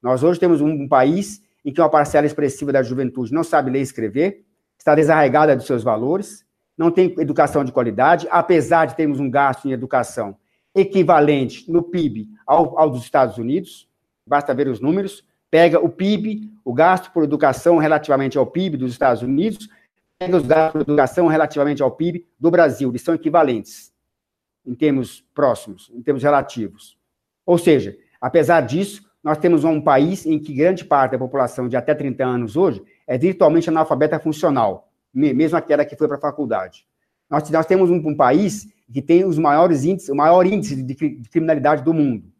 Nós 0.02 0.22
hoje 0.22 0.40
temos 0.40 0.60
um, 0.60 0.88
país 0.88 1.42
em 1.64 1.72
que 1.72 1.80
uma 1.80 1.88
parcela 1.88 2.26
expressiva 2.26 2.72
da 2.72 2.82
juventude 2.82 3.32
não 3.32 3.44
sabe 3.44 3.70
ler 3.70 3.80
e 3.80 3.82
escrever, 3.82 4.44
está 4.78 4.94
desarraigada 4.94 5.54
dos 5.56 5.66
seus 5.66 5.82
valores, 5.82 6.44
não 6.76 6.90
tem 6.90 7.14
educação 7.18 7.64
de 7.64 7.72
qualidade, 7.72 8.26
apesar 8.30 8.86
de 8.86 8.94
termos 8.94 9.18
um 9.18 9.30
gasto 9.30 9.66
em 9.66 9.72
educação 9.72 10.36
equivalente 10.74 11.70
no 11.70 11.82
PIB 11.82 12.28
ao, 12.46 12.78
ao 12.78 12.90
dos 12.90 13.02
Estados 13.02 13.38
Unidos, 13.38 13.88
basta 14.26 14.54
ver 14.54 14.68
os 14.68 14.80
números, 14.80 15.24
pega 15.50 15.80
o 15.80 15.88
PIB, 15.88 16.52
o 16.64 16.72
gasto 16.72 17.10
por 17.10 17.24
educação 17.24 17.78
relativamente 17.78 18.38
ao 18.38 18.46
PIB 18.46 18.76
dos 18.76 18.92
Estados 18.92 19.22
Unidos, 19.22 19.68
pega 20.18 20.36
os 20.36 20.46
gastos 20.46 20.84
de 20.84 20.90
educação 20.90 21.26
relativamente 21.26 21.82
ao 21.82 21.90
PIB 21.90 22.26
do 22.38 22.50
Brasil, 22.50 22.90
eles 22.90 23.02
são 23.02 23.14
equivalentes, 23.14 23.92
em 24.64 24.74
termos 24.74 25.24
próximos, 25.34 25.90
em 25.94 26.02
termos 26.02 26.22
relativos. 26.22 26.96
Ou 27.44 27.56
seja, 27.56 27.96
apesar 28.20 28.60
disso, 28.62 29.02
nós 29.22 29.38
temos 29.38 29.64
um 29.64 29.80
país 29.80 30.24
em 30.26 30.38
que 30.38 30.54
grande 30.54 30.84
parte 30.84 31.12
da 31.12 31.18
população 31.18 31.68
de 31.68 31.76
até 31.76 31.94
30 31.94 32.24
anos 32.24 32.56
hoje 32.56 32.82
é 33.06 33.18
virtualmente 33.18 33.68
analfabeta 33.68 34.18
funcional, 34.18 34.90
mesmo 35.12 35.56
aquela 35.56 35.84
que 35.84 35.96
foi 35.96 36.06
para 36.06 36.16
a 36.16 36.20
faculdade. 36.20 36.86
Nós, 37.28 37.48
nós 37.50 37.66
temos 37.66 37.90
um, 37.90 37.96
um, 37.96 38.14
país 38.14 38.68
que 38.92 39.02
tem 39.02 39.24
os 39.24 39.38
maiores 39.38 39.84
índices, 39.84 40.08
o 40.08 40.14
maior 40.14 40.46
índice 40.46 40.82
de, 40.82 40.94
de 40.94 41.28
criminalidade 41.28 41.82
do 41.82 41.92
mundo. 41.92 42.32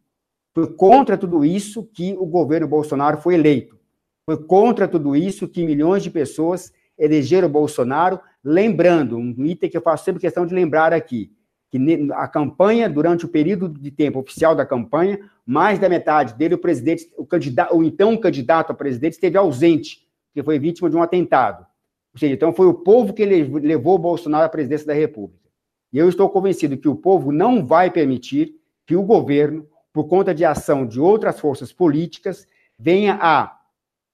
Foi 0.55 0.67
contra 0.67 1.17
tudo 1.17 1.45
isso 1.45 1.85
que 1.93 2.15
o 2.19 2.27
governo 2.27 2.67
Bolsonaro 2.67 3.19
foi 3.19 3.35
eleito. 3.35 3.79
Foi 4.25 4.37
contra 4.37 4.89
tudo 4.89 5.15
isso 5.15 5.47
que 5.47 5.65
milhões 5.65 6.03
de 6.03 6.11
pessoas 6.11 6.73
eleger 6.99 7.45
o 7.45 7.49
Bolsonaro, 7.49 8.21
lembrando, 8.43 9.17
um 9.17 9.47
item 9.47 9.71
que 9.71 9.77
eu 9.77 9.83
faço 9.83 10.05
sempre 10.05 10.21
questão 10.21 10.45
de 10.45 10.55
lembrar 10.55 10.93
aqui, 10.93 11.31
que 11.71 12.11
a 12.15 12.27
campanha, 12.27 12.89
durante 12.89 13.27
o 13.27 13.29
período 13.29 13.69
de 13.69 13.91
tempo 13.91 14.19
oficial 14.19 14.55
da 14.55 14.65
campanha, 14.65 15.19
mais 15.45 15.79
da 15.79 15.89
metade 15.89 16.35
dele, 16.35 16.55
o 16.55 16.59
presidente, 16.59 17.13
o 17.17 17.27
candidato, 17.27 17.77
o 17.77 17.85
então 17.85 18.17
candidato 18.17 18.71
a 18.71 18.75
presidente 18.75 19.15
esteve 19.15 19.37
ausente, 19.37 20.07
que 20.33 20.43
foi 20.43 20.59
vítima 20.59 20.89
de 20.89 20.97
um 20.97 21.03
atentado. 21.03 21.67
Ou 22.15 22.19
seja, 22.19 22.35
então 22.35 22.53
foi 22.53 22.67
o 22.67 22.75
povo 22.75 23.13
que 23.13 23.25
levou 23.25 23.99
Bolsonaro 23.99 24.47
à 24.47 24.49
presidência 24.49 24.87
da 24.87 24.95
República. 24.95 25.49
E 25.93 25.99
eu 25.99 26.09
estou 26.09 26.29
convencido 26.29 26.77
que 26.77 26.89
o 26.89 26.97
povo 26.97 27.31
não 27.31 27.65
vai 27.65 27.91
permitir 27.91 28.55
que 28.87 28.97
o 28.97 29.03
governo, 29.03 29.67
por 29.93 30.05
conta 30.05 30.35
de 30.35 30.45
ação 30.45 30.87
de 30.87 31.01
outras 31.01 31.39
forças 31.39 31.73
políticas, 31.73 32.47
venha 32.79 33.19
a 33.21 33.59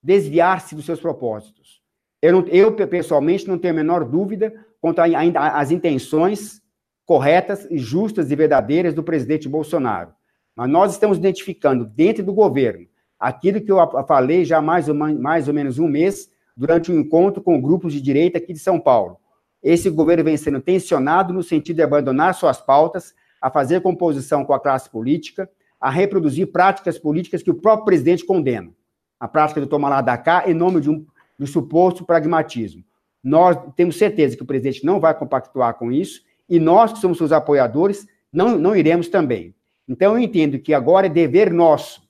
desviar-se 0.02 0.74
dos 0.74 0.84
seus 0.84 1.00
propósitos. 1.00 1.80
Eu, 2.20 2.32
não, 2.32 2.48
eu, 2.48 2.72
pessoalmente, 2.72 3.46
não 3.46 3.59
tenho 3.59 3.74
a 3.74 3.76
menor 3.76 4.05
dúvida 4.05 4.52
quanto 4.80 5.00
às 5.00 5.70
intenções 5.70 6.64
corretas 7.07 7.66
justas 7.70 8.30
e 8.30 8.36
verdadeiras 8.36 8.94
do 8.94 9.02
presidente 9.02 9.48
Bolsonaro. 9.48 10.12
Mas 10.57 10.70
nós 10.70 10.92
estamos 10.92 11.18
identificando 11.18 11.84
dentro 11.84 12.24
do 12.24 12.32
governo 12.32 12.86
aquilo 13.18 13.61
que 13.61 13.72
eu 13.72 13.78
falei 14.07 14.44
já 14.44 14.59
há 14.59 14.62
mais 14.62 14.88
ou, 14.88 14.94
mais 14.94 15.48
ou 15.48 15.55
menos 15.55 15.78
um 15.78 15.88
mês, 15.88 16.30
durante 16.57 16.92
um 16.92 17.00
encontro 17.00 17.42
com 17.42 17.61
grupos 17.61 17.92
de 17.92 18.00
direita 18.00 18.38
aqui 18.38 18.52
de 18.52 18.59
São 18.59 18.78
Paulo. 18.78 19.18
Esse 19.62 19.88
governo 19.90 20.24
vem 20.24 20.36
sendo 20.36 20.61
tensionado 20.61 21.32
no 21.32 21.42
sentido 21.42 21.76
de 21.76 21.82
abandonar 21.82 22.34
suas 22.34 22.61
pautas, 22.61 23.14
a 23.40 23.50
fazer 23.50 23.80
composição 23.80 24.44
com 24.44 24.55
a 24.55 24.61
classe 24.61 24.88
política, 24.88 25.50
a 25.80 25.90
reproduzir 25.90 26.50
práticas 26.50 26.98
políticas 26.98 27.42
que 27.42 27.50
o 27.50 27.55
próprio 27.55 27.84
presidente 27.84 28.24
condena. 28.24 28.70
A 29.18 29.28
prática 29.28 29.61
do 29.61 29.66
tomar 29.66 29.88
lá 29.88 30.00
da 30.00 30.16
cá 30.16 30.44
em 30.46 30.55
nome 30.55 30.80
de 30.80 30.90
um, 30.90 31.00
de 31.00 31.44
um 31.44 31.46
suposto 31.46 32.05
pragmatismo. 32.05 32.84
Nós 33.22 33.57
temos 33.74 33.96
certeza 33.96 34.36
que 34.36 34.42
o 34.42 34.46
presidente 34.46 34.84
não 34.84 35.00
vai 35.00 35.14
compactuar 35.14 35.74
com 35.74 35.90
isso 35.90 36.22
e 36.49 36.59
nós, 36.59 36.92
que 36.92 36.99
somos 36.99 37.18
seus 37.18 37.32
apoiadores, 37.32 38.07
não, 38.32 38.59
não 38.59 38.76
iremos 38.76 39.09
também. 39.09 39.55
Então, 39.88 40.14
eu 40.14 40.18
entendo 40.18 40.59
que 40.59 40.74
agora 40.74 41.07
é 41.07 41.11
dever 41.11 41.53
nosso 41.53 42.03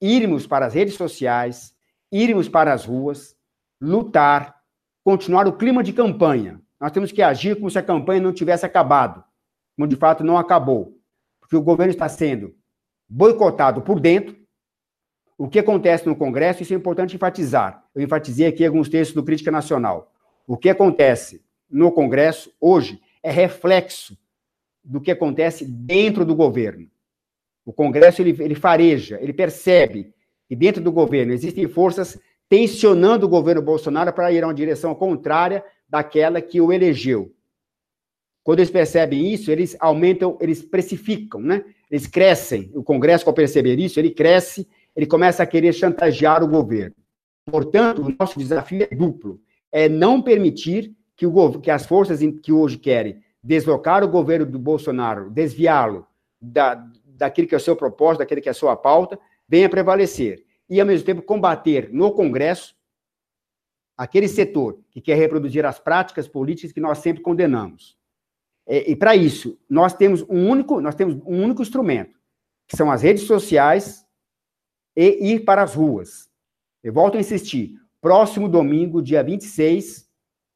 irmos 0.00 0.46
para 0.46 0.66
as 0.66 0.74
redes 0.74 0.94
sociais, 0.94 1.74
irmos 2.12 2.48
para 2.48 2.72
as 2.72 2.84
ruas, 2.84 3.36
lutar, 3.80 4.60
continuar 5.02 5.48
o 5.48 5.56
clima 5.56 5.82
de 5.82 5.92
campanha. 5.92 6.60
Nós 6.80 6.92
temos 6.92 7.10
que 7.10 7.22
agir 7.22 7.56
como 7.56 7.70
se 7.70 7.78
a 7.78 7.82
campanha 7.82 8.20
não 8.20 8.32
tivesse 8.32 8.66
acabado, 8.66 9.24
como 9.74 9.88
de 9.88 9.96
fato 9.96 10.22
não 10.22 10.36
acabou, 10.36 10.98
porque 11.40 11.56
o 11.56 11.62
governo 11.62 11.90
está 11.90 12.08
sendo 12.08 12.54
boicotado 13.08 13.80
por 13.80 13.98
dentro. 13.98 14.36
O 15.36 15.48
que 15.48 15.58
acontece 15.58 16.06
no 16.06 16.14
Congresso, 16.14 16.62
isso 16.62 16.74
é 16.74 16.76
importante 16.76 17.16
enfatizar. 17.16 17.84
Eu 17.94 18.02
enfatizei 18.02 18.46
aqui 18.46 18.64
alguns 18.64 18.88
textos 18.88 19.14
do 19.14 19.24
Crítica 19.24 19.50
Nacional. 19.50 20.12
O 20.46 20.56
que 20.56 20.68
acontece 20.68 21.44
no 21.68 21.90
Congresso 21.90 22.52
hoje 22.60 23.00
é 23.24 23.30
reflexo 23.30 24.16
do 24.84 25.00
que 25.00 25.10
acontece 25.10 25.64
dentro 25.64 26.26
do 26.26 26.34
governo. 26.36 26.86
O 27.64 27.72
Congresso 27.72 28.20
ele, 28.20 28.36
ele 28.38 28.54
fareja, 28.54 29.18
ele 29.20 29.32
percebe 29.32 30.12
que 30.46 30.54
dentro 30.54 30.82
do 30.82 30.92
governo 30.92 31.32
existem 31.32 31.66
forças 31.66 32.20
tensionando 32.50 33.24
o 33.24 33.28
governo 33.28 33.62
Bolsonaro 33.62 34.12
para 34.12 34.30
ir 34.30 34.44
a 34.44 34.46
uma 34.46 34.54
direção 34.54 34.94
contrária 34.94 35.64
daquela 35.88 36.42
que 36.42 36.60
o 36.60 36.70
elegeu. 36.70 37.34
Quando 38.42 38.58
eles 38.58 38.70
percebem 38.70 39.32
isso, 39.32 39.50
eles 39.50 39.74
aumentam, 39.80 40.36
eles 40.38 40.60
precificam, 40.60 41.40
né? 41.40 41.64
Eles 41.90 42.06
crescem. 42.06 42.70
O 42.74 42.82
Congresso, 42.82 43.26
ao 43.26 43.32
perceber 43.32 43.78
isso, 43.78 43.98
ele 43.98 44.10
cresce, 44.10 44.68
ele 44.94 45.06
começa 45.06 45.42
a 45.42 45.46
querer 45.46 45.72
chantagear 45.72 46.44
o 46.44 46.48
governo. 46.48 46.94
Portanto, 47.46 48.02
o 48.02 48.14
nosso 48.18 48.38
desafio 48.38 48.82
é 48.82 48.94
duplo: 48.94 49.40
é 49.72 49.88
não 49.88 50.20
permitir 50.20 50.94
que, 51.16 51.26
o, 51.26 51.60
que 51.60 51.70
as 51.70 51.86
forças 51.86 52.20
que 52.42 52.52
hoje 52.52 52.78
querem 52.78 53.22
deslocar 53.42 54.02
o 54.02 54.08
governo 54.08 54.46
do 54.46 54.58
Bolsonaro, 54.58 55.30
desviá-lo 55.30 56.06
da, 56.40 56.74
daquilo 57.04 57.46
que 57.46 57.54
é 57.54 57.58
o 57.58 57.60
seu 57.60 57.76
propósito, 57.76 58.20
daquilo 58.20 58.40
que 58.40 58.48
é 58.48 58.52
a 58.52 58.54
sua 58.54 58.76
pauta, 58.76 59.18
venha 59.48 59.68
prevalecer. 59.68 60.44
E, 60.68 60.80
ao 60.80 60.86
mesmo 60.86 61.04
tempo, 61.04 61.22
combater 61.22 61.92
no 61.92 62.12
Congresso 62.12 62.74
aquele 63.96 64.28
setor 64.28 64.80
que 64.90 65.00
quer 65.00 65.16
reproduzir 65.16 65.64
as 65.64 65.78
práticas 65.78 66.26
políticas 66.26 66.72
que 66.72 66.80
nós 66.80 66.98
sempre 66.98 67.22
condenamos. 67.22 67.96
E, 68.66 68.92
e 68.92 68.96
para 68.96 69.14
isso, 69.14 69.58
nós 69.68 69.94
temos 69.94 70.22
um 70.22 70.48
único, 70.48 70.80
nós 70.80 70.94
temos 70.94 71.14
um 71.26 71.42
único 71.42 71.62
instrumento, 71.62 72.18
que 72.66 72.76
são 72.76 72.90
as 72.90 73.02
redes 73.02 73.24
sociais 73.24 74.04
e 74.96 75.32
ir 75.32 75.44
para 75.44 75.62
as 75.62 75.74
ruas. 75.74 76.28
Eu 76.82 76.92
volto 76.92 77.16
a 77.16 77.20
insistir, 77.20 77.74
próximo 78.00 78.48
domingo, 78.48 79.02
dia 79.02 79.22
26, 79.22 80.03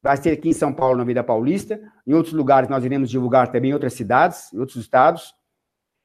vai 0.03 0.17
ser 0.17 0.31
aqui 0.31 0.49
em 0.49 0.53
São 0.53 0.73
Paulo, 0.73 0.99
na 0.99 1.05
Vida 1.05 1.25
Paulista. 1.25 1.81
Em 2.07 2.15
outros 2.15 2.35
lugares 2.35 2.69
nós 2.69 2.85
iremos 2.85 3.11
divulgar 3.11 3.51
também 3.51 3.71
em 3.71 3.75
outras 3.75 3.95
cidades, 3.95 4.53
em 4.53 4.59
outros 4.59 4.77
estados. 4.77 5.35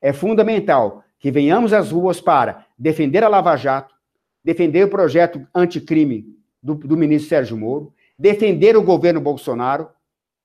É 0.01 0.11
fundamental 0.11 1.03
que 1.19 1.31
venhamos 1.31 1.71
às 1.71 1.91
ruas 1.91 2.19
para 2.19 2.65
defender 2.77 3.23
a 3.23 3.29
Lava 3.29 3.55
Jato, 3.55 3.95
defender 4.43 4.83
o 4.85 4.89
projeto 4.89 5.45
anticrime 5.55 6.25
do, 6.61 6.75
do 6.75 6.97
ministro 6.97 7.29
Sérgio 7.29 7.57
Moro, 7.57 7.93
defender 8.17 8.75
o 8.75 8.83
governo 8.83 9.21
Bolsonaro 9.21 9.89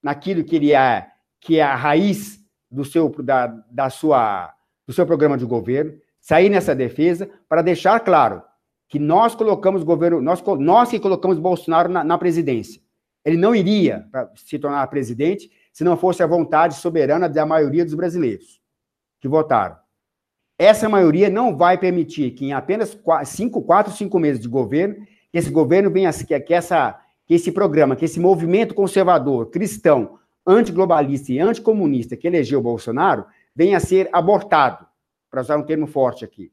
naquilo 0.03 0.45
que 0.45 0.57
ele 0.57 0.73
é, 0.73 1.09
que 1.41 1.59
é 1.59 1.63
a 1.63 1.75
raiz 1.75 2.39
do 2.71 2.85
seu, 2.85 3.09
da, 3.23 3.47
da 3.71 3.91
sua, 3.91 4.55
do 4.87 4.93
seu 4.93 5.07
programa 5.07 5.37
de 5.37 5.45
governo, 5.45 5.95
sair 6.21 6.49
nessa 6.49 6.75
defesa 6.75 7.29
para 7.49 7.63
deixar 7.63 7.99
claro 8.01 8.43
que 8.89 8.99
nós 8.99 9.35
colocamos 9.35 9.83
governo, 9.83 10.21
nós, 10.21 10.43
nós 10.59 10.91
que 10.91 11.01
colocamos 11.01 11.39
Bolsonaro 11.39 11.89
na, 11.89 12.03
na 12.03 12.17
presidência. 12.17 12.81
Ele 13.29 13.37
não 13.37 13.55
iria 13.55 14.07
se 14.35 14.59
tornar 14.59 14.87
presidente 14.87 15.51
se 15.71 15.85
não 15.85 15.99
fosse 15.99 16.23
a 16.23 16.27
vontade 16.27 16.77
soberana 16.77 17.29
da 17.29 17.45
maioria 17.45 17.85
dos 17.85 17.93
brasileiros 17.93 18.59
que 19.21 19.29
votaram. 19.29 19.77
Essa 20.59 20.89
maioria 20.89 21.29
não 21.29 21.55
vai 21.55 21.77
permitir 21.77 22.31
que 22.31 22.47
em 22.47 22.55
apenas 22.55 22.99
cinco, 23.27 23.61
quatro, 23.61 23.93
cinco 23.93 24.19
meses 24.19 24.41
de 24.41 24.49
governo, 24.49 24.95
que 25.31 25.37
esse 25.37 25.51
governo 25.51 25.91
venha, 25.91 26.11
que, 26.11 26.55
essa, 26.55 26.99
que 27.27 27.35
esse 27.35 27.53
programa, 27.53 27.95
que 27.95 28.07
esse 28.07 28.19
movimento 28.19 28.75
conservador, 28.75 29.51
cristão, 29.51 30.19
antiglobalista 30.47 31.31
e 31.31 31.39
anticomunista 31.39 32.17
que 32.17 32.27
elegeu 32.27 32.63
Bolsonaro, 32.63 33.27
venha 33.55 33.77
a 33.77 33.81
ser 33.81 34.09
abortado, 34.11 34.87
para 35.31 35.43
usar 35.43 35.59
um 35.59 35.67
termo 35.67 35.87
forte 35.87 36.25
aqui. 36.25 36.51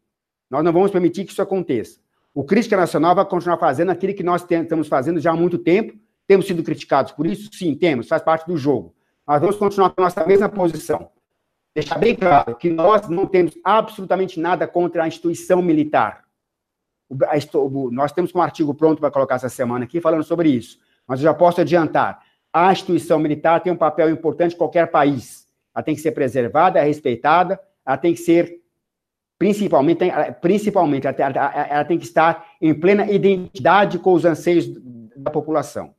Nós 0.50 0.62
não 0.62 0.74
vamos 0.74 0.92
permitir 0.92 1.24
que 1.24 1.32
isso 1.32 1.42
aconteça. 1.42 2.02
O 2.34 2.44
Crítica 2.44 2.76
Nacional 2.76 3.16
vai 3.16 3.24
continuar 3.24 3.58
fazendo 3.58 3.92
aquilo 3.92 4.14
que 4.14 4.24
nós 4.24 4.46
estamos 4.52 4.90
fazendo 4.90 5.22
já 5.22 5.32
há 5.32 5.36
muito 5.38 5.58
tempo, 5.58 5.98
temos 6.28 6.48
sido 6.48 6.64
criticados 6.64 7.12
por 7.12 7.26
isso? 7.26 7.50
Sim, 7.54 7.76
temos, 7.76 8.08
faz 8.08 8.22
parte 8.22 8.48
do 8.48 8.58
jogo. 8.58 8.96
Mas 9.26 9.42
vamos 9.42 9.56
continuar 9.56 9.90
com 9.90 10.02
a 10.02 10.06
nossa 10.06 10.26
mesma 10.26 10.50
posição. 10.50 11.10
Deixar 11.74 11.98
bem 11.98 12.16
claro 12.16 12.56
que 12.56 12.70
nós 12.70 13.10
não 13.10 13.26
temos 13.26 13.54
absolutamente 13.64 14.40
nada 14.40 14.66
contra 14.68 15.04
a 15.04 15.08
instituição 15.08 15.62
militar. 15.62 16.24
nós 17.92 18.12
temos 18.14 18.34
um 18.34 18.42
artigo 18.42 18.74
pronto 18.74 19.00
para 19.00 19.12
colocar 19.12 19.36
essa 19.36 19.50
semana 19.50 19.84
aqui 19.84 20.00
falando 20.00 20.24
sobre 20.24 20.50
isso. 20.50 20.80
Mas 21.08 21.20
eu 21.20 21.26
já 21.26 21.34
posso 21.34 21.62
adiantar. 21.62 22.24
A 22.54 22.72
instituição 22.72 23.20
militar 23.20 23.60
tem 23.60 23.74
um 23.74 23.78
papel 23.78 24.10
importante 24.10 24.56
em 24.56 24.58
qualquer 24.58 24.90
país. 24.90 25.46
Ela 25.76 25.84
tem 25.84 25.94
que 25.94 26.02
ser 26.02 26.12
preservada, 26.12 26.82
respeitada, 26.82 27.60
ela 27.86 27.98
tem 27.98 28.14
que 28.14 28.22
ser, 28.22 28.62
principalmente, 29.38 30.00
principalmente 30.40 31.06
ela, 31.06 31.84
tem 31.84 31.98
que 32.00 32.06
estar 32.06 32.48
em 32.62 32.74
plena 32.74 33.12
identidade 33.12 34.00
com 34.00 34.14
os 34.14 34.24
anseios 34.24 34.66
da 35.18 35.30
população. 35.30 35.94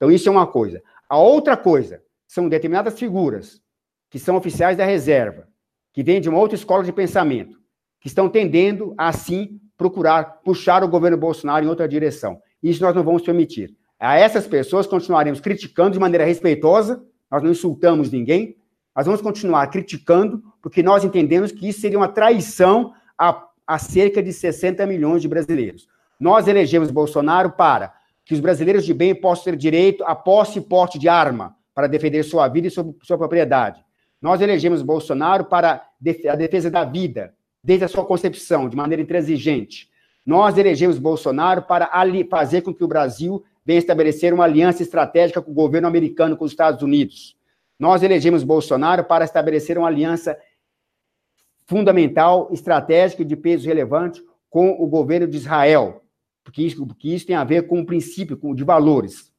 Então, 0.00 0.10
isso 0.10 0.30
é 0.30 0.32
uma 0.32 0.46
coisa. 0.46 0.82
A 1.06 1.18
outra 1.18 1.58
coisa 1.58 2.02
são 2.26 2.48
determinadas 2.48 2.98
figuras 2.98 3.60
que 4.08 4.18
são 4.18 4.34
oficiais 4.34 4.74
da 4.74 4.84
reserva, 4.86 5.46
que 5.92 6.02
vêm 6.02 6.22
de 6.22 6.28
uma 6.30 6.38
outra 6.38 6.56
escola 6.56 6.82
de 6.82 6.90
pensamento, 6.90 7.60
que 8.00 8.08
estão 8.08 8.26
tendendo 8.26 8.94
a, 8.96 9.08
assim, 9.08 9.60
procurar 9.76 10.40
puxar 10.42 10.82
o 10.82 10.88
governo 10.88 11.18
Bolsonaro 11.18 11.66
em 11.66 11.68
outra 11.68 11.86
direção. 11.86 12.40
Isso 12.62 12.82
nós 12.82 12.94
não 12.94 13.04
vamos 13.04 13.20
permitir. 13.20 13.76
A 13.98 14.16
essas 14.16 14.46
pessoas 14.46 14.86
continuaremos 14.86 15.38
criticando 15.38 15.90
de 15.90 15.98
maneira 15.98 16.24
respeitosa, 16.24 17.04
nós 17.30 17.42
não 17.42 17.50
insultamos 17.50 18.10
ninguém, 18.10 18.56
nós 18.96 19.04
vamos 19.04 19.20
continuar 19.20 19.66
criticando, 19.66 20.42
porque 20.62 20.82
nós 20.82 21.04
entendemos 21.04 21.52
que 21.52 21.68
isso 21.68 21.80
seria 21.80 21.98
uma 21.98 22.08
traição 22.08 22.94
a, 23.18 23.46
a 23.66 23.78
cerca 23.78 24.22
de 24.22 24.32
60 24.32 24.86
milhões 24.86 25.20
de 25.20 25.28
brasileiros. 25.28 25.86
Nós 26.18 26.48
elegemos 26.48 26.90
Bolsonaro 26.90 27.50
para 27.52 27.99
que 28.30 28.34
os 28.34 28.38
brasileiros 28.38 28.86
de 28.86 28.94
bem 28.94 29.12
possam 29.12 29.46
ter 29.46 29.56
direito 29.56 30.04
a 30.04 30.14
posse 30.14 30.60
e 30.60 30.62
porte 30.62 31.00
de 31.00 31.08
arma 31.08 31.56
para 31.74 31.88
defender 31.88 32.22
sua 32.22 32.46
vida 32.46 32.68
e 32.68 32.70
sua, 32.70 32.94
sua 33.02 33.18
propriedade. 33.18 33.84
Nós 34.22 34.40
elegemos 34.40 34.82
Bolsonaro 34.82 35.46
para 35.46 35.84
a 36.28 36.36
defesa 36.36 36.70
da 36.70 36.84
vida, 36.84 37.34
desde 37.60 37.86
a 37.86 37.88
sua 37.88 38.04
concepção, 38.06 38.68
de 38.68 38.76
maneira 38.76 39.02
intransigente. 39.02 39.90
Nós 40.24 40.56
elegemos 40.56 40.96
Bolsonaro 40.96 41.62
para 41.62 41.90
fazer 42.30 42.60
com 42.62 42.72
que 42.72 42.84
o 42.84 42.86
Brasil 42.86 43.42
venha 43.66 43.80
estabelecer 43.80 44.32
uma 44.32 44.44
aliança 44.44 44.80
estratégica 44.80 45.42
com 45.42 45.50
o 45.50 45.54
governo 45.54 45.88
americano, 45.88 46.36
com 46.36 46.44
os 46.44 46.52
Estados 46.52 46.84
Unidos. 46.84 47.36
Nós 47.76 48.00
elegemos 48.04 48.44
Bolsonaro 48.44 49.02
para 49.02 49.24
estabelecer 49.24 49.76
uma 49.76 49.88
aliança 49.88 50.38
fundamental, 51.66 52.48
estratégica 52.52 53.24
de 53.24 53.34
peso 53.34 53.66
relevante 53.66 54.22
com 54.48 54.70
o 54.80 54.86
governo 54.86 55.26
de 55.26 55.36
Israel, 55.36 56.04
porque 56.44 56.62
isso, 56.62 56.86
porque 56.86 57.08
isso 57.08 57.26
tem 57.26 57.36
a 57.36 57.44
ver 57.44 57.66
com 57.66 57.78
um 57.78 57.84
princípio 57.84 58.36
com, 58.36 58.54
de 58.54 58.64
valores. 58.64 59.32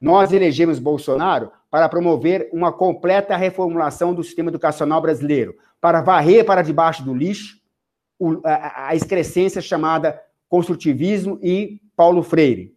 Nós 0.00 0.32
elegemos 0.32 0.78
Bolsonaro 0.78 1.50
para 1.70 1.88
promover 1.88 2.48
uma 2.52 2.72
completa 2.72 3.36
reformulação 3.36 4.14
do 4.14 4.22
sistema 4.22 4.50
educacional 4.50 5.00
brasileiro, 5.00 5.56
para 5.80 6.00
varrer 6.00 6.44
para 6.44 6.62
debaixo 6.62 7.04
do 7.04 7.14
lixo 7.14 7.58
a 8.44 8.94
excrescência 8.96 9.60
chamada 9.60 10.20
construtivismo 10.48 11.38
e 11.42 11.80
Paulo 11.94 12.22
Freire. 12.22 12.74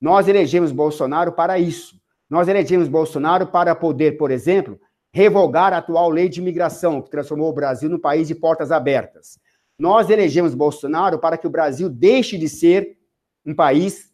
Nós 0.00 0.26
elegemos 0.26 0.72
Bolsonaro 0.72 1.32
para 1.32 1.58
isso. 1.58 2.00
Nós 2.28 2.48
elegemos 2.48 2.88
Bolsonaro 2.88 3.46
para 3.46 3.74
poder, 3.74 4.16
por 4.16 4.30
exemplo, 4.30 4.80
revogar 5.12 5.72
a 5.72 5.78
atual 5.78 6.08
lei 6.08 6.28
de 6.28 6.40
imigração, 6.40 7.02
que 7.02 7.10
transformou 7.10 7.50
o 7.50 7.52
Brasil 7.52 7.90
num 7.90 7.98
país 7.98 8.28
de 8.28 8.34
portas 8.34 8.72
abertas. 8.72 9.38
Nós 9.78 10.08
elegemos 10.08 10.54
Bolsonaro 10.54 11.18
para 11.18 11.36
que 11.36 11.46
o 11.46 11.50
Brasil 11.50 11.88
deixe 11.88 12.38
de 12.38 12.48
ser 12.48 12.96
um 13.44 13.54
país 13.54 14.10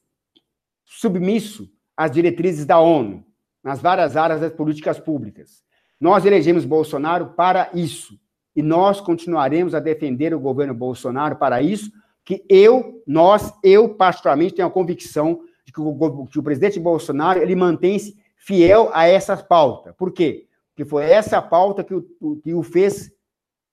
submisso 0.84 1.68
às 1.96 2.10
diretrizes 2.10 2.64
da 2.64 2.78
ONU, 2.78 3.24
nas 3.62 3.80
várias 3.80 4.16
áreas 4.16 4.40
das 4.40 4.52
políticas 4.52 4.98
públicas. 4.98 5.64
Nós 6.00 6.24
elegemos 6.24 6.64
Bolsonaro 6.64 7.34
para 7.36 7.70
isso. 7.74 8.18
E 8.54 8.62
nós 8.62 9.00
continuaremos 9.00 9.74
a 9.74 9.80
defender 9.80 10.32
o 10.32 10.40
governo 10.40 10.72
Bolsonaro 10.72 11.36
para 11.36 11.60
isso, 11.60 11.90
que 12.24 12.44
eu, 12.48 13.02
nós, 13.06 13.52
eu 13.62 13.94
particularmente 13.94 14.54
tenho 14.54 14.68
a 14.68 14.70
convicção 14.70 15.40
de 15.64 15.72
que 15.72 15.80
o, 15.80 16.26
que 16.26 16.38
o 16.38 16.42
presidente 16.42 16.80
Bolsonaro 16.80 17.40
ele 17.40 17.54
mantém-se 17.54 18.16
fiel 18.36 18.90
a 18.94 19.06
essa 19.06 19.36
pauta. 19.36 19.92
Por 19.92 20.12
quê? 20.12 20.46
Porque 20.70 20.88
foi 20.88 21.04
essa 21.04 21.40
pauta 21.42 21.84
que 21.84 21.94
o, 21.94 22.36
que 22.42 22.54
o 22.54 22.62
fez 22.62 23.12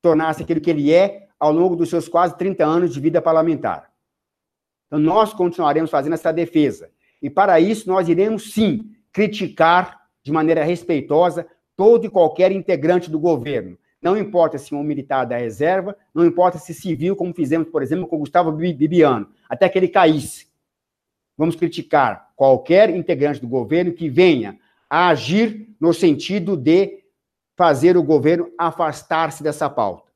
tornar-se 0.01 0.43
aquilo 0.43 0.60
que 0.60 0.70
ele 0.70 0.91
é 0.91 1.28
ao 1.39 1.51
longo 1.51 1.76
dos 1.76 1.89
seus 1.89 2.08
quase 2.08 2.38
30 2.38 2.66
anos 2.66 2.93
de 2.93 2.99
vida 2.99 3.22
parlamentar. 3.22 3.93
Então, 4.94 5.02
nós 5.02 5.34
continuaremos 5.34 5.89
fazendo 5.89 6.14
essa 6.14 6.32
defesa. 6.32 6.91
E 7.20 7.28
para 7.28 7.60
isso, 7.60 7.89
nós 7.89 8.08
iremos 8.08 8.54
sim 8.54 8.91
criticar 9.12 10.02
de 10.22 10.32
maneira 10.32 10.64
respeitosa 10.64 11.48
todo 11.76 12.06
e 12.06 12.10
qualquer 12.10 12.52
integrante 12.52 13.10
do 13.10 13.20
governo. 13.20 13.76
Não 14.00 14.16
importa 14.16 14.60
se 14.60 14.76
um 14.76 14.84
militar 14.84 15.26
da 15.26 15.36
reserva, 15.36 15.98
não 16.14 16.24
importa 16.24 16.60
se 16.60 16.76
civil, 16.76 17.16
como 17.16 17.34
fizemos, 17.34 17.70
por 17.70 17.82
exemplo, 17.82 18.06
com 18.06 18.20
Gustavo 18.20 18.52
Bibiano, 18.52 19.32
até 19.50 19.68
que 19.68 19.80
ele 19.80 19.88
caísse. 19.88 20.46
Vamos 21.36 21.56
criticar 21.56 22.30
qualquer 22.36 22.91
integrante 22.91 23.41
do 23.41 23.48
governo 23.48 23.94
que 23.94 24.08
venha 24.08 24.60
a 24.88 25.08
agir 25.08 25.76
no 25.82 25.91
sentido 25.91 26.56
de 26.56 27.04
fazer 27.58 27.98
o 27.98 28.04
governo 28.04 28.52
afastar-se 28.60 29.41
dessa 29.41 29.68
pauta. 29.68 30.12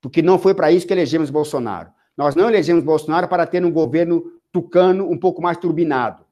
Porque 0.00 0.22
não 0.22 0.40
foi 0.40 0.54
para 0.54 0.72
isso 0.72 0.88
que 0.88 0.92
elegemos 0.92 1.30
Bolsonaro. 1.30 1.96
Nós 2.18 2.34
não 2.34 2.48
elegemos 2.48 2.82
Bolsonaro 2.82 3.28
para 3.28 3.46
ter 3.46 3.64
um 3.64 3.70
governo 3.70 4.32
tucano 4.50 5.08
um 5.08 5.16
pouco 5.16 5.40
mais 5.40 5.56
turbinado. 5.56 6.24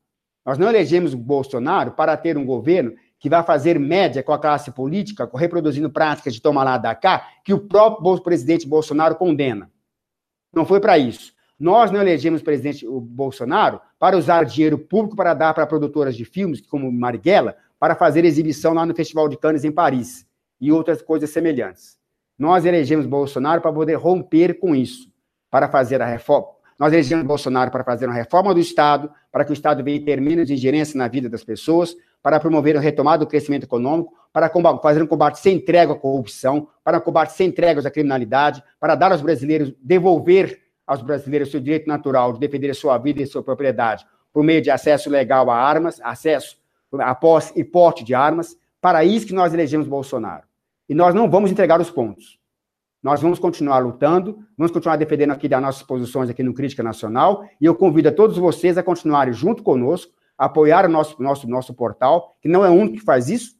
Nós 0.45 0.59
não 0.59 0.69
elegemos 0.69 1.15
Bolsonaro 1.15 1.93
para 1.93 2.17
ter 2.17 2.37
um 2.37 2.45
governo 2.45 2.93
que 3.21 3.31
vai 3.31 3.45
fazer 3.45 3.79
média 3.79 4.21
com 4.21 4.33
a 4.33 4.39
classe 4.39 4.73
política, 4.73 5.31
reproduzindo 5.33 5.89
práticas 5.89 6.35
de 6.35 6.43
tomar 6.43 6.65
lá 6.65 6.77
da 6.77 6.93
cá, 6.93 7.29
que 7.45 7.55
o 7.55 7.61
próprio 7.61 8.21
presidente 8.21 8.67
Bolsonaro 8.67 9.15
condena. 9.15 9.71
Não 10.53 10.67
foi 10.67 10.81
para 10.81 10.99
isso. 10.99 11.33
Nós 11.57 11.93
não 11.93 12.01
elegemos 12.01 12.41
o 12.41 12.45
presidente 12.45 12.85
Bolsonaro 12.85 13.81
para 13.97 14.19
usar 14.19 14.45
dinheiro 14.45 14.77
público 14.77 15.15
para 15.15 15.35
dar 15.35 15.55
para 15.55 15.69
produtoras 15.69 16.17
de 16.17 16.25
filmes, 16.25 16.61
como 16.61 16.91
Marighella, 16.91 17.57
para 17.79 17.95
fazer 17.95 18.25
exibição 18.25 18.75
lá 18.75 18.85
no 18.85 18.95
Festival 18.95 19.29
de 19.29 19.37
Cannes 19.37 19.65
em 19.65 19.71
Paris 19.71 20.27
e 20.61 20.73
outras 20.73 21.01
coisas 21.01 21.31
semelhantes. 21.31 21.97
Nós 22.37 22.65
elegemos 22.65 23.07
Bolsonaro 23.07 23.63
para 23.63 23.73
poder 23.73 23.95
romper 23.95 24.59
com 24.59 24.75
isso, 24.75 25.15
para 25.51 25.69
fazer 25.69 26.01
a 26.03 26.07
reforma, 26.07 26.49
nós 26.79 26.93
elegemos 26.93 27.25
Bolsonaro 27.25 27.71
para 27.71 27.83
fazer 27.83 28.07
uma 28.07 28.15
reforma 28.15 28.53
do 28.53 28.61
Estado, 28.61 29.11
para 29.33 29.45
que 29.45 29.51
o 29.51 29.55
Estado 29.55 29.83
venha 29.83 30.05
ter 30.05 30.21
menos 30.21 30.51
ingerência 30.51 30.99
na 30.99 31.09
vida 31.09 31.29
das 31.29 31.43
pessoas, 31.43 31.97
para 32.23 32.39
promover 32.39 32.77
a 32.77 32.81
retomada 32.81 33.25
do 33.25 33.27
crescimento 33.27 33.65
econômico, 33.65 34.13
para 34.33 34.51
fazer 34.83 35.03
um 35.03 35.07
combate 35.07 35.39
sem 35.39 35.59
trégua 35.59 35.95
à 35.95 35.99
corrupção, 35.99 36.69
para 36.85 36.99
um 36.99 37.01
combate 37.01 37.33
sem 37.33 37.51
tréguas 37.51 37.87
à 37.87 37.91
criminalidade, 37.91 38.63
para 38.79 38.95
dar 38.95 39.13
aos 39.13 39.23
brasileiros, 39.23 39.73
devolver 39.81 40.61
aos 40.87 41.01
brasileiros 41.01 41.51
seu 41.51 41.61
direito 41.61 41.89
natural 41.89 42.33
de 42.33 42.41
defender 42.41 42.75
sua 42.75 42.99
vida 42.99 43.23
e 43.23 43.27
sua 43.27 43.43
propriedade 43.43 44.05
por 44.37 44.45
meio 44.45 44.61
de 44.61 44.71
acesso 44.71 45.09
legal 45.09 45.51
a 45.51 45.57
armas, 45.57 45.99
acesso 46.05 46.59
a 47.01 47.15
posse 47.15 47.59
e 47.59 47.65
porte 47.65 48.05
de 48.05 48.15
armas. 48.15 48.55
Para 48.83 49.03
isso 49.03 49.27
que 49.27 49.33
nós 49.33 49.55
elegemos 49.55 49.89
Bolsonaro. 49.89 50.43
E 50.87 50.95
nós 50.95 51.15
não 51.15 51.31
vamos 51.31 51.51
entregar 51.51 51.81
os 51.81 51.91
pontos. 51.91 52.36
Nós 53.07 53.23
vamos 53.23 53.39
continuar 53.39 53.79
lutando, 53.79 54.45
vamos 54.59 54.73
continuar 54.73 54.97
defendendo 54.97 55.31
aqui 55.31 55.49
das 55.49 55.63
nossas 55.63 55.85
posições 55.85 56.29
aqui 56.29 56.43
no 56.43 56.53
Crítica 56.53 56.83
Nacional, 56.83 57.49
e 57.61 57.65
eu 57.65 57.73
convido 57.73 58.09
a 58.09 58.13
todos 58.13 58.37
vocês 58.37 58.77
a 58.77 58.83
continuarem 58.83 59.33
junto 59.33 59.63
conosco, 59.63 60.13
apoiar 60.37 60.85
o 60.87 60.89
nosso, 60.89 61.23
nosso, 61.23 61.49
nosso 61.49 61.73
portal, 61.73 62.37
que 62.43 62.49
não 62.49 62.65
é 62.65 62.69
o 62.69 62.73
único 62.73 62.97
que 62.97 63.05
faz 63.05 63.29
isso, 63.29 63.55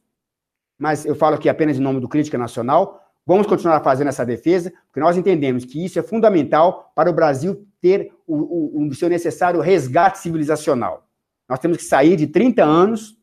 mas 0.77 1.07
eu 1.07 1.15
falo 1.15 1.37
aqui 1.37 1.49
apenas 1.49 1.79
em 1.79 1.81
nome 1.81 2.01
do 2.01 2.09
Crítica 2.09 2.37
Nacional. 2.37 3.01
Vamos 3.25 3.47
continuar 3.47 3.79
fazendo 3.85 4.09
essa 4.09 4.27
defesa, 4.27 4.73
porque 4.89 4.99
nós 4.99 5.17
entendemos 5.17 5.65
que 5.65 5.85
isso 5.85 5.97
é 5.97 6.03
fundamental 6.03 6.91
para 6.93 7.09
o 7.09 7.13
Brasil 7.13 7.65
ter 7.81 8.13
o, 8.27 8.81
o, 8.81 8.89
o 8.89 8.95
seu 8.97 9.09
necessário 9.09 9.61
resgate 9.61 10.19
civilizacional. 10.19 11.07
Nós 11.49 11.61
temos 11.61 11.77
que 11.77 11.85
sair 11.85 12.17
de 12.17 12.27
30 12.27 12.65
anos 12.65 13.17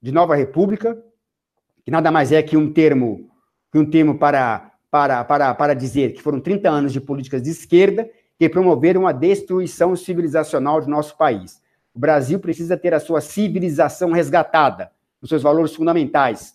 de 0.00 0.10
nova 0.10 0.34
república, 0.34 0.96
que 1.84 1.90
nada 1.90 2.10
mais 2.10 2.32
é 2.32 2.42
que 2.42 2.56
um 2.56 2.72
termo, 2.72 3.30
que 3.70 3.78
um 3.78 3.84
termo 3.84 4.18
para 4.18 4.69
para, 4.90 5.22
para, 5.24 5.54
para 5.54 5.74
dizer 5.74 6.12
que 6.12 6.22
foram 6.22 6.40
30 6.40 6.68
anos 6.68 6.92
de 6.92 7.00
políticas 7.00 7.42
de 7.42 7.50
esquerda 7.50 8.08
que 8.38 8.48
promoveram 8.48 9.06
a 9.06 9.12
destruição 9.12 9.94
civilizacional 9.94 10.80
de 10.80 10.88
nosso 10.88 11.16
país. 11.16 11.60
O 11.94 11.98
Brasil 11.98 12.40
precisa 12.40 12.76
ter 12.76 12.94
a 12.94 13.00
sua 13.00 13.20
civilização 13.20 14.12
resgatada, 14.12 14.90
os 15.20 15.28
seus 15.28 15.42
valores 15.42 15.74
fundamentais. 15.74 16.54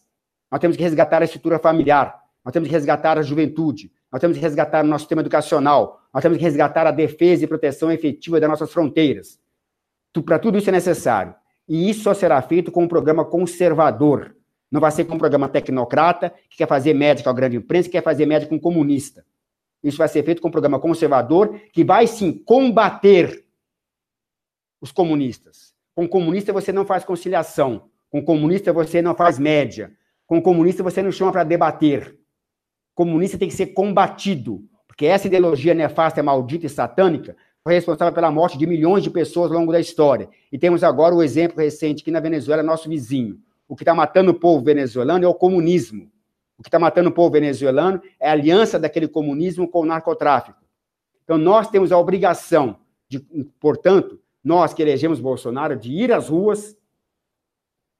Nós 0.52 0.60
temos 0.60 0.76
que 0.76 0.84
resgatar 0.84 1.22
a 1.22 1.26
estrutura 1.26 1.60
familiar, 1.60 2.20
nós 2.44 2.52
temos 2.52 2.68
que 2.68 2.74
resgatar 2.74 3.18
a 3.18 3.22
juventude, 3.22 3.92
nós 4.12 4.22
temos 4.22 4.38
que 4.38 4.44
resgatar 4.44 4.84
o 4.84 4.88
nosso 4.88 5.04
sistema 5.04 5.22
educacional, 5.22 6.02
nós 6.14 6.22
temos 6.22 6.38
que 6.38 6.44
resgatar 6.44 6.88
a 6.88 6.92
defesa 6.92 7.44
e 7.44 7.48
proteção 7.48 7.92
efetiva 7.92 8.40
das 8.40 8.50
nossas 8.50 8.72
fronteiras. 8.72 9.40
Para 10.26 10.40
tudo 10.40 10.58
isso 10.58 10.70
é 10.70 10.72
necessário. 10.72 11.36
E 11.68 11.90
isso 11.90 12.04
só 12.04 12.14
será 12.14 12.42
feito 12.42 12.72
com 12.72 12.84
um 12.84 12.88
programa 12.88 13.26
conservador, 13.26 14.35
não 14.72 14.82
vai 14.82 14.91
ser 14.91 15.05
com 15.05 15.16
um 15.16 15.20
programa 15.20 15.47
tecnocrata, 15.47 16.34
que 16.49 16.57
quer 16.57 16.68
fazer 16.68 16.93
médica 16.93 17.26
com 17.26 17.30
a 17.30 17.34
grande 17.34 17.57
imprensa, 17.57 17.88
que 17.88 17.93
quer 17.93 18.03
fazer 18.03 18.26
médica 18.26 18.49
com 18.49 18.55
um 18.55 18.59
comunista. 18.59 19.26
Isso 19.84 19.97
vai 19.97 20.07
ser 20.07 20.24
feito 20.24 20.41
com 20.41 20.47
um 20.47 20.51
programa 20.51 20.80
conservador, 20.80 21.59
que 21.72 21.84
vai 21.84 22.07
sim 22.07 22.34
combater 22.34 23.45
os 24.82 24.91
comunistas. 24.91 25.74
Com 25.93 26.07
comunista 26.07 26.51
você 26.51 26.72
não 26.72 26.86
faz 26.86 27.03
conciliação. 27.05 27.89
Com 28.09 28.24
comunista 28.24 28.74
você 28.74 29.01
não 29.01 29.16
faz 29.16 29.38
média. 29.38 29.91
Com 30.26 30.41
comunista 30.41 30.82
você 30.82 31.01
não 31.01 31.11
chama 31.11 31.32
para 31.32 31.43
debater. 31.43 32.18
Comunista 32.93 33.38
tem 33.38 33.47
que 33.47 33.53
ser 33.53 33.68
combatido, 33.68 34.63
porque 34.88 35.05
essa 35.05 35.28
ideologia 35.28 35.74
nefasta, 35.74 36.24
maldita 36.24 36.66
e 36.66 36.70
satânica 36.70 37.36
foi 37.63 37.74
responsável 37.74 38.13
pela 38.13 38.32
morte 38.32 38.57
de 38.57 38.66
milhões 38.66 39.03
de 39.03 39.09
pessoas 39.09 39.51
ao 39.51 39.57
longo 39.57 39.72
da 39.72 39.80
história. 39.80 40.30
E 40.51 40.57
temos 40.57 40.84
agora 40.84 41.13
o 41.13 41.22
exemplo 41.22 41.59
recente 41.59 42.01
aqui 42.01 42.11
na 42.11 42.20
Venezuela, 42.20 42.63
nosso 42.63 42.88
vizinho. 42.88 43.39
O 43.68 43.76
que 43.76 43.84
está 43.84 43.93
matando 43.93 44.32
o 44.32 44.34
povo 44.34 44.63
venezuelano 44.63 45.26
é 45.26 45.28
o 45.28 45.34
comunismo. 45.34 46.11
O 46.57 46.63
que 46.63 46.70
está 46.70 46.80
matando 46.80 47.09
o 47.09 47.11
povo 47.11 47.32
venezuelano 47.32 48.01
é 48.20 48.30
a 48.30 48.32
aliança 48.32 48.80
daquele 48.80 49.07
comunismo 49.07 49.68
com 49.68 49.82
o 49.82 49.86
narcotráfico. 49.86 50.59
Então, 51.24 51.38
nós 51.38 51.70
temos 51.70 51.91
a 51.91 51.97
obrigação, 51.97 52.78
de, 53.09 53.20
portanto, 53.59 54.20
nós 54.43 54.74
que 54.74 54.82
elegemos 54.82 55.20
Bolsonaro, 55.20 55.76
de 55.76 55.91
ir 55.91 56.13
às 56.13 56.30
ruas 56.30 56.78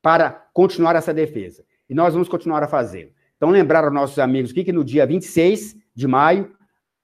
para 0.02 0.30
continuar 0.54 0.96
essa 0.96 1.14
defesa. 1.14 1.66
E 1.90 1.96
nós 1.96 2.14
vamos 2.14 2.30
continuar 2.30 2.64
a 2.64 2.68
fazer. 2.68 3.14
Então, 3.36 3.50
lembrar 3.50 3.84
aos 3.84 3.94
nossos 3.94 4.20
amigos 4.20 4.52
aqui 4.52 4.64
que 4.64 4.72
no 4.72 4.84
dia 4.84 5.06
26 5.06 5.76
de 5.94 6.08
maio 6.08 6.56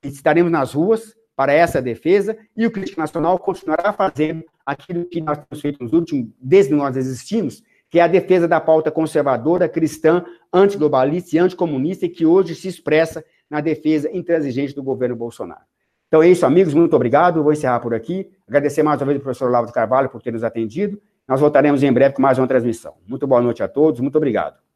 estaremos 0.03 0.51
nas 0.51 0.73
ruas 0.73 1.15
para 1.35 1.53
essa 1.53 1.81
defesa 1.81 2.37
e 2.55 2.65
o 2.67 2.71
Crítico 2.71 2.99
Nacional 2.99 3.37
continuará 3.39 3.91
fazendo 3.91 4.43
aquilo 4.65 5.05
que 5.05 5.19
nós 5.19 5.39
temos 5.39 5.61
feito 5.61 5.83
nos 5.83 5.91
últimos, 5.91 6.29
desde 6.39 6.71
que 6.71 6.77
nós 6.77 6.95
existimos, 6.95 7.63
que 7.91 7.99
é 7.99 8.03
a 8.03 8.07
defesa 8.07 8.47
da 8.47 8.61
pauta 8.61 8.89
conservadora, 8.89 9.67
cristã, 9.67 10.23
antiglobalista 10.51 11.35
e 11.35 11.39
anticomunista, 11.39 12.05
e 12.05 12.09
que 12.09 12.25
hoje 12.25 12.55
se 12.55 12.69
expressa 12.69 13.23
na 13.49 13.59
defesa 13.59 14.09
intransigente 14.13 14.73
do 14.73 14.81
governo 14.81 15.13
Bolsonaro. 15.13 15.59
Então 16.07 16.23
é 16.23 16.29
isso, 16.29 16.45
amigos, 16.45 16.73
muito 16.73 16.95
obrigado. 16.95 17.43
vou 17.43 17.51
encerrar 17.51 17.81
por 17.81 17.93
aqui. 17.93 18.29
Agradecer 18.47 18.81
mais 18.81 19.01
uma 19.01 19.07
vez 19.07 19.17
ao 19.17 19.23
professor 19.23 19.49
Olavo 19.49 19.67
de 19.67 19.73
Carvalho 19.73 20.09
por 20.09 20.21
ter 20.21 20.31
nos 20.31 20.43
atendido. 20.43 21.01
Nós 21.27 21.41
voltaremos 21.41 21.83
em 21.83 21.91
breve 21.91 22.15
com 22.15 22.21
mais 22.21 22.37
uma 22.37 22.47
transmissão. 22.47 22.93
Muito 23.05 23.27
boa 23.27 23.41
noite 23.41 23.61
a 23.61 23.67
todos, 23.67 23.99
muito 23.99 24.17
obrigado. 24.17 24.70